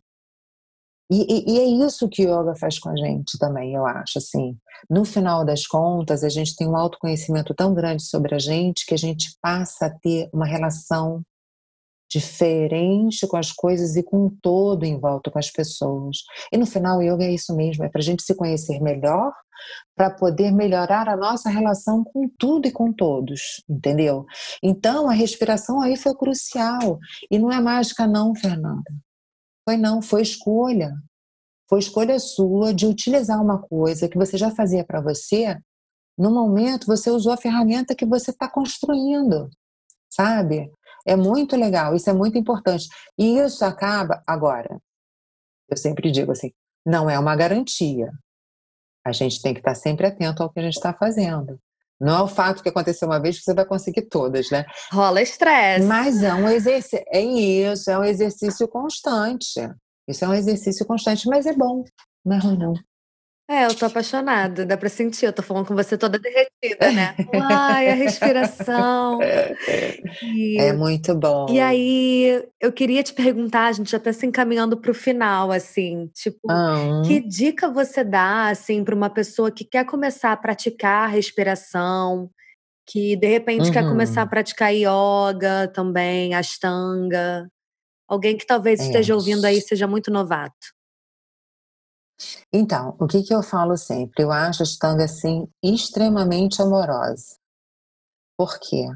E, 1.11 1.53
e, 1.53 1.57
e, 1.57 1.59
é 1.59 1.86
isso 1.86 2.09
que 2.09 2.22
yoga 2.22 2.55
faz 2.55 2.78
com 2.78 2.90
a 2.90 2.97
gente 2.97 3.36
também, 3.38 3.74
eu 3.74 3.84
acho. 3.84 4.18
Assim, 4.18 4.57
no 4.88 5.05
final 5.05 5.45
das 5.45 5.66
contas, 5.66 6.22
a 6.22 6.28
gente 6.28 6.55
tem 6.55 6.68
um 6.68 6.76
autoconhecimento 6.76 7.53
tão 7.55 7.74
grande 7.74 8.05
sobre 8.05 8.36
a 8.36 8.38
gente 8.38 8.86
que 8.86 8.95
a 8.95 8.99
gente 8.99 9.36
passa 9.42 9.86
a 9.86 9.90
ter 9.90 10.30
uma 10.32 10.47
relação 10.47 11.22
diferente 12.14 13.26
com 13.26 13.36
as 13.36 13.50
coisas 13.50 13.96
e 13.96 14.02
com 14.02 14.30
todo 14.40 14.84
em 14.84 14.98
volta, 14.98 15.32
com 15.32 15.38
as 15.38 15.50
pessoas. 15.50 16.18
E 16.52 16.56
no 16.56 16.64
final, 16.64 17.02
yoga 17.02 17.24
é 17.24 17.32
isso 17.32 17.54
mesmo, 17.56 17.84
é 17.84 17.88
para 17.88 18.00
a 18.00 18.04
gente 18.04 18.22
se 18.22 18.36
conhecer 18.36 18.80
melhor, 18.80 19.32
para 19.96 20.10
poder 20.10 20.52
melhorar 20.52 21.08
a 21.08 21.16
nossa 21.16 21.50
relação 21.50 22.04
com 22.04 22.28
tudo 22.38 22.68
e 22.68 22.72
com 22.72 22.92
todos, 22.92 23.62
entendeu? 23.68 24.24
Então, 24.62 25.10
a 25.10 25.12
respiração 25.12 25.80
aí 25.80 25.96
foi 25.96 26.14
crucial. 26.14 27.00
E 27.28 27.38
não 27.38 27.50
é 27.50 27.60
mágica, 27.60 28.06
não, 28.06 28.34
Fernanda. 28.34 28.92
Foi 29.68 29.76
não, 29.76 30.00
foi 30.00 30.22
escolha. 30.22 30.92
Foi 31.68 31.80
escolha 31.80 32.18
sua 32.20 32.72
de 32.72 32.86
utilizar 32.86 33.42
uma 33.42 33.58
coisa 33.58 34.08
que 34.08 34.18
você 34.18 34.36
já 34.36 34.50
fazia 34.50 34.84
para 34.84 35.00
você. 35.00 35.58
No 36.16 36.30
momento, 36.30 36.86
você 36.86 37.10
usou 37.10 37.32
a 37.32 37.36
ferramenta 37.36 37.94
que 37.94 38.06
você 38.06 38.30
está 38.30 38.48
construindo, 38.48 39.48
sabe? 40.08 40.70
É 41.07 41.16
muito 41.16 41.57
legal, 41.57 41.94
isso 41.94 42.09
é 42.09 42.12
muito 42.12 42.38
importante. 42.38 42.88
E 43.18 43.38
isso 43.38 43.64
acaba, 43.64 44.22
agora, 44.26 44.80
eu 45.68 45.76
sempre 45.76 46.11
digo 46.11 46.32
assim, 46.32 46.52
não 46.84 47.09
é 47.09 47.18
uma 47.18 47.36
garantia. 47.36 48.11
A 49.05 49.12
gente 49.12 49.40
tem 49.42 49.52
que 49.52 49.61
estar 49.61 49.74
sempre 49.74 50.07
atento 50.07 50.42
ao 50.42 50.50
que 50.50 50.61
a 50.61 50.62
gente 50.62 50.76
está 50.76 50.92
fazendo. 50.92 51.59
Não 52.00 52.18
é 52.18 52.22
o 52.22 52.28
fato 52.28 52.62
que 52.62 52.68
aconteceu 52.68 53.07
uma 53.07 53.20
vez 53.20 53.38
que 53.38 53.44
você 53.44 53.55
vai 53.55 53.64
conseguir 53.64 54.02
todas, 54.02 54.50
né? 54.50 54.64
Rola 54.92 55.22
estresse. 55.22 55.86
Mas 55.86 56.22
é 56.22 56.34
um 56.34 56.48
exercício, 56.48 57.05
é 57.09 57.20
isso, 57.20 57.90
é 57.90 57.98
um 57.98 58.05
exercício 58.05 58.66
constante. 58.66 59.61
Isso 60.09 60.24
é 60.24 60.28
um 60.28 60.34
exercício 60.34 60.84
constante, 60.84 61.28
mas 61.28 61.46
é 61.46 61.52
bom, 61.52 61.84
não 62.24 62.36
é 62.36 62.38
ruim 62.40 62.59
não. 62.59 62.74
É, 63.49 63.66
eu 63.66 63.74
tô 63.74 63.84
apaixonada, 63.84 64.64
dá 64.64 64.74
pra 64.74 64.88
sentir, 64.88 65.26
eu 65.26 65.32
tô 65.32 65.42
falando 65.42 65.66
com 65.66 65.74
você 65.74 65.99
toda 65.99 66.18
derretida, 66.18 66.90
né? 66.92 67.14
Ai, 67.51 67.90
a 67.90 67.95
respiração. 67.95 69.18
E, 70.22 70.59
é 70.59 70.72
muito 70.72 71.14
bom. 71.14 71.47
E 71.51 71.61
aí, 71.61 72.42
eu 72.59 72.72
queria 72.72 73.03
te 73.03 73.12
perguntar, 73.12 73.66
a 73.66 73.72
gente 73.72 73.90
já 73.90 74.01
tá 74.01 74.14
se 74.14 74.24
encaminhando 74.24 74.78
pro 74.78 74.95
final, 74.95 75.53
assim, 75.53 76.09
tipo, 76.14 76.51
ah. 76.51 77.03
que 77.07 77.20
dica 77.20 77.70
você 77.70 78.03
dá, 78.03 78.49
assim, 78.49 78.82
pra 78.82 78.95
uma 78.95 79.11
pessoa 79.11 79.51
que 79.51 79.64
quer 79.64 79.84
começar 79.84 80.32
a 80.32 80.36
praticar 80.36 81.05
a 81.05 81.09
respiração 81.09 82.30
que 82.86 83.16
de 83.16 83.26
repente 83.26 83.66
uhum. 83.66 83.72
quer 83.72 83.84
começar 83.84 84.20
a 84.20 84.24
uhum. 84.24 84.30
praticar 84.30 84.74
yoga 84.74 85.68
também, 85.72 86.34
ashtanga. 86.34 87.49
Alguém 88.07 88.36
que 88.36 88.47
talvez 88.47 88.80
é. 88.80 88.84
esteja 88.84 89.14
ouvindo 89.14 89.45
aí 89.45 89.61
seja 89.61 89.86
muito 89.86 90.11
novato. 90.11 90.74
Então, 92.52 92.96
o 93.00 93.06
que, 93.06 93.22
que 93.22 93.34
eu 93.34 93.42
falo 93.42 93.76
sempre? 93.76 94.22
Eu 94.22 94.30
acho 94.30 94.62
a 94.62 94.64
Ashtanga, 94.64 95.04
assim, 95.04 95.48
extremamente 95.62 96.62
amorosa. 96.62 97.36
Por 98.36 98.58
quê? 98.58 98.88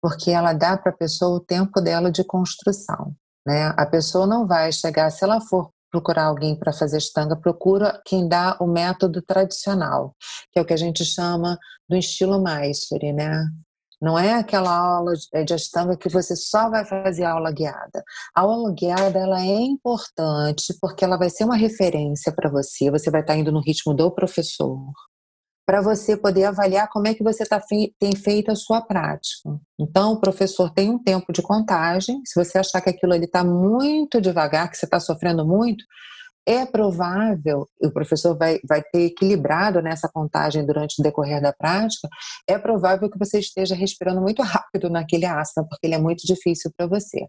Porque 0.00 0.30
ela 0.30 0.52
dá 0.52 0.76
para 0.76 0.92
a 0.92 0.96
pessoa 0.96 1.36
o 1.36 1.40
tempo 1.40 1.80
dela 1.80 2.10
de 2.10 2.24
construção. 2.24 3.14
Né? 3.46 3.72
A 3.76 3.86
pessoa 3.86 4.26
não 4.26 4.46
vai 4.46 4.72
chegar, 4.72 5.10
se 5.10 5.24
ela 5.24 5.40
for 5.40 5.70
procurar 5.90 6.26
alguém 6.26 6.56
para 6.56 6.72
fazer 6.72 6.98
estanga, 6.98 7.36
procura 7.36 8.00
quem 8.04 8.28
dá 8.28 8.56
o 8.60 8.66
método 8.66 9.20
tradicional, 9.22 10.14
que 10.52 10.58
é 10.58 10.62
o 10.62 10.64
que 10.64 10.72
a 10.72 10.76
gente 10.76 11.04
chama 11.04 11.58
do 11.88 11.96
estilo 11.96 12.42
Mysore, 12.42 13.12
né? 13.12 13.48
Não 14.00 14.18
é 14.18 14.34
aquela 14.34 14.74
aula 14.74 15.12
de 15.14 15.54
estanga 15.54 15.96
que 15.96 16.08
você 16.08 16.34
só 16.34 16.70
vai 16.70 16.84
fazer 16.86 17.24
aula 17.24 17.52
guiada. 17.52 18.02
A 18.34 18.40
aula 18.40 18.72
guiada 18.72 19.18
ela 19.18 19.40
é 19.42 19.60
importante 19.60 20.74
porque 20.80 21.04
ela 21.04 21.18
vai 21.18 21.28
ser 21.28 21.44
uma 21.44 21.56
referência 21.56 22.32
para 22.32 22.50
você. 22.50 22.90
Você 22.90 23.10
vai 23.10 23.20
estar 23.20 23.36
indo 23.36 23.52
no 23.52 23.60
ritmo 23.60 23.92
do 23.94 24.10
professor 24.10 24.78
para 25.70 25.80
você 25.80 26.16
poder 26.16 26.46
avaliar 26.46 26.88
como 26.88 27.06
é 27.06 27.14
que 27.14 27.22
você 27.22 27.46
tá 27.46 27.60
tem 27.96 28.16
feito 28.16 28.50
a 28.50 28.56
sua 28.56 28.80
prática. 28.80 29.56
Então, 29.78 30.14
o 30.14 30.20
professor 30.20 30.68
tem 30.72 30.90
um 30.90 30.98
tempo 30.98 31.32
de 31.32 31.42
contagem. 31.42 32.20
Se 32.26 32.42
você 32.42 32.58
achar 32.58 32.80
que 32.80 32.90
aquilo 32.90 33.12
ali 33.12 33.26
está 33.26 33.44
muito 33.44 34.20
devagar, 34.20 34.68
que 34.68 34.76
você 34.76 34.84
está 34.84 34.98
sofrendo 34.98 35.46
muito, 35.46 35.84
é 36.46 36.64
provável, 36.64 37.68
o 37.82 37.90
professor 37.90 38.36
vai, 38.36 38.58
vai 38.66 38.82
ter 38.82 39.06
equilibrado 39.06 39.80
nessa 39.80 40.08
contagem 40.08 40.64
durante 40.64 41.00
o 41.00 41.02
decorrer 41.02 41.40
da 41.40 41.52
prática, 41.52 42.08
é 42.48 42.58
provável 42.58 43.10
que 43.10 43.18
você 43.18 43.38
esteja 43.38 43.74
respirando 43.74 44.20
muito 44.20 44.42
rápido 44.42 44.88
naquele 44.90 45.26
asana, 45.26 45.66
porque 45.68 45.86
ele 45.86 45.94
é 45.94 45.98
muito 45.98 46.26
difícil 46.26 46.70
para 46.76 46.86
você. 46.86 47.26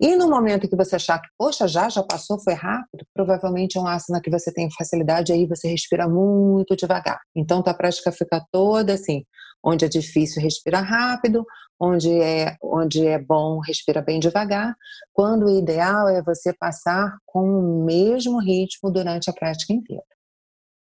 E 0.00 0.16
no 0.16 0.28
momento 0.28 0.68
que 0.68 0.76
você 0.76 0.96
achar 0.96 1.20
que, 1.20 1.28
poxa, 1.38 1.66
já, 1.66 1.88
já 1.88 2.02
passou, 2.02 2.40
foi 2.40 2.54
rápido, 2.54 3.04
provavelmente 3.14 3.78
é 3.78 3.80
um 3.80 3.86
asana 3.86 4.20
que 4.20 4.30
você 4.30 4.52
tem 4.52 4.68
facilidade, 4.70 5.32
aí 5.32 5.46
você 5.46 5.68
respira 5.68 6.08
muito 6.08 6.76
devagar. 6.76 7.20
Então, 7.34 7.62
tua 7.62 7.74
prática 7.74 8.12
fica 8.12 8.44
toda 8.50 8.94
assim, 8.94 9.24
onde 9.64 9.84
é 9.84 9.88
difícil, 9.88 10.42
respira 10.42 10.80
rápido, 10.80 11.46
onde 11.80 12.12
é, 12.20 12.56
onde 12.62 13.06
é 13.06 13.18
bom, 13.18 13.58
respira 13.58 14.00
bem 14.00 14.20
devagar, 14.20 14.76
quando 15.12 15.46
o 15.46 15.58
ideal 15.58 16.08
é 16.08 16.22
você 16.22 16.52
passar 16.52 17.16
com 17.26 17.40
o 17.40 17.84
mesmo 17.84 18.40
ritmo 18.40 18.90
durante 18.90 19.28
a 19.28 19.32
prática 19.32 19.72
inteira. 19.72 20.04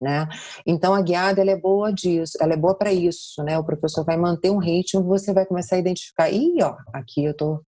Né? 0.02 0.28
Então 0.66 0.94
a 0.94 1.02
guiada 1.02 1.42
ela 1.42 1.52
é 1.52 1.60
boa 1.60 1.92
disso, 1.92 2.38
ela 2.42 2.54
é 2.54 2.58
boa 2.58 2.76
para 2.78 2.92
isso, 2.92 3.42
né? 3.44 3.58
O 3.58 3.64
professor 3.64 4.04
vai 4.04 4.18
manter 4.18 4.52
um 4.52 4.58
ritmo, 4.58 5.02
você 5.04 5.34
vai 5.34 5.46
começar 5.46 5.78
a 5.78 5.80
identificar, 5.80 6.30
e 6.30 6.62
ó, 6.62 6.76
aqui 6.94 7.24
eu 7.24 7.36
tô, 7.36 7.62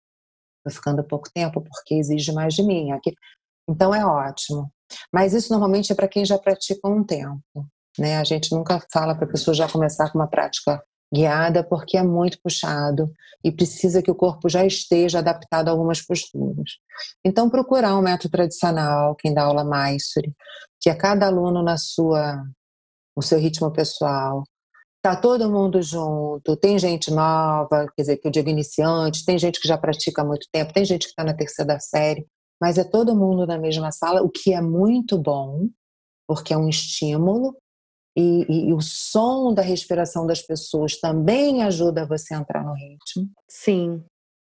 tô 0.65 0.71
ficando 0.71 1.05
pouco 1.05 1.31
tempo 1.33 1.63
porque 1.63 1.95
exige 1.95 2.33
mais 2.33 2.55
de 2.55 2.65
mim, 2.65 2.91
aqui. 2.91 3.15
Então 3.69 3.95
é 3.95 4.05
ótimo. 4.05 4.71
Mas 5.13 5.33
isso 5.35 5.53
normalmente 5.53 5.93
é 5.93 5.95
para 5.95 6.09
quem 6.09 6.25
já 6.25 6.39
pratica 6.39 6.89
um 6.89 7.03
tempo, 7.05 7.67
né? 7.99 8.19
A 8.19 8.25
gente 8.25 8.55
nunca 8.55 8.85
fala 8.93 9.15
para 9.15 9.25
a 9.25 9.31
pessoa 9.31 9.55
já 9.55 9.69
começar 9.69 10.11
com 10.11 10.19
uma 10.19 10.29
prática 10.29 10.83
guiada 11.13 11.63
porque 11.63 11.97
é 11.97 12.03
muito 12.03 12.39
puxado 12.43 13.11
e 13.45 13.53
precisa 13.53 14.03
que 14.03 14.11
o 14.11 14.15
corpo 14.15 14.49
já 14.49 14.65
esteja 14.65 15.21
adaptado 15.21 15.69
a 15.69 15.71
algumas 15.71 16.03
posturas. 16.03 16.73
Então, 17.25 17.49
procurar 17.49 17.97
um 17.97 18.03
método 18.03 18.33
tradicional, 18.33 19.15
quem 19.15 19.33
dá 19.33 19.45
aula 19.45 19.65
Mysore, 19.65 20.35
que 20.81 20.91
é 20.91 20.95
cada 20.95 21.27
aluno 21.27 21.63
na 21.63 21.77
sua, 21.77 22.43
no 23.17 23.23
seu 23.23 23.39
ritmo 23.39 23.71
pessoal. 23.73 24.43
Tá 25.01 25.15
todo 25.15 25.51
mundo 25.51 25.81
junto, 25.81 26.57
tem 26.57 26.79
gente 26.79 27.13
nova, 27.13 27.87
quer 27.95 28.03
dizer, 28.03 28.17
que 28.17 28.27
eu 28.27 28.33
digo 28.33 28.49
iniciante, 28.49 29.25
tem 29.25 29.39
gente 29.39 29.61
que 29.61 29.69
já 29.69 29.79
pratica 29.79 30.23
há 30.23 30.25
muito 30.25 30.49
tempo, 30.51 30.73
tem 30.73 30.85
gente 30.85 31.05
que 31.05 31.11
está 31.11 31.23
na 31.23 31.35
terceira 31.35 31.79
série, 31.79 32.27
mas 32.61 32.77
é 32.79 32.83
todo 32.83 33.15
mundo 33.15 33.47
na 33.47 33.57
mesma 33.57 33.93
sala, 33.93 34.23
o 34.23 34.29
que 34.29 34.53
é 34.53 34.61
muito 34.61 35.17
bom, 35.17 35.69
porque 36.27 36.53
é 36.53 36.57
um 36.57 36.69
estímulo 36.69 37.57
e, 38.17 38.47
e, 38.49 38.69
e, 38.69 38.73
o 38.73 38.81
som 38.81 39.53
da 39.53 39.61
respiração 39.61 40.27
das 40.27 40.41
pessoas 40.41 40.99
também 40.99 41.63
ajuda 41.63 42.07
você 42.07 42.35
a 42.35 42.39
entrar 42.39 42.65
no 42.65 42.73
ritmo. 42.73 43.31
Sim. 43.47 44.03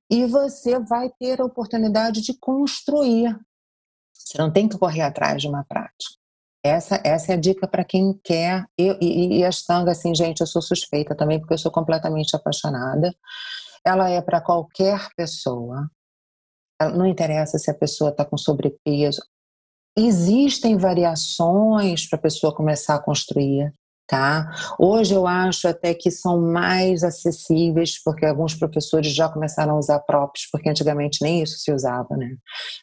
E 0.09 0.25
você 0.25 0.79
vai 0.79 1.09
ter 1.19 1.39
a 1.39 1.45
oportunidade 1.45 2.21
de 2.21 2.33
construir. 2.33 3.39
Você 4.11 4.37
não 4.39 4.51
tem 4.51 4.67
que 4.67 4.77
correr 4.77 5.01
atrás 5.01 5.39
de 5.39 5.47
uma 5.47 5.63
prática. 5.63 6.19
Essa, 6.63 6.99
essa 7.05 7.31
é 7.31 7.35
a 7.35 7.39
dica 7.39 7.67
para 7.67 7.85
quem 7.85 8.19
quer. 8.23 8.65
Eu, 8.77 8.97
e, 8.99 9.37
e 9.37 9.45
a 9.45 9.49
Stanga, 9.49 9.91
assim, 9.91 10.13
gente, 10.15 10.41
eu 10.41 10.47
sou 10.47 10.61
suspeita 10.61 11.15
também, 11.15 11.39
porque 11.39 11.53
eu 11.53 11.57
sou 11.57 11.71
completamente 11.71 12.35
apaixonada. 12.35 13.15
Ela 13.85 14.09
é 14.09 14.21
para 14.21 14.41
qualquer 14.41 15.09
pessoa. 15.15 15.89
Não 16.95 17.05
interessa 17.05 17.57
se 17.59 17.69
a 17.69 17.73
pessoa 17.73 18.09
está 18.09 18.25
com 18.25 18.37
sobrepeso. 18.37 19.21
Existem 19.99 20.77
variações 20.77 22.07
para 22.07 22.17
a 22.17 22.21
pessoa 22.21 22.55
começar 22.55 22.95
a 22.95 23.03
construir, 23.03 23.73
tá? 24.07 24.49
Hoje 24.79 25.13
eu 25.13 25.27
acho 25.27 25.67
até 25.67 25.93
que 25.93 26.09
são 26.09 26.41
mais 26.41 27.03
acessíveis, 27.03 28.01
porque 28.01 28.25
alguns 28.25 28.55
professores 28.55 29.13
já 29.13 29.27
começaram 29.27 29.75
a 29.75 29.77
usar 29.77 29.99
próprios, 29.99 30.47
porque 30.49 30.69
antigamente 30.69 31.21
nem 31.21 31.43
isso 31.43 31.57
se 31.59 31.71
usava, 31.73 32.15
né? 32.15 32.37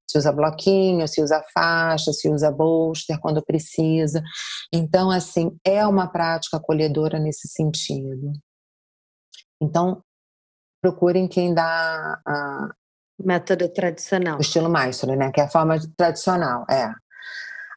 Se 0.06 0.18
usa 0.18 0.30
bloquinho, 0.30 1.08
se 1.08 1.22
usa 1.22 1.42
faixa, 1.54 2.12
se 2.12 2.28
usa 2.28 2.50
bolster 2.50 3.18
quando 3.18 3.42
precisa. 3.42 4.22
Então, 4.70 5.10
assim, 5.10 5.56
é 5.64 5.86
uma 5.86 6.08
prática 6.08 6.58
acolhedora 6.58 7.18
nesse 7.18 7.48
sentido. 7.48 8.32
Então, 9.58 10.02
procurem 10.82 11.26
quem 11.26 11.54
dá 11.54 12.20
a, 12.26 12.70
Método 13.18 13.68
tradicional. 13.70 14.36
O 14.36 14.42
estilo 14.42 14.68
maestro, 14.68 15.16
né? 15.16 15.30
Que 15.32 15.40
é 15.40 15.44
a 15.44 15.48
forma 15.48 15.78
tradicional, 15.96 16.66
é. 16.70 16.92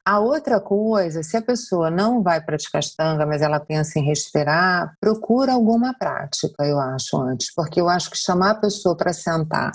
A 0.05 0.19
outra 0.19 0.59
coisa, 0.59 1.21
se 1.21 1.37
a 1.37 1.41
pessoa 1.41 1.91
não 1.91 2.23
vai 2.23 2.43
praticar 2.43 2.79
estanga, 2.79 3.25
mas 3.25 3.41
ela 3.41 3.59
pensa 3.59 3.99
em 3.99 4.05
respirar, 4.05 4.95
procura 4.99 5.53
alguma 5.53 5.93
prática, 5.93 6.65
eu 6.65 6.79
acho, 6.79 7.17
antes. 7.17 7.53
Porque 7.53 7.79
eu 7.79 7.87
acho 7.87 8.09
que 8.09 8.17
chamar 8.17 8.51
a 8.51 8.59
pessoa 8.59 8.95
para 8.95 9.13
sentar, 9.13 9.71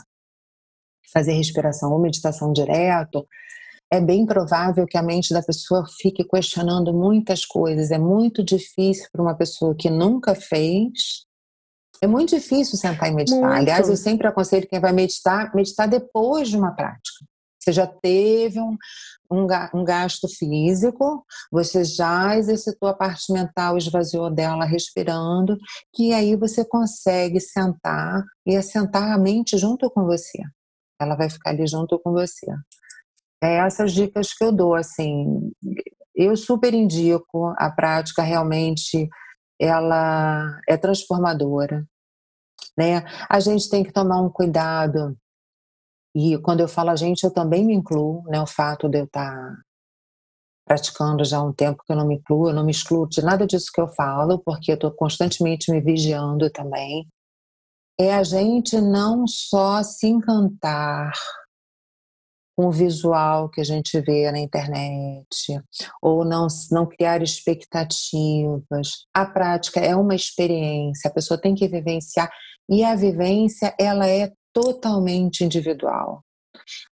fazer 1.13 1.33
respiração 1.33 1.93
ou 1.93 2.01
meditação 2.01 2.53
direto, 2.53 3.27
é 3.93 4.01
bem 4.01 4.27
provável 4.27 4.87
que 4.87 4.99
a 4.99 5.03
mente 5.03 5.33
da 5.33 5.43
pessoa 5.43 5.85
fique 6.01 6.25
questionando 6.25 6.93
muitas 6.93 7.45
coisas. 7.45 7.91
É 7.91 7.99
muito 7.99 8.43
difícil 8.43 9.09
para 9.13 9.23
uma 9.23 9.37
pessoa 9.37 9.75
que 9.75 9.89
nunca 9.89 10.35
fez 10.35 11.27
é 12.03 12.07
muito 12.07 12.37
difícil 12.37 12.77
sentar 12.77 13.09
e 13.09 13.15
meditar. 13.15 13.41
Muito. 13.41 13.55
Aliás, 13.55 13.89
eu 13.89 13.97
sempre 13.97 14.27
aconselho 14.27 14.69
quem 14.69 14.81
vai 14.81 14.93
meditar, 14.93 15.55
meditar 15.55 15.89
depois 15.89 16.49
de 16.49 16.57
uma 16.57 16.73
prática. 16.73 17.25
Você 17.65 17.73
já 17.73 17.87
teve 17.87 18.61
um, 18.61 18.77
um, 19.31 19.47
um 19.75 19.85
gasto 19.85 20.29
físico, 20.29 21.25
você 21.51 21.83
já 21.83 22.37
exercitou 22.37 22.89
a 22.89 22.95
parte 22.95 23.33
mental, 23.33 23.79
esvaziou 23.79 24.31
dela 24.31 24.67
respirando, 24.67 25.57
que 25.95 26.13
aí 26.13 26.37
você 26.37 26.65
consegue 26.65 27.41
sentar 27.41 28.23
e 28.47 28.55
assentar 28.55 29.13
a 29.13 29.19
mente 29.19 29.57
junto 29.57 29.91
com 29.91 30.05
você. 30.05 30.43
Ela 31.01 31.17
vai 31.17 31.31
ficar 31.31 31.51
ali 31.51 31.67
junto 31.67 31.99
com 31.99 32.13
você. 32.13 32.47
É 33.43 33.57
essas 33.57 33.93
dicas 33.93 34.35
que 34.35 34.45
eu 34.45 34.53
dou, 34.53 34.75
assim, 34.75 35.51
eu 36.15 36.37
super 36.37 36.75
indico 36.75 37.55
a 37.57 37.71
prática 37.71 38.23
realmente 38.23 39.09
ela 39.59 40.61
é 40.69 40.77
transformadora 40.77 41.87
né? 42.77 43.05
A 43.29 43.41
gente 43.41 43.69
tem 43.69 43.83
que 43.83 43.93
tomar 43.93 44.21
um 44.21 44.29
cuidado 44.29 45.17
e 46.15 46.39
quando 46.39 46.61
eu 46.61 46.69
falo 46.69 46.91
a 46.91 46.97
gente, 46.97 47.25
eu 47.25 47.31
também 47.31 47.65
me 47.65 47.75
incluo, 47.75 48.23
né? 48.25 48.41
O 48.41 48.47
fato 48.47 48.89
de 48.89 48.99
eu 48.99 49.05
estar 49.05 49.35
tá 49.35 49.57
praticando 50.65 51.25
já 51.25 51.39
há 51.39 51.43
um 51.43 51.53
tempo 51.53 51.83
que 51.85 51.93
eu 51.93 51.97
não 51.97 52.07
me 52.07 52.17
incluo, 52.17 52.49
eu 52.49 52.55
não 52.55 52.65
me 52.65 52.71
excluo 52.71 53.09
de 53.09 53.23
nada 53.23 53.47
disso 53.47 53.71
que 53.73 53.81
eu 53.81 53.89
falo, 53.89 54.39
porque 54.39 54.71
eu 54.71 54.77
estou 54.77 54.91
constantemente 54.93 55.71
me 55.73 55.81
vigiando 55.81 56.49
também. 56.51 57.07
É 57.99 58.15
a 58.15 58.23
gente 58.23 58.81
não 58.81 59.27
só 59.27 59.83
se 59.83 60.07
encantar 60.07 61.13
com 62.57 62.67
o 62.67 62.73
visual 62.73 63.49
que 63.51 63.61
a 63.61 63.65
gente 63.65 64.01
vê 64.01 64.31
na 64.31 64.39
internet, 64.39 65.61
ou 66.01 66.25
não, 66.25 66.47
não 66.71 66.87
criar 66.87 67.21
expectativas. 67.23 69.07
A 69.13 69.27
prática 69.27 69.81
é 69.81 69.95
uma 69.95 70.15
experiência, 70.15 71.11
a 71.11 71.13
pessoa 71.13 71.41
tem 71.41 71.55
que 71.55 71.69
vivenciar 71.69 72.31
e 72.69 72.83
a 72.83 72.95
vivência, 72.95 73.75
ela 73.79 74.09
é 74.09 74.33
totalmente 74.55 75.45
individual. 75.45 76.25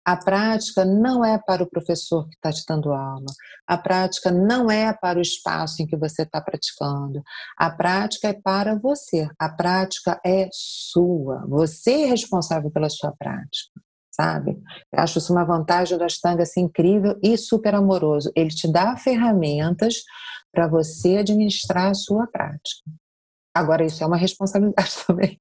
A 0.05 0.17
prática 0.17 0.85
não 0.85 1.25
é 1.25 1.39
para 1.39 1.63
o 1.63 1.69
professor 1.69 2.29
que 2.29 2.35
está 2.35 2.53
te 2.53 2.65
dando 2.69 2.93
aula. 2.93 3.27
A 3.67 3.79
prática 3.79 4.31
não 4.31 4.71
é 4.71 4.93
para 4.93 5.19
o 5.19 5.23
espaço 5.23 5.83
em 5.83 5.87
que 5.87 5.97
você 5.97 6.23
está 6.23 6.41
praticando. 6.41 7.23
A 7.57 7.71
prática 7.71 8.29
é 8.29 8.35
para 8.35 8.79
você. 8.79 9.29
A 9.39 9.49
prática 9.49 10.21
é 10.25 10.49
sua. 10.53 11.47
Você 11.49 12.03
é 12.03 12.07
responsável 12.07 12.71
pela 12.71 12.91
sua 12.91 13.13
prática, 13.13 13.81
sabe? 14.11 14.59
Eu 14.93 15.01
acho 15.01 15.19
isso 15.19 15.33
uma 15.33 15.45
vantagem 15.45 15.97
do 15.97 16.05
Ashtanga 16.05 16.43
assim, 16.43 16.63
incrível 16.63 17.19
e 17.23 17.39
super 17.39 17.75
amoroso. 17.75 18.31
Ele 18.37 18.51
te 18.51 18.71
dá 18.71 18.97
ferramentas 18.97 20.03
para 20.53 20.69
você 20.69 21.19
administrar 21.19 21.91
a 21.91 21.95
sua 21.95 22.27
prática. 22.27 22.91
Agora, 23.55 23.85
isso 23.85 24.03
é 24.03 24.07
uma 24.07 24.17
responsabilidade 24.19 24.93
também. 25.07 25.41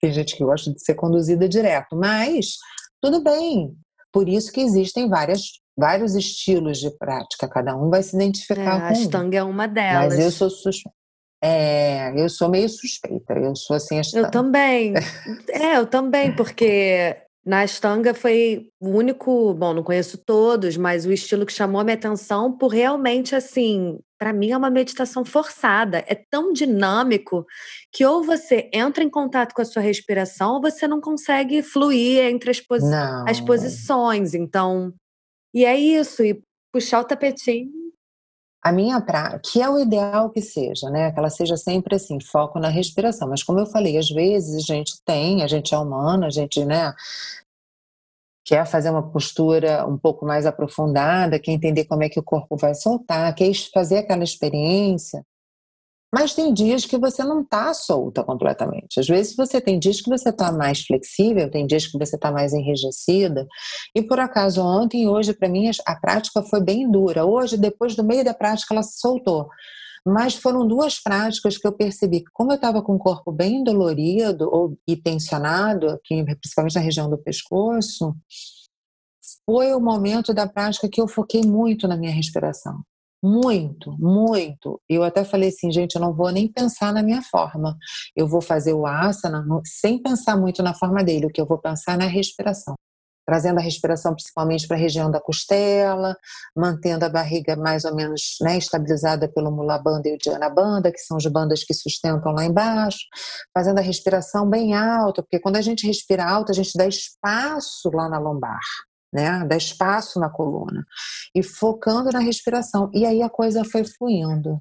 Tem 0.00 0.12
gente 0.12 0.36
que 0.36 0.44
gosta 0.44 0.72
de 0.72 0.82
ser 0.82 0.94
conduzida 0.94 1.48
direto, 1.48 1.96
mas 1.96 2.56
tudo 3.00 3.22
bem. 3.22 3.74
Por 4.12 4.28
isso 4.28 4.52
que 4.52 4.60
existem 4.60 5.08
várias, 5.08 5.60
vários 5.76 6.14
estilos 6.14 6.78
de 6.78 6.90
prática, 6.98 7.48
cada 7.48 7.74
um 7.76 7.88
vai 7.88 8.02
se 8.02 8.14
identificar 8.14 8.76
é, 8.76 8.80
com. 8.80 8.86
A 8.86 8.88
Ashtanga 8.88 9.38
é 9.38 9.42
uma 9.42 9.66
delas. 9.66 10.14
Mas 10.14 10.24
eu 10.24 10.30
sou 10.30 10.50
suspeita. 10.50 10.96
É, 11.44 12.12
eu 12.16 12.28
sou 12.28 12.48
meio 12.48 12.68
suspeita, 12.68 13.32
eu 13.34 13.56
sou 13.56 13.74
assim. 13.74 14.00
Eu 14.14 14.30
também. 14.30 14.94
é, 15.50 15.76
eu 15.76 15.86
também, 15.86 16.34
porque 16.36 17.16
na 17.44 17.62
Ashtanga 17.62 18.14
foi 18.14 18.68
o 18.80 18.90
único, 18.90 19.52
bom, 19.54 19.74
não 19.74 19.82
conheço 19.82 20.18
todos, 20.18 20.76
mas 20.76 21.04
o 21.04 21.12
estilo 21.12 21.44
que 21.44 21.52
chamou 21.52 21.80
a 21.80 21.84
minha 21.84 21.96
atenção 21.96 22.56
por 22.56 22.68
realmente 22.68 23.34
assim, 23.34 23.98
para 24.22 24.32
mim 24.32 24.52
é 24.52 24.56
uma 24.56 24.70
meditação 24.70 25.24
forçada, 25.24 26.04
é 26.06 26.14
tão 26.14 26.52
dinâmico 26.52 27.44
que 27.90 28.06
ou 28.06 28.22
você 28.22 28.70
entra 28.72 29.02
em 29.02 29.10
contato 29.10 29.52
com 29.52 29.60
a 29.60 29.64
sua 29.64 29.82
respiração 29.82 30.54
ou 30.54 30.60
você 30.60 30.86
não 30.86 31.00
consegue 31.00 31.60
fluir 31.60 32.22
entre 32.26 32.52
as, 32.52 32.60
posi 32.60 32.86
as 33.26 33.40
posições. 33.40 34.32
Então, 34.32 34.94
e 35.52 35.64
é 35.64 35.76
isso, 35.76 36.22
e 36.22 36.40
puxar 36.72 37.00
o 37.00 37.04
tapetinho 37.04 37.82
a 38.62 38.70
minha 38.70 39.00
prática, 39.00 39.40
que 39.40 39.60
é 39.60 39.68
o 39.68 39.76
ideal 39.76 40.30
que 40.30 40.40
seja, 40.40 40.88
né? 40.88 41.10
Que 41.10 41.18
ela 41.18 41.28
seja 41.28 41.56
sempre 41.56 41.96
assim, 41.96 42.20
foco 42.20 42.60
na 42.60 42.68
respiração. 42.68 43.28
Mas 43.28 43.42
como 43.42 43.58
eu 43.58 43.66
falei, 43.66 43.98
às 43.98 44.08
vezes 44.08 44.54
a 44.54 44.72
gente 44.72 45.02
tem, 45.04 45.42
a 45.42 45.48
gente 45.48 45.74
é 45.74 45.78
humano, 45.78 46.24
a 46.24 46.30
gente, 46.30 46.64
né, 46.64 46.94
quer 48.44 48.66
fazer 48.66 48.90
uma 48.90 49.10
postura 49.10 49.86
um 49.86 49.96
pouco 49.96 50.26
mais 50.26 50.46
aprofundada, 50.46 51.38
quer 51.38 51.52
entender 51.52 51.84
como 51.84 52.02
é 52.02 52.08
que 52.08 52.18
o 52.18 52.22
corpo 52.22 52.56
vai 52.56 52.74
soltar, 52.74 53.34
quer 53.34 53.52
fazer 53.72 53.98
aquela 53.98 54.24
experiência. 54.24 55.24
Mas 56.14 56.34
tem 56.34 56.52
dias 56.52 56.84
que 56.84 56.98
você 56.98 57.24
não 57.24 57.40
está 57.40 57.72
solta 57.72 58.22
completamente. 58.22 59.00
Às 59.00 59.06
vezes 59.06 59.34
você 59.34 59.62
tem 59.62 59.78
dias 59.78 60.02
que 60.02 60.10
você 60.10 60.28
está 60.28 60.52
mais 60.52 60.82
flexível, 60.82 61.50
tem 61.50 61.66
dias 61.66 61.86
que 61.86 61.98
você 61.98 62.16
está 62.16 62.30
mais 62.30 62.52
enrijecida. 62.52 63.46
E 63.94 64.02
por 64.02 64.20
acaso 64.20 64.60
ontem 64.62 65.04
e 65.04 65.08
hoje 65.08 65.32
para 65.32 65.48
mim 65.48 65.70
a 65.86 65.96
prática 65.96 66.42
foi 66.42 66.60
bem 66.60 66.90
dura. 66.90 67.24
Hoje, 67.24 67.56
depois 67.56 67.96
do 67.96 68.04
meio 68.04 68.22
da 68.22 68.34
prática, 68.34 68.74
ela 68.74 68.82
se 68.82 69.00
soltou. 69.00 69.48
Mas 70.06 70.34
foram 70.34 70.66
duas 70.66 71.00
práticas 71.00 71.56
que 71.56 71.66
eu 71.66 71.72
percebi 71.72 72.20
que, 72.20 72.30
como 72.32 72.50
eu 72.50 72.56
estava 72.56 72.82
com 72.82 72.94
o 72.94 72.98
corpo 72.98 73.30
bem 73.30 73.62
dolorido 73.62 74.48
ou, 74.50 74.76
e 74.86 74.96
tensionado, 74.96 75.88
aqui, 75.90 76.24
principalmente 76.24 76.74
na 76.74 76.80
região 76.80 77.08
do 77.08 77.18
pescoço, 77.18 78.14
foi 79.46 79.72
o 79.72 79.80
momento 79.80 80.34
da 80.34 80.48
prática 80.48 80.88
que 80.88 81.00
eu 81.00 81.06
foquei 81.06 81.42
muito 81.42 81.86
na 81.86 81.96
minha 81.96 82.12
respiração. 82.12 82.82
Muito, 83.24 83.92
muito. 84.00 84.80
Eu 84.88 85.04
até 85.04 85.24
falei 85.24 85.50
assim, 85.50 85.70
gente, 85.70 85.94
eu 85.94 86.00
não 86.00 86.12
vou 86.12 86.30
nem 86.32 86.48
pensar 86.48 86.92
na 86.92 87.04
minha 87.04 87.22
forma. 87.22 87.76
Eu 88.16 88.26
vou 88.26 88.40
fazer 88.40 88.72
o 88.72 88.84
asana 88.84 89.44
sem 89.64 90.02
pensar 90.02 90.36
muito 90.36 90.60
na 90.62 90.74
forma 90.74 91.04
dele, 91.04 91.26
o 91.26 91.30
que 91.30 91.40
eu 91.40 91.46
vou 91.46 91.58
pensar 91.58 91.94
é 91.94 91.98
na 91.98 92.06
respiração. 92.06 92.74
Trazendo 93.26 93.58
a 93.58 93.62
respiração 93.62 94.14
principalmente 94.14 94.66
para 94.66 94.76
a 94.76 94.80
região 94.80 95.10
da 95.10 95.20
costela, 95.20 96.16
mantendo 96.56 97.04
a 97.04 97.08
barriga 97.08 97.56
mais 97.56 97.84
ou 97.84 97.94
menos 97.94 98.36
né, 98.40 98.58
estabilizada 98.58 99.28
pelo 99.28 99.50
mulabanda 99.50 100.08
e 100.08 100.14
o 100.14 100.18
dhanabanda, 100.18 100.90
que 100.90 100.98
são 100.98 101.16
as 101.16 101.26
bandas 101.26 101.64
que 101.64 101.74
sustentam 101.74 102.32
lá 102.32 102.44
embaixo, 102.44 103.00
fazendo 103.54 103.78
a 103.78 103.82
respiração 103.82 104.48
bem 104.48 104.74
alta, 104.74 105.22
porque 105.22 105.38
quando 105.38 105.56
a 105.56 105.62
gente 105.62 105.86
respira 105.86 106.24
alto, 106.24 106.50
a 106.50 106.54
gente 106.54 106.76
dá 106.76 106.86
espaço 106.86 107.90
lá 107.92 108.08
na 108.08 108.18
lombar 108.18 108.60
né? 109.12 109.44
Dá 109.44 109.56
espaço 109.56 110.18
na 110.18 110.30
coluna. 110.30 110.86
E 111.34 111.42
focando 111.42 112.10
na 112.10 112.18
respiração. 112.18 112.90
E 112.94 113.04
aí 113.04 113.22
a 113.22 113.28
coisa 113.28 113.64
foi 113.64 113.84
fluindo. 113.84 114.60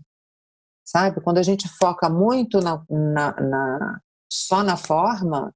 Sabe? 0.85 1.21
Quando 1.21 1.37
a 1.37 1.43
gente 1.43 1.69
foca 1.79 2.09
muito 2.09 2.59
na, 2.59 2.83
na, 2.89 3.41
na 3.41 4.01
só 4.29 4.61
na 4.63 4.75
forma, 4.75 5.53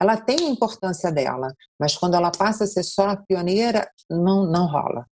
ela 0.00 0.16
tem 0.16 0.46
a 0.46 0.50
importância 0.50 1.12
dela, 1.12 1.54
mas 1.78 1.96
quando 1.96 2.14
ela 2.14 2.30
passa 2.30 2.64
a 2.64 2.66
ser 2.66 2.82
só 2.82 3.10
a 3.10 3.16
pioneira, 3.16 3.88
não, 4.08 4.46
não 4.46 4.66
rola. 4.66 5.04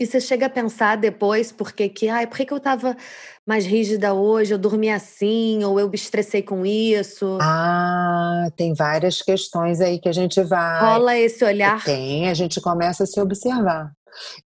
E 0.00 0.06
você 0.06 0.20
chega 0.20 0.46
a 0.46 0.50
pensar 0.50 0.96
depois 0.96 1.50
porque 1.50 1.88
que, 1.88 2.08
ai, 2.08 2.26
por 2.26 2.36
que, 2.36 2.46
que 2.46 2.52
eu 2.52 2.58
estava 2.58 2.96
mais 3.44 3.66
rígida 3.66 4.14
hoje, 4.14 4.54
eu 4.54 4.58
dormi 4.58 4.88
assim, 4.88 5.64
ou 5.64 5.80
eu 5.80 5.88
me 5.88 5.96
estressei 5.96 6.40
com 6.40 6.64
isso? 6.64 7.38
Ah, 7.40 8.48
tem 8.56 8.74
várias 8.74 9.20
questões 9.20 9.80
aí 9.80 9.98
que 9.98 10.08
a 10.08 10.12
gente 10.12 10.40
vai. 10.42 10.80
Rola 10.80 11.16
esse 11.16 11.44
olhar? 11.44 11.82
Tem, 11.84 12.28
a 12.28 12.34
gente 12.34 12.60
começa 12.60 13.02
a 13.02 13.06
se 13.06 13.20
observar. 13.20 13.92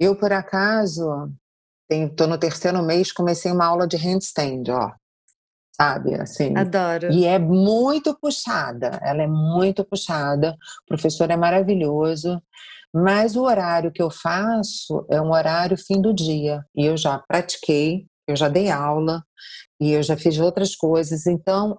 Eu, 0.01 0.17
por 0.17 0.33
acaso, 0.33 1.31
estou 1.91 2.27
no 2.27 2.39
terceiro 2.39 2.83
mês, 2.83 3.13
comecei 3.13 3.53
uma 3.53 3.67
aula 3.67 3.87
de 3.87 3.99
handstand, 3.99 4.65
ó. 4.71 4.91
Sabe, 5.75 6.15
assim. 6.15 6.57
Adoro. 6.57 7.11
E 7.13 7.25
é 7.27 7.39
muito 7.39 8.17
puxada, 8.19 9.01
ela 9.03 9.23
é 9.23 9.27
muito 9.27 9.85
puxada. 9.85 10.57
O 10.85 10.87
professor 10.87 11.31
é 11.31 11.37
maravilhoso. 11.37 12.41
Mas 12.95 13.37
o 13.37 13.45
horário 13.45 13.91
que 13.91 14.03
eu 14.03 14.11
faço 14.11 15.07
é 15.11 15.21
um 15.21 15.33
horário 15.33 15.79
fim 15.79 16.01
do 16.01 16.13
dia. 16.13 16.63
E 16.77 16.85
eu 16.85 16.97
já 16.97 17.19
pratiquei, 17.19 18.07
eu 18.29 18.37
já 18.37 18.49
dei 18.49 18.71
aula 18.71 19.25
e 19.81 19.93
eu 19.93 20.03
já 20.03 20.17
fiz 20.17 20.39
outras 20.39 20.77
coisas. 20.77 21.27
Então, 21.27 21.79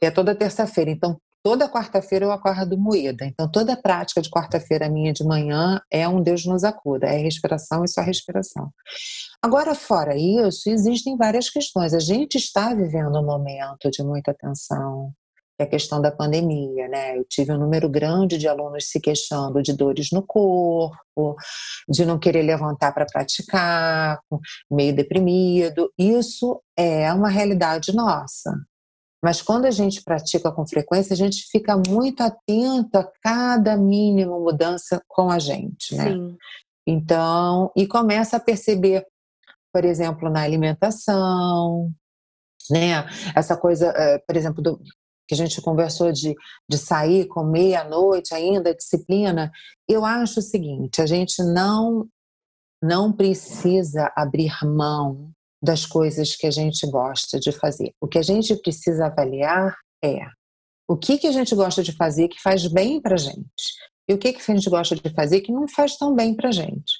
é 0.00 0.10
toda 0.10 0.34
terça-feira. 0.34 0.90
Então, 0.90 1.20
toda 1.42 1.68
quarta-feira 1.68 2.24
eu 2.24 2.32
acordo 2.32 2.78
moída. 2.78 3.24
Então, 3.24 3.50
toda 3.50 3.76
prática 3.76 4.22
de 4.22 4.30
quarta-feira 4.30 4.88
minha 4.88 5.12
de 5.12 5.24
manhã 5.24 5.80
é 5.90 6.06
um 6.08 6.22
Deus 6.22 6.46
nos 6.46 6.64
acuda, 6.64 7.06
é 7.06 7.16
respiração 7.16 7.84
e 7.84 7.88
só 7.88 8.00
respiração. 8.00 8.70
Agora, 9.42 9.74
fora 9.74 10.16
isso, 10.16 10.70
existem 10.70 11.16
várias 11.16 11.50
questões. 11.50 11.92
A 11.94 12.00
gente 12.00 12.36
está 12.36 12.72
vivendo 12.74 13.18
um 13.18 13.24
momento 13.24 13.90
de 13.90 14.02
muita 14.02 14.32
tensão, 14.32 15.12
é 15.58 15.64
a 15.64 15.68
questão 15.68 16.00
da 16.00 16.10
pandemia, 16.10 16.88
né? 16.88 17.18
Eu 17.18 17.24
tive 17.24 17.52
um 17.52 17.58
número 17.58 17.88
grande 17.88 18.38
de 18.38 18.48
alunos 18.48 18.88
se 18.88 19.00
queixando 19.00 19.62
de 19.62 19.72
dores 19.72 20.10
no 20.10 20.22
corpo, 20.22 21.36
de 21.88 22.04
não 22.04 22.18
querer 22.18 22.42
levantar 22.42 22.92
para 22.92 23.06
praticar, 23.06 24.18
meio 24.70 24.94
deprimido. 24.94 25.92
Isso 25.98 26.60
é 26.76 27.12
uma 27.12 27.28
realidade 27.28 27.94
nossa. 27.94 28.52
Mas 29.22 29.40
quando 29.40 29.66
a 29.66 29.70
gente 29.70 30.02
pratica 30.02 30.50
com 30.50 30.66
frequência, 30.66 31.14
a 31.14 31.16
gente 31.16 31.46
fica 31.50 31.76
muito 31.76 32.22
atento 32.22 32.98
a 32.98 33.08
cada 33.22 33.76
mínima 33.76 34.38
mudança 34.38 35.00
com 35.06 35.30
a 35.30 35.38
gente, 35.38 35.94
né? 35.94 36.10
Sim. 36.10 36.36
Então, 36.86 37.70
e 37.76 37.86
começa 37.86 38.36
a 38.36 38.40
perceber, 38.40 39.06
por 39.72 39.84
exemplo, 39.84 40.28
na 40.28 40.42
alimentação, 40.42 41.92
né? 42.68 43.06
Essa 43.36 43.56
coisa, 43.56 43.92
eh, 43.96 44.18
por 44.26 44.36
exemplo, 44.36 44.60
do, 44.60 44.80
que 45.28 45.34
a 45.34 45.36
gente 45.36 45.62
conversou 45.62 46.10
de, 46.10 46.34
de 46.68 46.76
sair, 46.76 47.26
comer 47.26 47.76
à 47.76 47.84
noite 47.84 48.34
ainda, 48.34 48.74
disciplina, 48.74 49.52
eu 49.88 50.04
acho 50.04 50.40
o 50.40 50.42
seguinte, 50.42 51.00
a 51.00 51.06
gente 51.06 51.42
não, 51.42 52.08
não 52.82 53.12
precisa 53.12 54.12
abrir 54.16 54.52
mão 54.64 55.30
das 55.62 55.86
coisas 55.86 56.34
que 56.34 56.46
a 56.46 56.50
gente 56.50 56.86
gosta 56.90 57.38
de 57.38 57.52
fazer. 57.52 57.92
O 58.00 58.08
que 58.08 58.18
a 58.18 58.22
gente 58.22 58.56
precisa 58.56 59.06
avaliar 59.06 59.76
é 60.04 60.18
o 60.88 60.96
que, 60.96 61.16
que 61.16 61.26
a 61.26 61.32
gente 61.32 61.54
gosta 61.54 61.82
de 61.82 61.92
fazer 61.92 62.28
que 62.28 62.42
faz 62.42 62.66
bem 62.66 63.00
para 63.00 63.16
gente 63.16 63.82
e 64.08 64.14
o 64.14 64.18
que, 64.18 64.32
que 64.32 64.40
a 64.40 64.54
gente 64.54 64.68
gosta 64.68 64.96
de 64.96 65.14
fazer 65.14 65.40
que 65.40 65.52
não 65.52 65.68
faz 65.68 65.96
tão 65.96 66.14
bem 66.14 66.34
para 66.34 66.50
gente. 66.50 66.92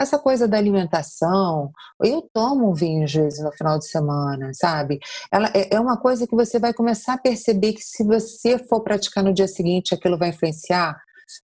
Essa 0.00 0.18
coisa 0.18 0.46
da 0.46 0.58
alimentação, 0.58 1.70
eu 2.02 2.28
tomo 2.32 2.70
um 2.70 2.74
vinho 2.74 3.04
às 3.04 3.12
vezes 3.12 3.42
no 3.42 3.52
final 3.52 3.78
de 3.78 3.86
semana, 3.86 4.50
sabe? 4.52 4.98
Ela 5.32 5.50
é, 5.54 5.74
é 5.74 5.80
uma 5.80 5.96
coisa 5.96 6.26
que 6.26 6.34
você 6.34 6.58
vai 6.58 6.74
começar 6.74 7.14
a 7.14 7.18
perceber 7.18 7.72
que 7.72 7.82
se 7.82 8.04
você 8.04 8.58
for 8.58 8.82
praticar 8.82 9.24
no 9.24 9.32
dia 9.32 9.48
seguinte, 9.48 9.94
aquilo 9.94 10.18
vai 10.18 10.30
influenciar, 10.30 11.00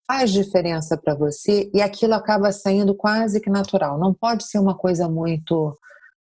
faz 0.06 0.30
diferença 0.30 0.96
para 0.96 1.14
você 1.14 1.70
e 1.74 1.82
aquilo 1.82 2.14
acaba 2.14 2.52
saindo 2.52 2.94
quase 2.94 3.40
que 3.40 3.50
natural. 3.50 3.98
Não 3.98 4.14
pode 4.14 4.44
ser 4.44 4.58
uma 4.58 4.76
coisa 4.76 5.08
muito 5.08 5.76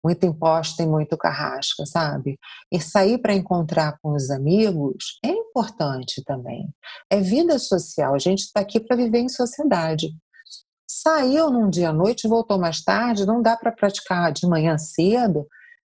muito 0.04 0.26
imposta 0.26 0.84
e 0.84 0.88
muito 0.88 1.18
carrasca, 1.18 1.86
sabe? 1.86 2.40
E 2.72 2.80
sair 2.80 3.18
para 3.20 3.34
encontrar 3.34 3.98
com 4.02 4.14
os 4.14 4.30
amigos 4.30 5.20
é 5.24 5.30
importante 5.30 6.24
também. 6.26 6.68
É 7.10 7.20
vida 7.20 7.58
social. 7.60 8.16
A 8.16 8.20
gente 8.20 8.40
está 8.40 8.60
aqui 8.62 8.80
para 8.80 8.96
viver 8.96 9.20
em 9.20 9.30
sociedade. 9.30 10.08
Saiu 10.90 11.50
num 11.50 11.70
dia 11.70 11.90
à 11.90 11.94
noite, 11.94 12.28
voltou 12.28 12.60
mais 12.60 12.84
tarde, 12.84 13.26
não 13.26 13.42
dá 13.42 13.56
para 13.56 13.72
praticar 13.72 14.32
de 14.32 14.48
manhã 14.48 14.78
cedo. 14.78 15.48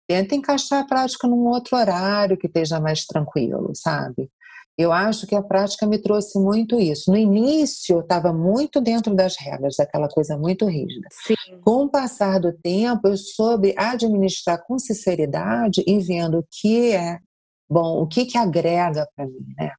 Tenta 0.07 0.35
encaixar 0.35 0.83
a 0.83 0.87
prática 0.87 1.27
num 1.27 1.45
outro 1.45 1.77
horário 1.77 2.37
que 2.37 2.47
esteja 2.47 2.79
mais 2.79 3.05
tranquilo, 3.05 3.71
sabe? 3.75 4.31
Eu 4.77 4.91
acho 4.91 5.25
que 5.25 5.35
a 5.35 5.41
prática 5.41 5.87
me 5.87 5.97
trouxe 5.97 6.39
muito 6.39 6.79
isso. 6.79 7.09
No 7.09 7.17
início, 7.17 7.95
eu 7.95 8.01
estava 8.01 8.31
muito 8.31 8.79
dentro 8.79 9.15
das 9.15 9.35
regras, 9.35 9.75
daquela 9.77 10.07
coisa 10.07 10.37
muito 10.37 10.65
rígida. 10.65 11.07
Sim. 11.11 11.35
Com 11.65 11.85
o 11.85 11.89
passar 11.89 12.39
do 12.39 12.53
tempo, 12.53 13.07
eu 13.07 13.17
soube 13.17 13.73
administrar 13.75 14.63
com 14.65 14.77
sinceridade 14.77 15.83
e 15.87 15.99
vendo 15.99 16.39
o 16.39 16.45
que 16.49 16.91
é 16.91 17.17
bom, 17.69 18.01
o 18.01 18.07
que, 18.07 18.25
que 18.25 18.37
agrega 18.37 19.07
para 19.15 19.25
mim, 19.25 19.53
né? 19.57 19.71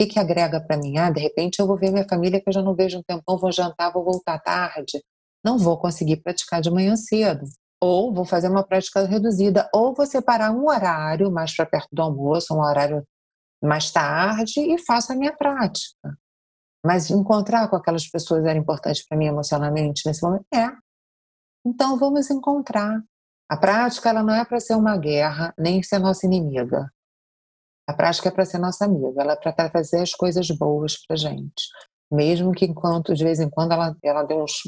que, 0.00 0.06
que 0.06 0.18
agrega 0.18 0.60
para 0.60 0.78
mim? 0.78 0.96
Ah, 0.96 1.10
de 1.10 1.20
repente 1.20 1.58
eu 1.60 1.66
vou 1.66 1.76
ver 1.76 1.90
minha 1.90 2.06
família 2.08 2.40
que 2.40 2.48
eu 2.48 2.52
já 2.52 2.62
não 2.62 2.74
vejo 2.74 2.98
um 2.98 3.02
tempão, 3.02 3.38
vou 3.38 3.52
jantar, 3.52 3.92
vou 3.92 4.04
voltar 4.04 4.38
tarde. 4.38 5.02
Não 5.44 5.58
vou 5.58 5.78
conseguir 5.78 6.16
praticar 6.16 6.60
de 6.60 6.70
manhã 6.70 6.96
cedo. 6.96 7.44
ou 7.82 8.12
vou 8.12 8.26
fazer 8.26 8.48
uma 8.48 8.62
prática 8.62 9.06
reduzida, 9.06 9.68
ou 9.74 9.94
vou 9.94 10.06
separar 10.06 10.52
um 10.52 10.68
horário 10.68 11.30
mais 11.32 11.56
para 11.56 11.64
perto 11.64 11.88
do 11.90 12.02
almoço, 12.02 12.54
um 12.54 12.60
horário 12.60 13.02
mais 13.62 13.90
tarde 13.90 14.60
e 14.60 14.78
faço 14.78 15.12
a 15.12 15.16
minha 15.16 15.36
prática. 15.36 16.18
Mas 16.84 17.10
encontrar 17.10 17.68
com 17.68 17.76
aquelas 17.76 18.06
pessoas 18.08 18.44
era 18.44 18.58
importante 18.58 19.04
para 19.08 19.18
mim 19.18 19.26
emocionalmente 19.26 20.02
nesse 20.06 20.22
momento? 20.22 20.46
É. 20.52 20.70
Então 21.64 21.98
vamos 21.98 22.30
encontrar. 22.30 23.02
A 23.50 23.56
prática 23.56 24.08
ela 24.08 24.22
não 24.22 24.34
é 24.34 24.44
para 24.44 24.60
ser 24.60 24.74
uma 24.74 24.96
guerra, 24.96 25.52
nem 25.58 25.82
ser 25.82 25.98
nossa 25.98 26.24
inimiga. 26.24 26.90
A 27.86 27.92
prática 27.92 28.28
é 28.28 28.32
para 28.32 28.44
ser 28.44 28.58
nossa 28.58 28.84
amiga, 28.84 29.20
ela 29.20 29.32
é 29.32 29.36
para 29.36 29.68
trazer 29.68 30.00
as 30.00 30.12
coisas 30.12 30.48
boas 30.50 30.96
para 31.04 31.16
gente. 31.16 31.68
Mesmo 32.10 32.52
que 32.52 32.64
enquanto, 32.64 33.14
de 33.14 33.24
vez 33.24 33.40
em 33.40 33.50
quando, 33.50 33.72
ela, 33.72 33.96
ela 34.02 34.22
dê 34.22 34.34
uns, 34.34 34.62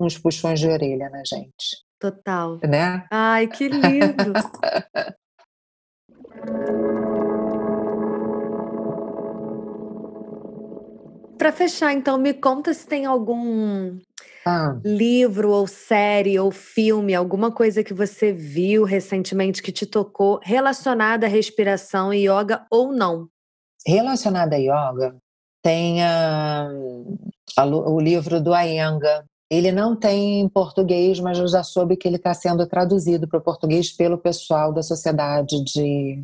uns 0.00 0.16
puxões 0.18 0.58
de 0.58 0.68
orelha 0.68 1.10
na 1.10 1.22
gente. 1.24 1.84
Total. 1.98 2.58
Né? 2.62 3.06
Ai, 3.10 3.48
que 3.48 3.68
lindo! 3.68 4.32
Para 11.38 11.52
fechar, 11.52 11.92
então, 11.92 12.18
me 12.18 12.34
conta 12.34 12.74
se 12.74 12.84
tem 12.84 13.06
algum 13.06 13.96
ah. 14.44 14.76
livro 14.84 15.52
ou 15.52 15.68
série 15.68 16.36
ou 16.36 16.50
filme, 16.50 17.14
alguma 17.14 17.52
coisa 17.52 17.84
que 17.84 17.94
você 17.94 18.32
viu 18.32 18.82
recentemente 18.82 19.62
que 19.62 19.70
te 19.70 19.86
tocou 19.86 20.40
relacionada 20.42 21.26
à 21.26 21.28
respiração 21.28 22.12
e 22.12 22.28
yoga 22.28 22.66
ou 22.68 22.92
não? 22.92 23.28
Relacionada 23.86 24.56
a 24.56 24.58
yoga, 24.58 25.16
tem 25.62 26.02
a, 26.02 26.68
a, 27.56 27.64
o 27.64 28.00
livro 28.00 28.40
do 28.40 28.52
Iyengar. 28.52 29.24
Ele 29.48 29.70
não 29.70 29.94
tem 29.94 30.40
em 30.40 30.48
português, 30.48 31.20
mas 31.20 31.38
eu 31.38 31.46
já 31.46 31.62
soube 31.62 31.96
que 31.96 32.08
ele 32.08 32.16
está 32.16 32.34
sendo 32.34 32.66
traduzido 32.66 33.28
para 33.28 33.38
o 33.38 33.42
português 33.42 33.92
pelo 33.92 34.18
pessoal 34.18 34.72
da 34.72 34.82
sociedade 34.82 35.62
de, 35.64 36.20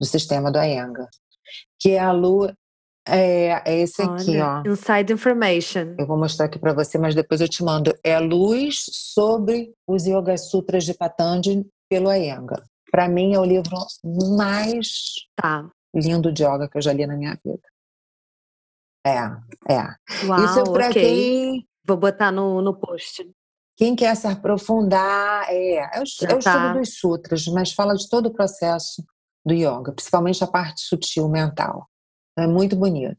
do 0.00 0.04
sistema 0.04 0.50
do 0.50 0.58
Iyengar. 0.58 1.08
Que 1.78 1.92
é 1.92 2.00
a 2.00 2.10
lua, 2.10 2.54
é, 3.08 3.62
é 3.64 3.80
esse 3.80 4.02
Olha, 4.02 4.12
aqui, 4.14 4.38
ó. 4.40 4.62
Inside 4.70 5.12
Information. 5.12 5.94
Eu 5.98 6.06
vou 6.06 6.16
mostrar 6.16 6.46
aqui 6.46 6.58
para 6.58 6.72
você, 6.72 6.98
mas 6.98 7.14
depois 7.14 7.40
eu 7.40 7.48
te 7.48 7.62
mando. 7.62 7.92
É 8.04 8.18
Luz 8.18 8.84
sobre 8.92 9.72
os 9.86 10.06
Yoga 10.06 10.36
Sutras 10.36 10.84
de 10.84 10.94
Patanjali 10.94 11.66
pelo 11.88 12.12
Iyengar. 12.12 12.62
Para 12.90 13.08
mim 13.08 13.34
é 13.34 13.38
o 13.38 13.44
livro 13.44 13.76
mais 14.36 14.88
tá. 15.36 15.68
lindo 15.94 16.32
de 16.32 16.42
yoga 16.42 16.68
que 16.68 16.78
eu 16.78 16.82
já 16.82 16.92
li 16.92 17.06
na 17.06 17.16
minha 17.16 17.38
vida. 17.44 17.60
É, 19.06 19.18
é. 19.72 20.26
Uau, 20.26 20.44
Isso 20.44 20.60
é 20.60 20.64
para 20.64 20.88
okay. 20.88 21.02
quem. 21.02 21.68
Vou 21.86 21.96
botar 21.96 22.30
no, 22.30 22.60
no 22.60 22.74
post. 22.74 23.28
Quem 23.76 23.94
quer 23.94 24.14
se 24.16 24.26
aprofundar, 24.26 25.46
é, 25.48 25.76
é 25.76 26.00
o, 26.00 26.26
é 26.26 26.34
o 26.34 26.38
tá. 26.38 26.50
estudo 26.50 26.78
dos 26.78 26.98
sutras, 26.98 27.46
mas 27.46 27.72
fala 27.72 27.94
de 27.94 28.08
todo 28.08 28.26
o 28.26 28.34
processo 28.34 29.04
do 29.44 29.54
yoga, 29.54 29.92
principalmente 29.92 30.42
a 30.42 30.46
parte 30.46 30.80
sutil 30.80 31.28
mental. 31.28 31.88
É 32.38 32.46
muito 32.46 32.76
bonito. 32.76 33.18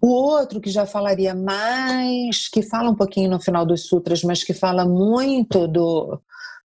O 0.00 0.08
outro 0.08 0.60
que 0.60 0.70
já 0.70 0.84
falaria 0.86 1.34
mais, 1.34 2.48
que 2.48 2.62
fala 2.62 2.90
um 2.90 2.96
pouquinho 2.96 3.30
no 3.30 3.40
final 3.40 3.64
dos 3.64 3.86
sutras, 3.86 4.22
mas 4.22 4.42
que 4.42 4.52
fala 4.52 4.84
muito 4.84 5.68
do, 5.68 6.20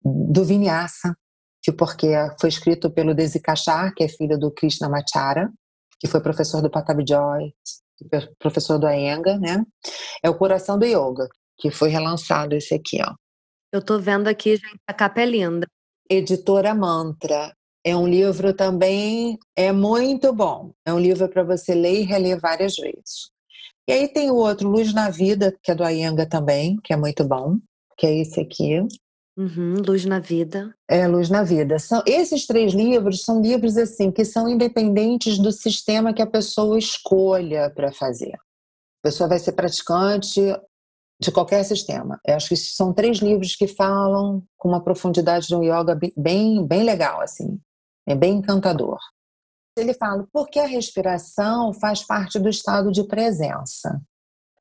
do 0.04 0.44
Vinyasa, 0.44 1.16
que 1.62 1.70
porque 1.70 2.08
foi 2.40 2.48
escrito 2.48 2.90
pelo 2.90 3.14
Desikachar, 3.14 3.94
que 3.94 4.02
é 4.02 4.08
filho 4.08 4.38
do 4.38 4.50
Krishnamacharya, 4.50 5.50
que 6.00 6.08
foi 6.08 6.20
professor 6.20 6.60
do 6.60 6.70
Patabi 6.70 7.04
Joy, 7.08 7.54
professor 8.38 8.78
do 8.78 8.88
Iyengar, 8.88 9.38
né? 9.38 9.64
É 10.22 10.28
o 10.28 10.36
Coração 10.36 10.76
do 10.76 10.84
Yoga, 10.84 11.28
que 11.56 11.70
foi 11.70 11.88
relançado 11.88 12.56
esse 12.56 12.74
aqui, 12.74 13.00
ó. 13.00 13.14
Eu 13.72 13.80
tô 13.80 13.98
vendo 13.98 14.26
aqui, 14.26 14.56
gente, 14.56 14.80
a 14.86 14.92
capa 14.92 15.20
é 15.20 15.26
linda. 15.26 15.66
Editora 16.10 16.74
Mantra. 16.74 17.54
É 17.84 17.96
um 17.96 18.06
livro 18.06 18.54
também, 18.54 19.38
é 19.56 19.72
muito 19.72 20.32
bom. 20.32 20.72
É 20.86 20.92
um 20.92 20.98
livro 20.98 21.28
para 21.28 21.42
você 21.42 21.74
ler 21.74 22.00
e 22.00 22.04
reler 22.04 22.38
várias 22.40 22.76
vezes. 22.76 23.30
E 23.88 23.92
aí 23.92 24.08
tem 24.08 24.30
o 24.30 24.36
outro, 24.36 24.68
Luz 24.68 24.94
na 24.94 25.10
Vida, 25.10 25.56
que 25.62 25.72
é 25.72 25.74
do 25.74 25.82
Ayenga 25.82 26.24
também, 26.24 26.78
que 26.84 26.92
é 26.92 26.96
muito 26.96 27.24
bom, 27.24 27.58
que 27.96 28.06
é 28.06 28.16
esse 28.20 28.40
aqui. 28.40 28.78
Uhum, 29.36 29.82
Luz 29.86 30.04
na 30.04 30.20
Vida. 30.20 30.72
É, 30.88 31.08
Luz 31.08 31.28
na 31.28 31.42
Vida. 31.42 31.78
São, 31.78 32.02
esses 32.06 32.46
três 32.46 32.72
livros 32.72 33.24
são 33.24 33.40
livros 33.40 33.76
assim 33.76 34.12
que 34.12 34.24
são 34.24 34.48
independentes 34.48 35.38
do 35.38 35.50
sistema 35.50 36.12
que 36.12 36.22
a 36.22 36.26
pessoa 36.26 36.78
escolha 36.78 37.70
para 37.74 37.90
fazer. 37.92 38.34
A 38.34 39.08
pessoa 39.08 39.28
vai 39.28 39.40
ser 39.40 39.52
praticante 39.52 40.40
de 41.20 41.32
qualquer 41.32 41.64
sistema. 41.64 42.20
Eu 42.26 42.36
acho 42.36 42.48
que 42.48 42.56
são 42.56 42.92
três 42.92 43.18
livros 43.18 43.56
que 43.56 43.66
falam 43.66 44.42
com 44.56 44.68
uma 44.68 44.82
profundidade 44.82 45.48
de 45.48 45.56
um 45.56 45.62
yoga 45.62 45.98
bem, 46.16 46.64
bem 46.64 46.84
legal, 46.84 47.20
assim. 47.20 47.58
É 48.12 48.14
bem 48.14 48.34
encantador. 48.34 48.98
Ele 49.74 49.94
fala, 49.94 50.28
porque 50.30 50.58
a 50.58 50.66
respiração 50.66 51.72
faz 51.72 52.04
parte 52.04 52.38
do 52.38 52.46
estado 52.46 52.92
de 52.92 53.04
presença, 53.04 54.02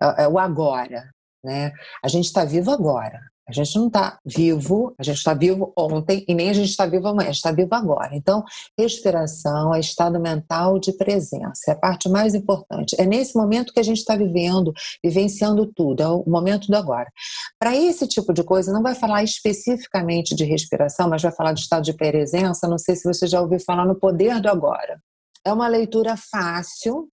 é, 0.01 0.23
é 0.23 0.27
o 0.27 0.39
agora. 0.39 1.11
Né? 1.43 1.73
A 2.01 2.07
gente 2.07 2.25
está 2.25 2.45
vivo 2.45 2.71
agora. 2.71 3.19
A 3.51 3.53
gente 3.53 3.77
não 3.77 3.87
está 3.87 4.17
vivo, 4.25 4.95
a 4.97 5.03
gente 5.03 5.17
está 5.17 5.33
vivo 5.33 5.73
ontem 5.77 6.23
e 6.25 6.33
nem 6.33 6.49
a 6.49 6.53
gente 6.53 6.69
está 6.69 6.85
vivo 6.85 7.07
amanhã, 7.07 7.29
a 7.29 7.31
gente 7.31 7.35
está 7.35 7.51
vivo 7.51 7.75
agora. 7.75 8.15
Então, 8.15 8.43
respiração 8.79 9.75
é 9.75 9.79
estado 9.79 10.17
mental 10.19 10.79
de 10.79 10.93
presença, 10.93 11.69
é 11.69 11.71
a 11.71 11.75
parte 11.75 12.07
mais 12.07 12.33
importante. 12.33 12.95
É 12.97 13.05
nesse 13.05 13.35
momento 13.35 13.73
que 13.73 13.79
a 13.79 13.83
gente 13.83 13.97
está 13.97 14.15
vivendo, 14.15 14.71
vivenciando 15.03 15.69
tudo, 15.75 16.01
é 16.01 16.07
o 16.07 16.23
momento 16.25 16.67
do 16.67 16.77
agora. 16.77 17.11
Para 17.59 17.75
esse 17.75 18.07
tipo 18.07 18.33
de 18.33 18.43
coisa, 18.43 18.71
não 18.71 18.81
vai 18.81 18.95
falar 18.95 19.21
especificamente 19.23 20.33
de 20.33 20.45
respiração, 20.45 21.09
mas 21.09 21.21
vai 21.21 21.31
falar 21.31 21.51
de 21.51 21.59
estado 21.59 21.83
de 21.83 21.93
presença. 21.93 22.67
Não 22.67 22.77
sei 22.77 22.95
se 22.95 23.03
você 23.03 23.27
já 23.27 23.41
ouviu 23.41 23.59
falar 23.59 23.85
no 23.85 23.95
poder 23.95 24.39
do 24.39 24.47
agora. 24.47 25.01
É 25.45 25.51
uma 25.51 25.67
leitura 25.67 26.15
fácil, 26.15 27.09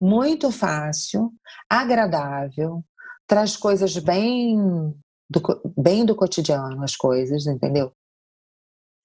muito 0.00 0.50
fácil, 0.50 1.30
agradável, 1.70 2.82
traz 3.26 3.56
coisas 3.56 3.96
bem 3.98 4.94
do, 5.28 5.40
bem 5.76 6.04
do 6.04 6.14
cotidiano 6.14 6.82
as 6.82 6.96
coisas, 6.96 7.46
entendeu? 7.46 7.92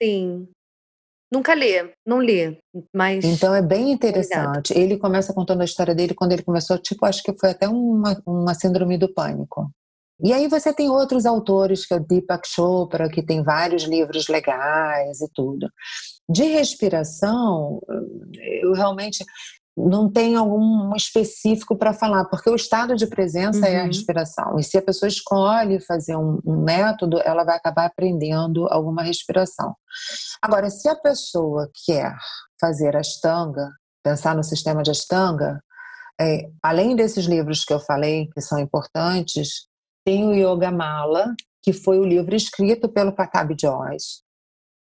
Sim. 0.01 0.47
Nunca 1.31 1.55
li, 1.55 1.93
não 2.05 2.21
li, 2.21 2.57
mas. 2.93 3.23
Então 3.23 3.55
é 3.55 3.61
bem 3.61 3.91
interessante. 3.91 4.71
Obrigada. 4.71 4.79
Ele 4.79 4.97
começa 4.97 5.33
contando 5.33 5.61
a 5.61 5.65
história 5.65 5.95
dele 5.95 6.13
quando 6.13 6.33
ele 6.33 6.43
começou, 6.43 6.77
tipo, 6.77 7.05
acho 7.05 7.23
que 7.23 7.33
foi 7.39 7.51
até 7.51 7.69
uma, 7.69 8.21
uma 8.25 8.53
síndrome 8.53 8.97
do 8.97 9.13
pânico. 9.13 9.71
E 10.23 10.33
aí 10.33 10.47
você 10.47 10.73
tem 10.73 10.89
outros 10.89 11.25
autores, 11.25 11.85
que 11.85 11.93
é 11.93 11.97
o 11.97 12.05
Deepak 12.05 12.47
Chopra, 12.47 13.09
que 13.09 13.23
tem 13.23 13.41
vários 13.41 13.83
livros 13.83 14.27
legais 14.27 15.21
e 15.21 15.27
tudo. 15.33 15.67
De 16.29 16.43
respiração, 16.43 17.81
eu 18.61 18.73
realmente 18.73 19.23
não 19.75 20.11
tem 20.11 20.35
algum 20.35 20.93
específico 20.95 21.77
para 21.77 21.93
falar, 21.93 22.25
porque 22.25 22.49
o 22.49 22.55
estado 22.55 22.95
de 22.95 23.07
presença 23.07 23.59
uhum. 23.59 23.65
é 23.65 23.77
a 23.77 23.81
uhum. 23.81 23.87
respiração. 23.87 24.59
E 24.59 24.63
se 24.63 24.77
a 24.77 24.81
pessoa 24.81 25.07
escolhe 25.07 25.79
fazer 25.79 26.15
um, 26.15 26.39
um, 26.45 26.63
método, 26.63 27.19
ela 27.23 27.43
vai 27.43 27.55
acabar 27.55 27.85
aprendendo 27.85 28.67
alguma 28.67 29.01
respiração. 29.01 29.73
Agora, 30.41 30.69
se 30.69 30.89
a 30.89 30.95
pessoa 30.95 31.69
quer 31.85 32.13
fazer 32.59 32.95
Ashtanga, 32.95 33.69
pensar 34.03 34.35
no 34.35 34.43
sistema 34.43 34.83
de 34.83 34.91
Ashtanga, 34.91 35.61
é, 36.19 36.49
além 36.61 36.95
desses 36.95 37.25
livros 37.25 37.63
que 37.63 37.73
eu 37.73 37.79
falei, 37.79 38.27
que 38.33 38.41
são 38.41 38.59
importantes, 38.59 39.67
tem 40.05 40.25
o 40.27 40.33
Yoga 40.33 40.71
Mala, 40.71 41.33
que 41.63 41.71
foi 41.71 41.99
o 41.99 42.05
livro 42.05 42.35
escrito 42.35 42.89
pelo 42.89 43.15
Patabi 43.15 43.55
Joyce, 43.59 44.21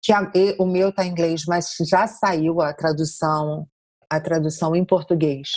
que 0.02 0.12
a, 0.12 0.30
o 0.58 0.66
meu 0.66 0.88
está 0.88 1.04
em 1.04 1.10
inglês, 1.10 1.44
mas 1.46 1.68
já 1.88 2.06
saiu 2.06 2.60
a 2.60 2.74
tradução 2.74 3.66
a 4.08 4.20
tradução 4.20 4.74
em 4.74 4.84
português. 4.84 5.48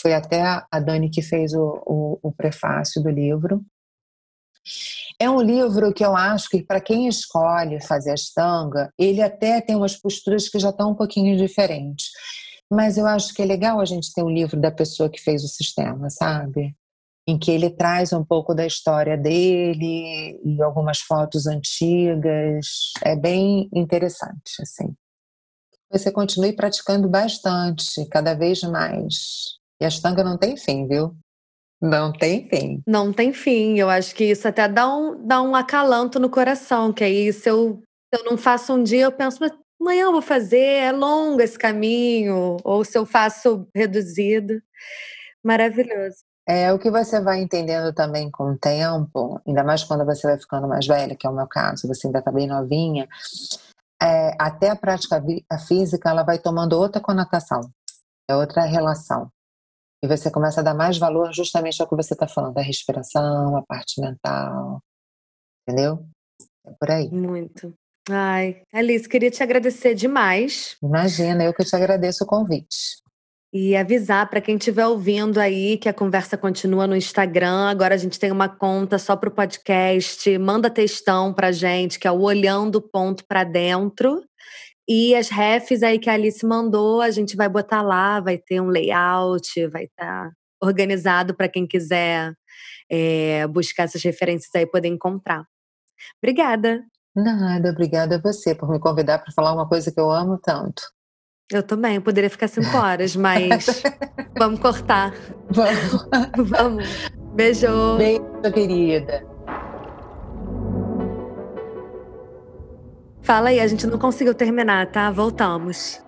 Foi 0.00 0.14
até 0.14 0.42
a 0.42 0.80
Dani 0.80 1.10
que 1.10 1.22
fez 1.22 1.52
o, 1.54 1.82
o, 1.84 2.18
o 2.22 2.32
prefácio 2.32 3.02
do 3.02 3.10
livro. 3.10 3.64
É 5.20 5.28
um 5.28 5.40
livro 5.40 5.92
que 5.92 6.04
eu 6.04 6.14
acho 6.14 6.48
que 6.48 6.62
para 6.62 6.80
quem 6.80 7.08
escolhe 7.08 7.80
fazer 7.80 8.12
Ashtanga, 8.12 8.92
ele 8.98 9.20
até 9.20 9.60
tem 9.60 9.74
umas 9.74 9.96
posturas 9.96 10.48
que 10.48 10.58
já 10.58 10.70
estão 10.70 10.92
um 10.92 10.94
pouquinho 10.94 11.36
diferentes. 11.36 12.10
Mas 12.70 12.98
eu 12.98 13.06
acho 13.06 13.34
que 13.34 13.42
é 13.42 13.46
legal 13.46 13.80
a 13.80 13.84
gente 13.84 14.12
ter 14.12 14.22
um 14.22 14.30
livro 14.30 14.60
da 14.60 14.70
pessoa 14.70 15.08
que 15.08 15.20
fez 15.20 15.42
o 15.42 15.48
sistema, 15.48 16.10
sabe? 16.10 16.76
Em 17.26 17.38
que 17.38 17.50
ele 17.50 17.70
traz 17.70 18.12
um 18.12 18.24
pouco 18.24 18.54
da 18.54 18.66
história 18.66 19.16
dele 19.16 20.38
e 20.44 20.62
algumas 20.62 20.98
fotos 20.98 21.46
antigas. 21.46 22.92
É 23.02 23.16
bem 23.16 23.68
interessante, 23.72 24.60
assim 24.60 24.94
você 25.90 26.10
continue 26.10 26.52
praticando 26.52 27.08
bastante, 27.08 28.06
cada 28.10 28.34
vez 28.34 28.62
mais. 28.62 29.58
E 29.80 29.84
a 29.84 29.88
Ashtanga 29.88 30.22
não 30.22 30.36
tem 30.36 30.56
fim, 30.56 30.86
viu? 30.86 31.14
Não 31.80 32.12
tem 32.12 32.48
fim. 32.48 32.82
Não 32.86 33.12
tem 33.12 33.32
fim. 33.32 33.78
Eu 33.78 33.88
acho 33.88 34.14
que 34.14 34.24
isso 34.24 34.46
até 34.48 34.68
dá 34.68 34.88
um, 34.94 35.26
dá 35.26 35.40
um 35.40 35.54
acalanto 35.54 36.18
no 36.18 36.28
coração, 36.28 36.92
que 36.92 37.04
aí 37.04 37.32
se 37.32 37.48
eu, 37.48 37.80
se 38.12 38.20
eu 38.20 38.24
não 38.24 38.36
faço 38.36 38.74
um 38.74 38.82
dia, 38.82 39.04
eu 39.04 39.12
penso, 39.12 39.38
mas 39.40 39.52
amanhã 39.80 40.04
eu 40.06 40.12
vou 40.12 40.22
fazer, 40.22 40.58
é 40.58 40.92
longo 40.92 41.40
esse 41.40 41.58
caminho, 41.58 42.56
ou 42.64 42.84
se 42.84 42.98
eu 42.98 43.06
faço 43.06 43.66
reduzido. 43.74 44.60
Maravilhoso. 45.42 46.16
É 46.46 46.72
o 46.72 46.78
que 46.78 46.90
você 46.90 47.20
vai 47.20 47.40
entendendo 47.42 47.92
também 47.92 48.30
com 48.30 48.52
o 48.52 48.58
tempo, 48.58 49.40
ainda 49.46 49.62
mais 49.62 49.84
quando 49.84 50.04
você 50.04 50.26
vai 50.26 50.38
ficando 50.38 50.66
mais 50.66 50.86
velha, 50.86 51.14
que 51.14 51.26
é 51.26 51.30
o 51.30 51.34
meu 51.34 51.46
caso, 51.46 51.86
você 51.86 52.06
ainda 52.06 52.20
está 52.20 52.32
bem 52.32 52.46
novinha, 52.46 53.06
é, 54.02 54.34
até 54.38 54.70
a 54.70 54.76
prática 54.76 55.22
a 55.50 55.58
física 55.58 56.08
ela 56.08 56.22
vai 56.22 56.38
tomando 56.38 56.78
outra 56.78 57.00
conotação, 57.00 57.70
é 58.28 58.36
outra 58.36 58.64
relação. 58.64 59.30
E 60.02 60.06
você 60.06 60.30
começa 60.30 60.60
a 60.60 60.62
dar 60.62 60.74
mais 60.74 60.96
valor 60.96 61.32
justamente 61.32 61.80
ao 61.82 61.88
que 61.88 61.96
você 61.96 62.14
está 62.14 62.28
falando, 62.28 62.56
a 62.58 62.62
respiração, 62.62 63.56
a 63.56 63.62
parte 63.62 64.00
mental, 64.00 64.80
entendeu? 65.62 66.06
É 66.64 66.70
por 66.78 66.90
aí. 66.90 67.10
Muito. 67.10 67.74
Ai, 68.08 68.62
Alice, 68.72 69.08
queria 69.08 69.30
te 69.30 69.42
agradecer 69.42 69.94
demais. 69.94 70.76
Imagina, 70.82 71.44
eu 71.44 71.52
que 71.52 71.64
te 71.64 71.74
agradeço 71.74 72.24
o 72.24 72.26
convite. 72.26 73.02
E 73.52 73.74
avisar 73.74 74.28
para 74.28 74.42
quem 74.42 74.56
estiver 74.56 74.86
ouvindo 74.86 75.38
aí 75.38 75.78
que 75.78 75.88
a 75.88 75.94
conversa 75.94 76.36
continua 76.36 76.86
no 76.86 76.94
Instagram. 76.94 77.68
Agora 77.68 77.94
a 77.94 77.98
gente 77.98 78.18
tem 78.18 78.30
uma 78.30 78.48
conta 78.48 78.98
só 78.98 79.16
para 79.16 79.30
o 79.30 79.32
podcast. 79.32 80.36
Manda 80.38 80.68
textão 80.68 81.32
para 81.32 81.50
gente, 81.50 81.98
que 81.98 82.06
é 82.06 82.10
o 82.10 82.20
Olhando 82.20 82.82
Ponto 82.82 83.24
para 83.26 83.44
Dentro. 83.44 84.22
E 84.86 85.14
as 85.14 85.28
refs 85.28 85.82
aí 85.82 85.98
que 85.98 86.10
a 86.10 86.14
Alice 86.14 86.44
mandou, 86.44 87.00
a 87.00 87.10
gente 87.10 87.36
vai 87.36 87.48
botar 87.48 87.82
lá, 87.82 88.20
vai 88.20 88.38
ter 88.38 88.60
um 88.60 88.68
layout, 88.68 89.66
vai 89.68 89.84
estar 89.84 90.28
tá 90.28 90.32
organizado 90.62 91.34
para 91.34 91.48
quem 91.48 91.66
quiser 91.66 92.32
é, 92.90 93.46
buscar 93.46 93.84
essas 93.84 94.02
referências 94.02 94.50
aí 94.54 94.66
poder 94.66 94.88
encontrar. 94.88 95.44
Obrigada. 96.22 96.82
Nada, 97.14 97.70
obrigada 97.70 98.16
a 98.16 98.20
você 98.20 98.54
por 98.54 98.70
me 98.70 98.78
convidar 98.78 99.18
para 99.18 99.32
falar 99.32 99.52
uma 99.52 99.68
coisa 99.68 99.92
que 99.92 100.00
eu 100.00 100.10
amo 100.10 100.38
tanto. 100.38 100.82
Eu 101.50 101.62
também, 101.62 101.94
eu 101.94 102.02
poderia 102.02 102.28
ficar 102.28 102.46
cinco 102.46 102.76
horas, 102.76 103.16
mas 103.16 103.82
vamos 104.38 104.60
cortar. 104.60 105.14
Vamos. 105.50 106.06
vamos. 106.50 106.84
Beijo. 107.34 107.96
Beijo, 107.96 108.22
querida. 108.52 109.26
Fala 113.22 113.48
aí, 113.48 113.60
a 113.60 113.66
gente 113.66 113.86
não 113.86 113.98
conseguiu 113.98 114.34
terminar, 114.34 114.90
tá? 114.92 115.10
Voltamos. 115.10 116.02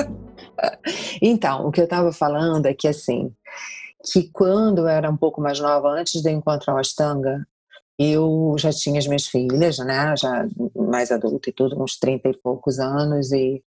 então, 1.22 1.66
o 1.66 1.72
que 1.72 1.80
eu 1.80 1.84
estava 1.84 2.12
falando 2.12 2.66
é 2.66 2.74
que 2.74 2.88
assim, 2.88 3.32
que 4.12 4.30
quando 4.30 4.80
eu 4.80 4.88
era 4.88 5.10
um 5.10 5.16
pouco 5.16 5.40
mais 5.40 5.58
nova, 5.60 5.88
antes 5.88 6.20
de 6.20 6.30
encontrar 6.30 6.74
o 6.74 6.78
Astanga, 6.78 7.46
eu 7.98 8.54
já 8.58 8.70
tinha 8.70 8.98
as 8.98 9.06
minhas 9.06 9.26
filhas, 9.26 9.78
né, 9.78 10.14
já 10.16 10.46
mais 10.76 11.10
adulta 11.10 11.48
e 11.48 11.52
tudo, 11.52 11.82
uns 11.82 11.98
30 11.98 12.28
e 12.28 12.36
poucos 12.36 12.78
anos, 12.78 13.32
e 13.32 13.62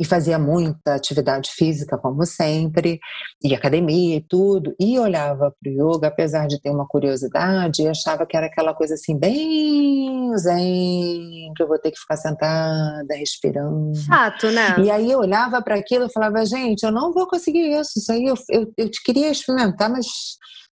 e 0.00 0.04
fazia 0.06 0.38
muita 0.38 0.94
atividade 0.94 1.50
física, 1.50 1.98
como 1.98 2.24
sempre, 2.24 2.98
e 3.44 3.54
academia 3.54 4.16
e 4.16 4.20
tudo, 4.22 4.74
e 4.80 4.98
olhava 4.98 5.54
para 5.60 5.70
o 5.70 5.94
yoga, 5.94 6.08
apesar 6.08 6.46
de 6.46 6.58
ter 6.58 6.70
uma 6.70 6.88
curiosidade, 6.88 7.82
e 7.82 7.88
achava 7.88 8.24
que 8.24 8.34
era 8.34 8.46
aquela 8.46 8.72
coisa 8.72 8.94
assim, 8.94 9.18
bem 9.18 10.34
zen, 10.38 11.52
que 11.54 11.62
eu 11.62 11.68
vou 11.68 11.78
ter 11.78 11.90
que 11.90 12.00
ficar 12.00 12.16
sentada, 12.16 13.14
respirando. 13.14 13.94
Chato, 13.94 14.50
né? 14.50 14.76
E 14.78 14.90
aí 14.90 15.10
eu 15.10 15.18
olhava 15.18 15.60
para 15.60 15.74
aquilo 15.74 16.06
e 16.06 16.12
falava, 16.12 16.46
gente, 16.46 16.82
eu 16.82 16.90
não 16.90 17.12
vou 17.12 17.28
conseguir 17.28 17.78
isso, 17.78 17.98
isso 17.98 18.10
aí 18.10 18.24
eu, 18.24 18.34
eu, 18.48 18.72
eu 18.78 18.90
queria 19.04 19.30
experimentar, 19.30 19.90
mas 19.90 20.06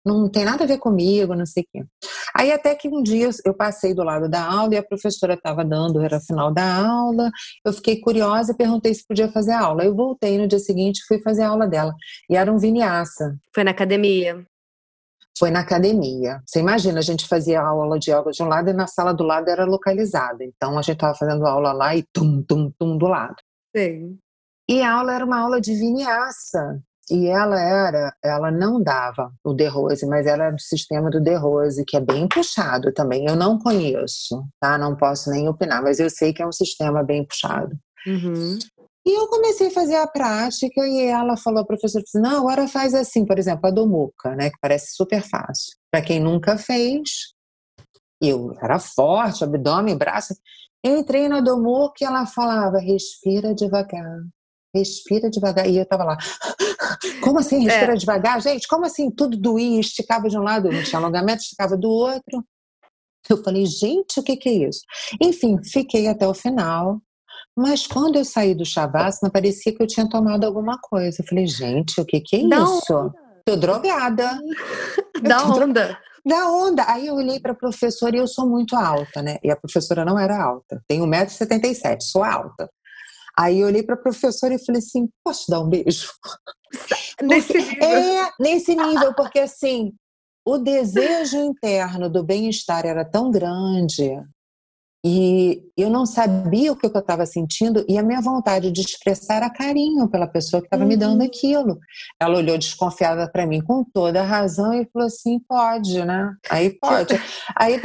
não 0.07 0.29
tem 0.29 0.45
nada 0.45 0.63
a 0.63 0.67
ver 0.67 0.77
comigo, 0.77 1.35
não 1.35 1.45
sei 1.45 1.63
o 1.63 1.67
quê. 1.71 1.85
Aí 2.33 2.51
até 2.51 2.73
que 2.73 2.87
um 2.87 3.03
dia 3.03 3.29
eu 3.45 3.53
passei 3.53 3.93
do 3.93 4.03
lado 4.03 4.29
da 4.29 4.43
aula 4.43 4.73
e 4.73 4.77
a 4.77 4.83
professora 4.83 5.33
estava 5.33 5.65
dando, 5.65 6.01
era 6.01 6.19
final 6.19 6.53
da 6.53 6.85
aula, 6.85 7.29
eu 7.65 7.73
fiquei 7.73 7.99
curiosa 7.99 8.51
e 8.51 8.55
perguntei 8.55 8.93
se 8.93 9.05
podia 9.05 9.29
fazer 9.29 9.51
a 9.51 9.61
aula. 9.61 9.83
Eu 9.83 9.95
voltei 9.95 10.37
no 10.37 10.47
dia 10.47 10.59
seguinte 10.59 10.99
e 10.99 11.05
fui 11.05 11.19
fazer 11.19 11.43
a 11.43 11.49
aula 11.49 11.67
dela. 11.67 11.93
E 12.29 12.35
era 12.35 12.51
um 12.51 12.57
vinyasa. 12.57 13.37
Foi 13.53 13.63
na 13.63 13.71
academia? 13.71 14.45
Foi 15.37 15.51
na 15.51 15.59
academia. 15.59 16.41
Você 16.45 16.59
imagina, 16.59 16.99
a 16.99 17.03
gente 17.03 17.27
fazia 17.27 17.61
aula 17.61 17.99
de 17.99 18.11
yoga 18.11 18.31
de 18.31 18.41
um 18.41 18.47
lado 18.47 18.69
e 18.69 18.73
na 18.73 18.87
sala 18.87 19.13
do 19.13 19.23
lado 19.23 19.49
era 19.49 19.65
localizada. 19.65 20.43
Então 20.43 20.79
a 20.79 20.81
gente 20.81 20.95
estava 20.95 21.13
fazendo 21.13 21.45
aula 21.45 21.73
lá 21.73 21.95
e 21.95 22.03
tum, 22.11 22.41
tum, 22.41 22.71
tum 22.79 22.97
do 22.97 23.05
lado. 23.05 23.35
Sim. 23.75 24.17
E 24.69 24.81
a 24.81 24.93
aula 24.93 25.13
era 25.13 25.23
uma 25.23 25.39
aula 25.39 25.61
de 25.61 25.73
vinyasa. 25.75 26.81
E 27.09 27.27
ela 27.27 27.59
era, 27.59 28.13
ela 28.21 28.51
não 28.51 28.81
dava 28.81 29.31
o 29.43 29.55
The 29.55 29.67
Rose, 29.67 30.05
mas 30.05 30.27
ela 30.27 30.45
era 30.45 30.55
do 30.55 30.61
sistema 30.61 31.09
do 31.09 31.23
The 31.23 31.35
Rose, 31.35 31.85
que 31.85 31.95
é 31.95 32.01
bem 32.01 32.27
puxado 32.27 32.91
também. 32.93 33.25
Eu 33.25 33.35
não 33.35 33.57
conheço, 33.57 34.43
tá? 34.59 34.77
Não 34.77 34.95
posso 34.95 35.29
nem 35.29 35.47
opinar, 35.47 35.81
mas 35.81 35.99
eu 35.99 36.09
sei 36.09 36.33
que 36.33 36.41
é 36.41 36.47
um 36.47 36.51
sistema 36.51 37.03
bem 37.03 37.25
puxado. 37.25 37.77
Uhum. 38.05 38.59
E 39.05 39.17
eu 39.17 39.25
comecei 39.27 39.67
a 39.67 39.71
fazer 39.71 39.95
a 39.95 40.05
prática 40.05 40.85
e 40.85 41.05
ela 41.05 41.37
falou, 41.37 41.61
a 41.61 41.65
professora, 41.65 42.03
assim, 42.05 42.19
não, 42.19 42.39
agora 42.39 42.67
faz 42.67 42.93
assim, 42.93 43.25
por 43.25 43.39
exemplo, 43.39 43.65
a 43.67 43.71
domuca, 43.71 44.35
né, 44.35 44.49
que 44.49 44.57
parece 44.59 44.93
super 44.93 45.21
fácil. 45.21 45.77
Para 45.89 46.01
quem 46.01 46.19
nunca 46.19 46.57
fez, 46.57 47.33
eu 48.21 48.53
era 48.61 48.79
forte, 48.79 49.45
abdômen, 49.45 49.97
braço. 49.97 50.35
Eu 50.83 50.97
entrei 50.97 51.29
na 51.29 51.39
domuca 51.39 51.95
e 52.01 52.05
ela 52.05 52.25
falava, 52.25 52.79
respira 52.79 53.55
devagar, 53.55 54.19
respira 54.75 55.29
devagar. 55.29 55.67
E 55.69 55.77
eu 55.77 55.85
tava 55.85 56.03
lá, 56.03 56.17
como 57.21 57.39
assim 57.39 57.59
respira 57.59 57.93
é. 57.93 57.95
devagar? 57.95 58.41
Gente, 58.41 58.67
como 58.67 58.85
assim 58.85 59.09
tudo 59.09 59.37
doía, 59.37 59.79
esticava 59.79 60.29
de 60.29 60.37
um 60.37 60.43
lado, 60.43 60.71
não 60.71 60.83
tinha 60.83 60.99
alongamento, 60.99 61.41
esticava 61.41 61.77
do 61.77 61.89
outro. 61.89 62.43
Eu 63.29 63.43
falei, 63.43 63.65
gente, 63.65 64.19
o 64.19 64.23
que, 64.23 64.37
que 64.37 64.49
é 64.49 64.67
isso? 64.69 64.81
Enfim, 65.21 65.57
fiquei 65.63 66.07
até 66.07 66.27
o 66.27 66.33
final. 66.33 67.01
Mas 67.55 67.87
quando 67.87 68.17
eu 68.17 68.23
saí 68.23 68.53
do 68.53 68.63
Shavasana, 68.63 69.31
parecia 69.31 69.75
que 69.75 69.81
eu 69.81 69.87
tinha 69.87 70.07
tomado 70.07 70.45
alguma 70.45 70.77
coisa. 70.79 71.21
Eu 71.21 71.25
falei, 71.27 71.47
gente, 71.47 71.99
o 71.99 72.05
que, 72.05 72.21
que 72.21 72.37
é 72.37 72.43
Não. 72.43 72.77
isso? 72.77 73.11
Tô 73.45 73.55
drogada. 73.55 74.39
Da 75.23 75.43
onda. 75.43 75.97
Da 76.23 76.51
onda. 76.51 76.85
Aí 76.87 77.07
eu 77.07 77.15
olhei 77.15 77.39
para 77.39 77.53
a 77.53 77.55
professora 77.55 78.15
e 78.15 78.19
eu 78.19 78.27
sou 78.27 78.47
muito 78.47 78.75
alta, 78.75 79.19
né? 79.19 79.37
E 79.43 79.49
a 79.49 79.55
professora 79.55 80.05
não 80.05 80.19
era 80.19 80.39
alta. 80.39 80.79
Tenho 80.87 81.03
1,77m, 81.07 81.99
sou 82.01 82.23
alta. 82.23 82.69
Aí 83.37 83.59
eu 83.59 83.67
olhei 83.67 83.83
para 83.83 83.95
a 83.95 83.99
professora 84.01 84.53
e 84.53 84.65
falei 84.65 84.79
assim: 84.79 85.07
posso 85.23 85.49
dar 85.49 85.61
um 85.61 85.69
beijo? 85.69 86.11
Nesse 87.21 87.53
nível. 87.53 87.83
É, 87.83 88.31
nesse 88.39 88.75
nível, 88.75 89.13
porque 89.15 89.39
assim, 89.39 89.93
o 90.45 90.57
desejo 90.57 91.37
interno 91.37 92.09
do 92.09 92.23
bem-estar 92.23 92.85
era 92.85 93.03
tão 93.03 93.31
grande 93.31 94.11
e 95.05 95.63
eu 95.77 95.89
não 95.89 96.05
sabia 96.05 96.71
o 96.71 96.75
que 96.75 96.85
eu 96.85 96.91
estava 96.91 97.25
sentindo 97.25 97.85
e 97.87 97.97
a 97.97 98.03
minha 98.03 98.19
vontade 98.19 98.71
de 98.71 98.81
expressar 98.81 99.35
era 99.35 99.49
carinho 99.49 100.09
pela 100.09 100.27
pessoa 100.27 100.61
que 100.61 100.67
estava 100.67 100.83
uhum. 100.83 100.89
me 100.89 100.97
dando 100.97 101.21
uhum. 101.21 101.27
aquilo. 101.27 101.79
Ela 102.19 102.37
olhou 102.37 102.57
desconfiada 102.57 103.29
para 103.31 103.45
mim 103.47 103.61
com 103.61 103.83
toda 103.83 104.21
a 104.21 104.25
razão 104.25 104.73
e 104.73 104.87
falou 104.91 105.07
assim: 105.07 105.39
pode, 105.47 106.03
né? 106.03 106.35
Aí 106.49 106.77
pode. 106.79 107.13
Aí 107.55 107.79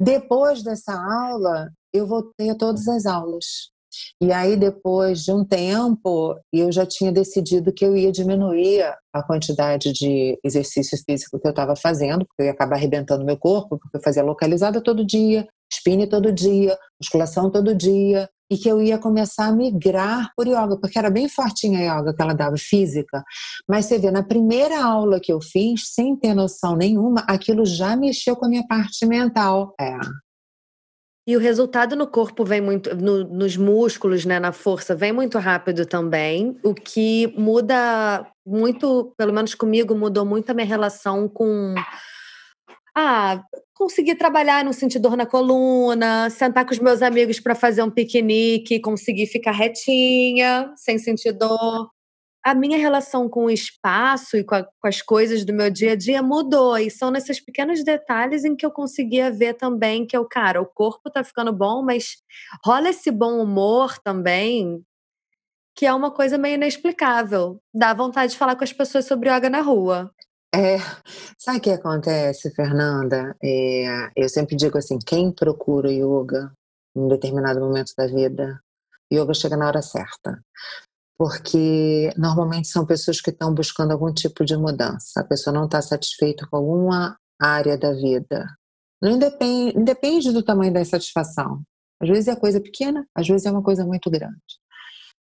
depois 0.00 0.62
dessa 0.62 0.92
aula, 0.92 1.70
eu 1.92 2.06
voltei 2.06 2.50
a 2.50 2.54
todas 2.56 2.88
as 2.88 3.06
aulas. 3.06 3.70
E 4.20 4.32
aí, 4.32 4.56
depois 4.56 5.24
de 5.24 5.32
um 5.32 5.44
tempo, 5.44 6.36
eu 6.52 6.70
já 6.72 6.86
tinha 6.86 7.12
decidido 7.12 7.72
que 7.72 7.84
eu 7.84 7.96
ia 7.96 8.12
diminuir 8.12 8.82
a 9.12 9.22
quantidade 9.22 9.92
de 9.92 10.38
exercício 10.44 10.98
físico 11.04 11.38
que 11.38 11.46
eu 11.46 11.50
estava 11.50 11.74
fazendo, 11.74 12.26
porque 12.26 12.42
eu 12.42 12.46
ia 12.46 12.52
acabar 12.52 12.76
arrebentando 12.76 13.24
meu 13.24 13.36
corpo, 13.36 13.78
porque 13.78 13.96
eu 13.96 14.02
fazia 14.02 14.22
localizada 14.22 14.80
todo 14.80 15.04
dia, 15.04 15.46
spinning 15.72 16.06
todo 16.08 16.32
dia, 16.32 16.78
musculação 17.00 17.50
todo 17.50 17.74
dia, 17.74 18.28
e 18.50 18.56
que 18.56 18.68
eu 18.68 18.80
ia 18.80 18.98
começar 18.98 19.46
a 19.46 19.52
migrar 19.52 20.32
por 20.34 20.46
yoga, 20.46 20.78
porque 20.80 20.98
era 20.98 21.10
bem 21.10 21.28
fortinha 21.28 21.78
a 21.78 22.00
yoga 22.00 22.14
que 22.14 22.22
ela 22.22 22.32
dava 22.32 22.56
física. 22.56 23.22
Mas 23.68 23.86
você 23.86 23.98
vê, 23.98 24.10
na 24.10 24.22
primeira 24.22 24.82
aula 24.82 25.20
que 25.20 25.32
eu 25.32 25.40
fiz, 25.40 25.92
sem 25.92 26.16
ter 26.16 26.34
noção 26.34 26.74
nenhuma, 26.74 27.24
aquilo 27.28 27.66
já 27.66 27.94
mexeu 27.94 28.34
com 28.36 28.46
a 28.46 28.48
minha 28.48 28.66
parte 28.66 29.04
mental. 29.04 29.74
É, 29.78 29.94
e 31.28 31.36
o 31.36 31.38
resultado 31.38 31.94
no 31.94 32.06
corpo 32.06 32.42
vem 32.42 32.58
muito, 32.58 32.96
no, 32.96 33.22
nos 33.22 33.54
músculos, 33.54 34.24
né, 34.24 34.40
na 34.40 34.50
força, 34.50 34.94
vem 34.94 35.12
muito 35.12 35.38
rápido 35.38 35.84
também, 35.84 36.58
o 36.64 36.72
que 36.72 37.30
muda 37.36 38.26
muito, 38.46 39.12
pelo 39.14 39.34
menos 39.34 39.54
comigo, 39.54 39.94
mudou 39.94 40.24
muito 40.24 40.48
a 40.48 40.54
minha 40.54 40.66
relação 40.66 41.28
com. 41.28 41.74
Ah, 42.96 43.42
conseguir 43.74 44.14
trabalhar, 44.14 44.64
não 44.64 44.72
sentir 44.72 44.98
dor 44.98 45.18
na 45.18 45.26
coluna, 45.26 46.30
sentar 46.30 46.64
com 46.64 46.72
os 46.72 46.78
meus 46.78 47.02
amigos 47.02 47.38
para 47.38 47.54
fazer 47.54 47.82
um 47.82 47.90
piquenique, 47.90 48.80
conseguir 48.80 49.26
ficar 49.26 49.52
retinha, 49.52 50.72
sem 50.76 50.96
sentir 50.98 51.32
dor 51.32 51.90
a 52.50 52.54
minha 52.54 52.78
relação 52.78 53.28
com 53.28 53.44
o 53.44 53.50
espaço 53.50 54.36
e 54.36 54.44
com, 54.44 54.54
a, 54.54 54.64
com, 54.64 54.88
as 54.88 55.02
coisas 55.02 55.44
do 55.44 55.52
meu 55.52 55.70
dia 55.70 55.92
a 55.92 55.96
dia 55.96 56.22
mudou. 56.22 56.76
E 56.78 56.90
são 56.90 57.10
nesses 57.10 57.40
pequenos 57.40 57.84
detalhes 57.84 58.44
em 58.44 58.56
que 58.56 58.64
eu 58.64 58.70
conseguia 58.70 59.30
ver 59.30 59.54
também 59.54 60.06
que 60.06 60.16
eu, 60.16 60.24
cara, 60.24 60.60
o 60.60 60.66
corpo 60.66 61.10
tá 61.10 61.22
ficando 61.22 61.52
bom, 61.52 61.82
mas 61.82 62.16
rola 62.64 62.88
esse 62.90 63.10
bom 63.10 63.42
humor 63.42 63.98
também, 63.98 64.82
que 65.76 65.86
é 65.86 65.94
uma 65.94 66.10
coisa 66.10 66.38
meio 66.38 66.54
inexplicável. 66.54 67.60
Dá 67.72 67.92
vontade 67.94 68.32
de 68.32 68.38
falar 68.38 68.56
com 68.56 68.64
as 68.64 68.72
pessoas 68.72 69.04
sobre 69.04 69.30
yoga 69.30 69.50
na 69.50 69.60
rua. 69.60 70.10
É, 70.54 70.78
sabe 71.36 71.58
o 71.58 71.60
que 71.60 71.70
acontece, 71.70 72.50
Fernanda? 72.54 73.36
É, 73.42 74.10
eu 74.16 74.28
sempre 74.28 74.56
digo 74.56 74.78
assim: 74.78 74.98
quem 74.98 75.30
procura 75.30 75.90
yoga 75.92 76.52
em 76.96 77.06
determinado 77.06 77.60
momento 77.60 77.92
da 77.96 78.06
vida, 78.06 78.58
yoga 79.12 79.34
chega 79.34 79.56
na 79.56 79.66
hora 79.68 79.82
certa. 79.82 80.42
Porque 81.18 82.12
normalmente 82.16 82.68
são 82.68 82.86
pessoas 82.86 83.20
que 83.20 83.30
estão 83.30 83.52
buscando 83.52 83.90
algum 83.90 84.14
tipo 84.14 84.44
de 84.44 84.56
mudança. 84.56 85.20
A 85.20 85.24
pessoa 85.24 85.52
não 85.52 85.64
está 85.64 85.82
satisfeita 85.82 86.46
com 86.48 86.56
alguma 86.56 87.18
área 87.40 87.76
da 87.76 87.92
vida. 87.92 88.46
Não 89.02 89.10
independe 89.10 90.32
do 90.32 90.42
tamanho 90.44 90.72
da 90.72 90.80
insatisfação. 90.80 91.62
Às 92.00 92.08
vezes 92.08 92.28
é 92.28 92.36
coisa 92.36 92.60
pequena, 92.60 93.04
às 93.14 93.26
vezes 93.26 93.46
é 93.46 93.50
uma 93.50 93.62
coisa 93.62 93.84
muito 93.84 94.08
grande. 94.08 94.36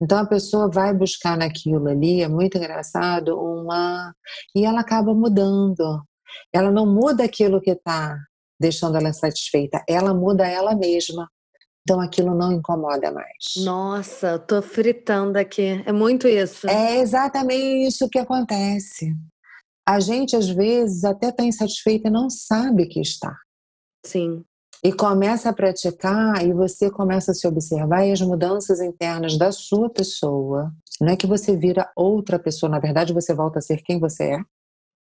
Então 0.00 0.18
a 0.18 0.26
pessoa 0.26 0.70
vai 0.70 0.94
buscar 0.94 1.36
naquilo 1.36 1.88
ali, 1.88 2.22
é 2.22 2.28
muito 2.28 2.56
engraçado, 2.56 3.36
uma. 3.36 4.14
E 4.54 4.64
ela 4.64 4.80
acaba 4.80 5.12
mudando. 5.12 6.02
Ela 6.52 6.70
não 6.70 6.86
muda 6.86 7.24
aquilo 7.24 7.60
que 7.60 7.70
está 7.70 8.16
deixando 8.58 8.96
ela 8.96 9.08
insatisfeita, 9.08 9.82
ela 9.88 10.14
muda 10.14 10.46
ela 10.46 10.74
mesma. 10.76 11.28
Então 11.82 12.00
aquilo 12.00 12.34
não 12.34 12.52
incomoda 12.52 13.10
mais. 13.10 13.56
Nossa, 13.64 14.38
tô 14.38 14.62
fritando 14.62 15.38
aqui. 15.38 15.82
É 15.86 15.92
muito 15.92 16.28
isso. 16.28 16.68
É 16.68 16.98
exatamente 16.98 17.88
isso 17.88 18.08
que 18.08 18.18
acontece. 18.18 19.14
A 19.88 19.98
gente 19.98 20.36
às 20.36 20.48
vezes 20.48 21.04
até 21.04 21.30
está 21.30 21.42
insatisfeita 21.42 22.08
e 22.08 22.12
não 22.12 22.30
sabe 22.30 22.86
que 22.86 23.00
está. 23.00 23.36
Sim. 24.04 24.44
E 24.82 24.92
começa 24.92 25.50
a 25.50 25.52
praticar 25.52 26.46
e 26.46 26.52
você 26.52 26.90
começa 26.90 27.32
a 27.32 27.34
se 27.34 27.46
observar 27.46 28.06
e 28.06 28.12
as 28.12 28.20
mudanças 28.20 28.80
internas 28.80 29.36
da 29.36 29.52
sua 29.52 29.90
pessoa. 29.90 30.72
Não 31.00 31.12
é 31.12 31.16
que 31.16 31.26
você 31.26 31.56
vira 31.56 31.90
outra 31.94 32.38
pessoa, 32.38 32.70
na 32.70 32.78
verdade 32.78 33.12
você 33.12 33.34
volta 33.34 33.58
a 33.58 33.62
ser 33.62 33.82
quem 33.82 33.98
você 33.98 34.34
é. 34.34 34.40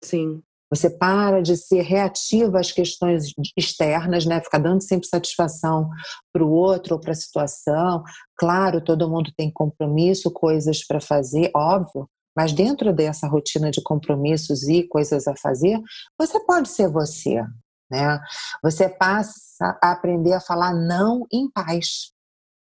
Sim. 0.03 0.43
Você 0.71 0.91
para 0.91 1.41
de 1.43 1.57
ser 1.57 1.83
reativa 1.83 2.61
às 2.61 2.71
questões 2.71 3.33
externas, 3.57 4.27
né? 4.27 4.41
Ficar 4.41 4.59
dando 4.59 4.83
sempre 4.83 5.09
satisfação 5.09 5.89
para 6.33 6.45
o 6.45 6.51
outro 6.51 6.95
ou 6.95 7.01
para 7.01 7.13
a 7.13 7.17
situação. 7.17 8.03
Claro, 8.37 8.83
todo 8.83 9.09
mundo 9.09 9.33
tem 9.37 9.51
compromisso, 9.51 10.31
coisas 10.31 10.87
para 10.87 11.01
fazer, 11.01 11.51
óbvio. 11.55 12.09
Mas 12.37 12.53
dentro 12.53 12.93
dessa 12.93 13.27
rotina 13.27 13.71
de 13.71 13.83
compromissos 13.83 14.69
e 14.69 14.85
coisas 14.85 15.27
a 15.27 15.35
fazer, 15.37 15.81
você 16.17 16.39
pode 16.45 16.69
ser 16.69 16.89
você, 16.89 17.43
né? 17.91 18.21
Você 18.63 18.89
passa 18.89 19.79
a 19.83 19.93
aprender 19.93 20.35
a 20.35 20.41
falar 20.41 20.73
não 20.75 21.27
em 21.33 21.51
paz. 21.51 22.13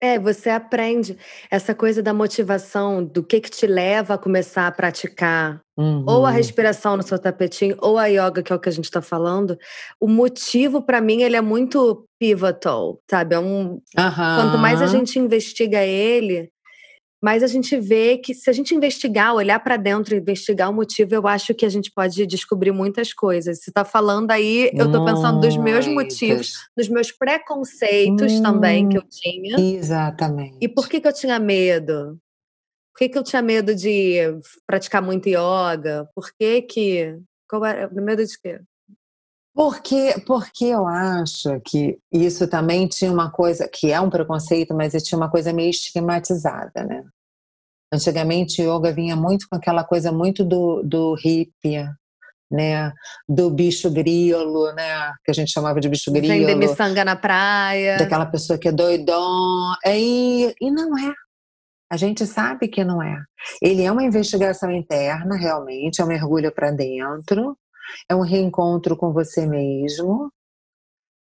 É, 0.01 0.19
você 0.19 0.51
aprende 0.51 1.17
essa 1.51 1.75
coisa 1.75 2.03
da 2.03 2.13
motivação, 2.13 3.03
do 3.03 3.23
que 3.23 3.41
que 3.41 3.51
te 3.51 3.67
leva 3.67 4.15
a 4.15 4.19
começar 4.19 4.67
a 4.67 4.71
praticar, 4.71 5.63
uhum. 5.77 6.05
ou 6.07 6.27
a 6.27 6.29
uhum. 6.29 6.35
respiração 6.35 6.99
no 6.99 7.03
seu 7.03 7.19
tapetinho, 7.19 7.77
ou 7.81 7.97
a 7.97 8.07
yoga, 8.07 8.43
que 8.43 8.53
é 8.53 8.57
o 8.57 8.61
que 8.61 8.69
a 8.69 8.73
gente 8.73 8.85
está 8.85 9.01
falando. 9.01 9.57
O 9.99 10.07
motivo, 10.07 10.83
para 10.83 11.01
mim, 11.01 11.23
ele 11.23 11.37
é 11.37 11.41
muito 11.41 12.07
pivotal, 12.19 13.01
sabe? 13.11 13.35
É 13.35 13.39
um, 13.39 13.73
uhum. 13.73 13.81
Quanto 13.97 14.59
mais 14.59 14.83
a 14.83 14.87
gente 14.87 15.19
investiga 15.19 15.83
ele, 15.83 16.51
mas 17.23 17.43
a 17.43 17.47
gente 17.47 17.79
vê 17.79 18.19
que 18.19 18.35
se 18.35 18.51
a 18.51 18.53
gente 18.53 18.75
investigar, 18.75 19.35
olhar 19.35 19.59
para 19.61 19.77
dentro 19.77 20.15
e 20.15 20.19
investigar 20.19 20.71
o 20.71 20.75
motivo, 20.75 21.15
eu 21.15 21.27
acho 21.27 21.55
que 21.55 21.65
a 21.65 21.69
gente 21.69 21.91
pode 21.91 22.27
descobrir 22.27 22.73
muitas 22.73 23.13
coisas. 23.13 23.59
Você 23.63 23.71
está 23.71 23.85
falando 23.85 24.31
aí, 24.31 24.71
eu 24.75 24.87
estou 24.87 25.05
pensando 25.05 25.41
dos 25.41 25.57
meus 25.57 25.87
motivos, 25.87 26.53
dos 26.77 26.89
meus 26.89 27.11
preconceitos 27.11 28.33
hum, 28.33 28.43
também 28.43 28.89
que 28.89 28.99
eu 28.99 29.03
tinha. 29.09 29.59
Exatamente. 29.59 30.59
E 30.61 30.69
por 30.69 30.89
que, 30.89 31.01
que 31.01 31.09
eu 31.09 31.13
tinha 31.13 31.39
medo? 31.39 32.19
Por 32.93 32.99
que, 32.99 33.09
que 33.09 33.19
eu 33.19 33.25
tinha 33.25 33.43
medo 33.43 33.75
de 33.75 34.19
praticar 34.67 35.03
muito 35.03 35.29
yoga? 35.29 36.09
Por 36.15 36.31
que 36.39 36.63
que... 36.63 37.19
Qual 37.49 37.65
era? 37.65 37.89
Medo 37.93 38.25
de 38.25 38.39
quê? 38.41 38.61
Porque, 39.57 40.23
porque 40.27 40.67
eu 40.67 40.87
acho 40.87 41.59
que 41.65 41.99
isso 42.13 42.47
também 42.47 42.87
tinha 42.87 43.11
uma 43.11 43.31
coisa, 43.31 43.67
que 43.67 43.91
é 43.91 43.99
um 43.99 44.11
preconceito, 44.11 44.75
mas 44.75 44.93
tinha 45.03 45.17
uma 45.17 45.31
coisa 45.31 45.51
meio 45.51 45.71
estigmatizada, 45.71 46.85
né? 46.85 47.03
Antigamente, 47.91 48.61
yoga 48.61 48.93
vinha 48.93 49.17
muito 49.17 49.47
com 49.49 49.57
aquela 49.57 49.83
coisa 49.83 50.13
muito 50.13 50.45
do, 50.45 50.83
do 50.83 51.15
hippie, 51.15 51.89
né? 52.51 52.93
Do 53.27 53.49
bicho 53.49 53.91
grilo, 53.91 54.71
né? 54.75 55.11
Que 55.25 55.31
a 55.31 55.35
gente 55.35 55.51
chamava 55.51 55.81
de 55.81 55.89
bicho 55.89 56.13
grilo. 56.13 56.29
Vender 56.29 56.55
miçanga 56.55 57.03
na 57.03 57.17
praia. 57.17 57.97
Daquela 57.97 58.27
pessoa 58.27 58.59
que 58.59 58.69
é 58.69 58.73
doidão. 58.73 59.75
E, 59.87 60.55
e 60.61 60.71
não 60.71 60.99
é. 60.99 61.15
A 61.91 61.97
gente 61.97 62.27
sabe 62.27 62.69
que 62.69 62.85
não 62.85 63.03
é. 63.03 63.23
Ele 63.63 63.85
é 63.85 63.91
uma 63.91 64.05
investigação 64.05 64.71
interna, 64.71 65.35
realmente, 65.35 66.03
é 66.03 66.05
um 66.05 66.09
mergulho 66.09 66.53
para 66.53 66.71
dentro 66.71 67.57
é 68.09 68.15
um 68.15 68.23
reencontro 68.23 68.97
com 68.97 69.13
você 69.13 69.47
mesmo, 69.47 70.31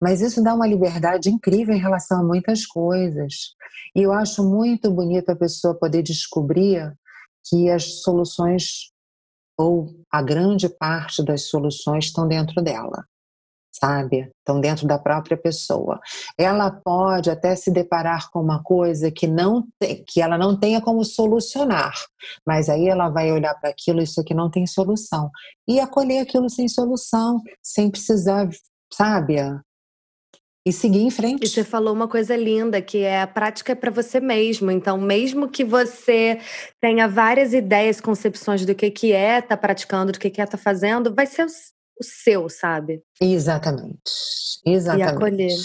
mas 0.01 0.21
isso 0.21 0.43
dá 0.43 0.53
uma 0.53 0.67
liberdade 0.67 1.29
incrível 1.29 1.73
em 1.73 1.79
relação 1.79 2.19
a 2.19 2.23
muitas 2.23 2.65
coisas. 2.65 3.55
E 3.95 4.01
eu 4.01 4.11
acho 4.11 4.43
muito 4.43 4.91
bonito 4.91 5.29
a 5.29 5.35
pessoa 5.35 5.73
poder 5.73 6.03
descobrir 6.03 6.93
que 7.47 7.69
as 7.69 8.01
soluções, 8.01 8.91
ou 9.57 9.95
a 10.11 10.21
grande 10.21 10.67
parte 10.67 11.23
das 11.23 11.43
soluções, 11.43 12.05
estão 12.05 12.27
dentro 12.27 12.61
dela 12.61 13.05
sabe? 13.79 14.31
Estão 14.39 14.61
dentro 14.61 14.87
da 14.87 14.97
própria 14.97 15.35
pessoa. 15.35 15.99
Ela 16.37 16.71
pode 16.71 17.29
até 17.29 17.55
se 17.55 17.71
deparar 17.71 18.29
com 18.31 18.39
uma 18.39 18.63
coisa 18.63 19.11
que 19.11 19.27
não 19.27 19.67
tem, 19.79 20.03
que 20.07 20.21
ela 20.21 20.37
não 20.37 20.57
tenha 20.57 20.81
como 20.81 21.03
solucionar, 21.03 21.93
mas 22.45 22.69
aí 22.69 22.87
ela 22.87 23.09
vai 23.09 23.31
olhar 23.31 23.53
para 23.55 23.69
aquilo, 23.69 24.01
isso 24.01 24.21
aqui 24.21 24.33
não 24.33 24.49
tem 24.49 24.65
solução, 24.65 25.29
e 25.67 25.79
acolher 25.79 26.19
aquilo 26.19 26.49
sem 26.49 26.67
solução, 26.67 27.41
sem 27.61 27.89
precisar, 27.89 28.47
sabe? 28.91 29.35
E 30.67 30.71
seguir 30.71 31.01
em 31.01 31.11
frente. 31.11 31.45
E 31.45 31.47
você 31.47 31.63
falou 31.63 31.93
uma 31.93 32.07
coisa 32.07 32.35
linda, 32.35 32.81
que 32.81 32.99
é 32.99 33.21
a 33.21 33.27
prática 33.27 33.73
é 33.73 33.75
para 33.75 33.91
você 33.91 34.19
mesmo. 34.19 34.71
Então, 34.71 34.99
mesmo 34.99 35.47
que 35.47 35.63
você 35.63 36.39
tenha 36.81 37.07
várias 37.07 37.53
ideias, 37.53 38.01
concepções 38.01 38.65
do 38.65 38.73
que, 38.73 38.89
que 38.89 39.11
é 39.11 39.41
tá 39.41 39.55
praticando, 39.55 40.13
do 40.13 40.19
que, 40.19 40.27
que 40.27 40.41
é 40.41 40.45
tá 40.45 40.57
fazendo, 40.57 41.13
vai 41.13 41.27
ser 41.27 41.45
o 41.99 42.03
seu, 42.03 42.49
sabe? 42.49 43.01
Exatamente. 43.21 43.99
Exatamente. 44.65 45.11
E 45.11 45.15
acolher. 45.15 45.57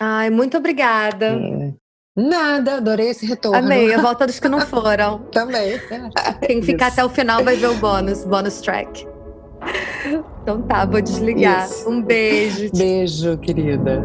Ai, 0.00 0.30
muito 0.30 0.56
obrigada. 0.56 1.26
É. 1.26 1.74
Nada, 2.14 2.76
adorei 2.76 3.08
esse 3.08 3.24
retorno. 3.24 3.56
Amei, 3.56 3.92
a 3.94 4.00
volta 4.00 4.26
dos 4.26 4.38
que 4.38 4.48
não 4.48 4.60
foram. 4.60 5.20
Também. 5.32 5.80
Quem 6.46 6.62
ficar 6.62 6.88
até 6.88 7.04
o 7.04 7.08
final 7.08 7.42
vai 7.42 7.56
ver 7.56 7.68
o 7.68 7.74
bônus, 7.76 8.24
bônus 8.24 8.60
track. 8.60 9.06
Então 10.42 10.62
tá, 10.62 10.84
vou 10.84 11.00
desligar. 11.00 11.64
Isso. 11.64 11.88
Um 11.88 12.02
beijo. 12.02 12.70
Beijo, 12.72 13.38
querida. 13.38 14.04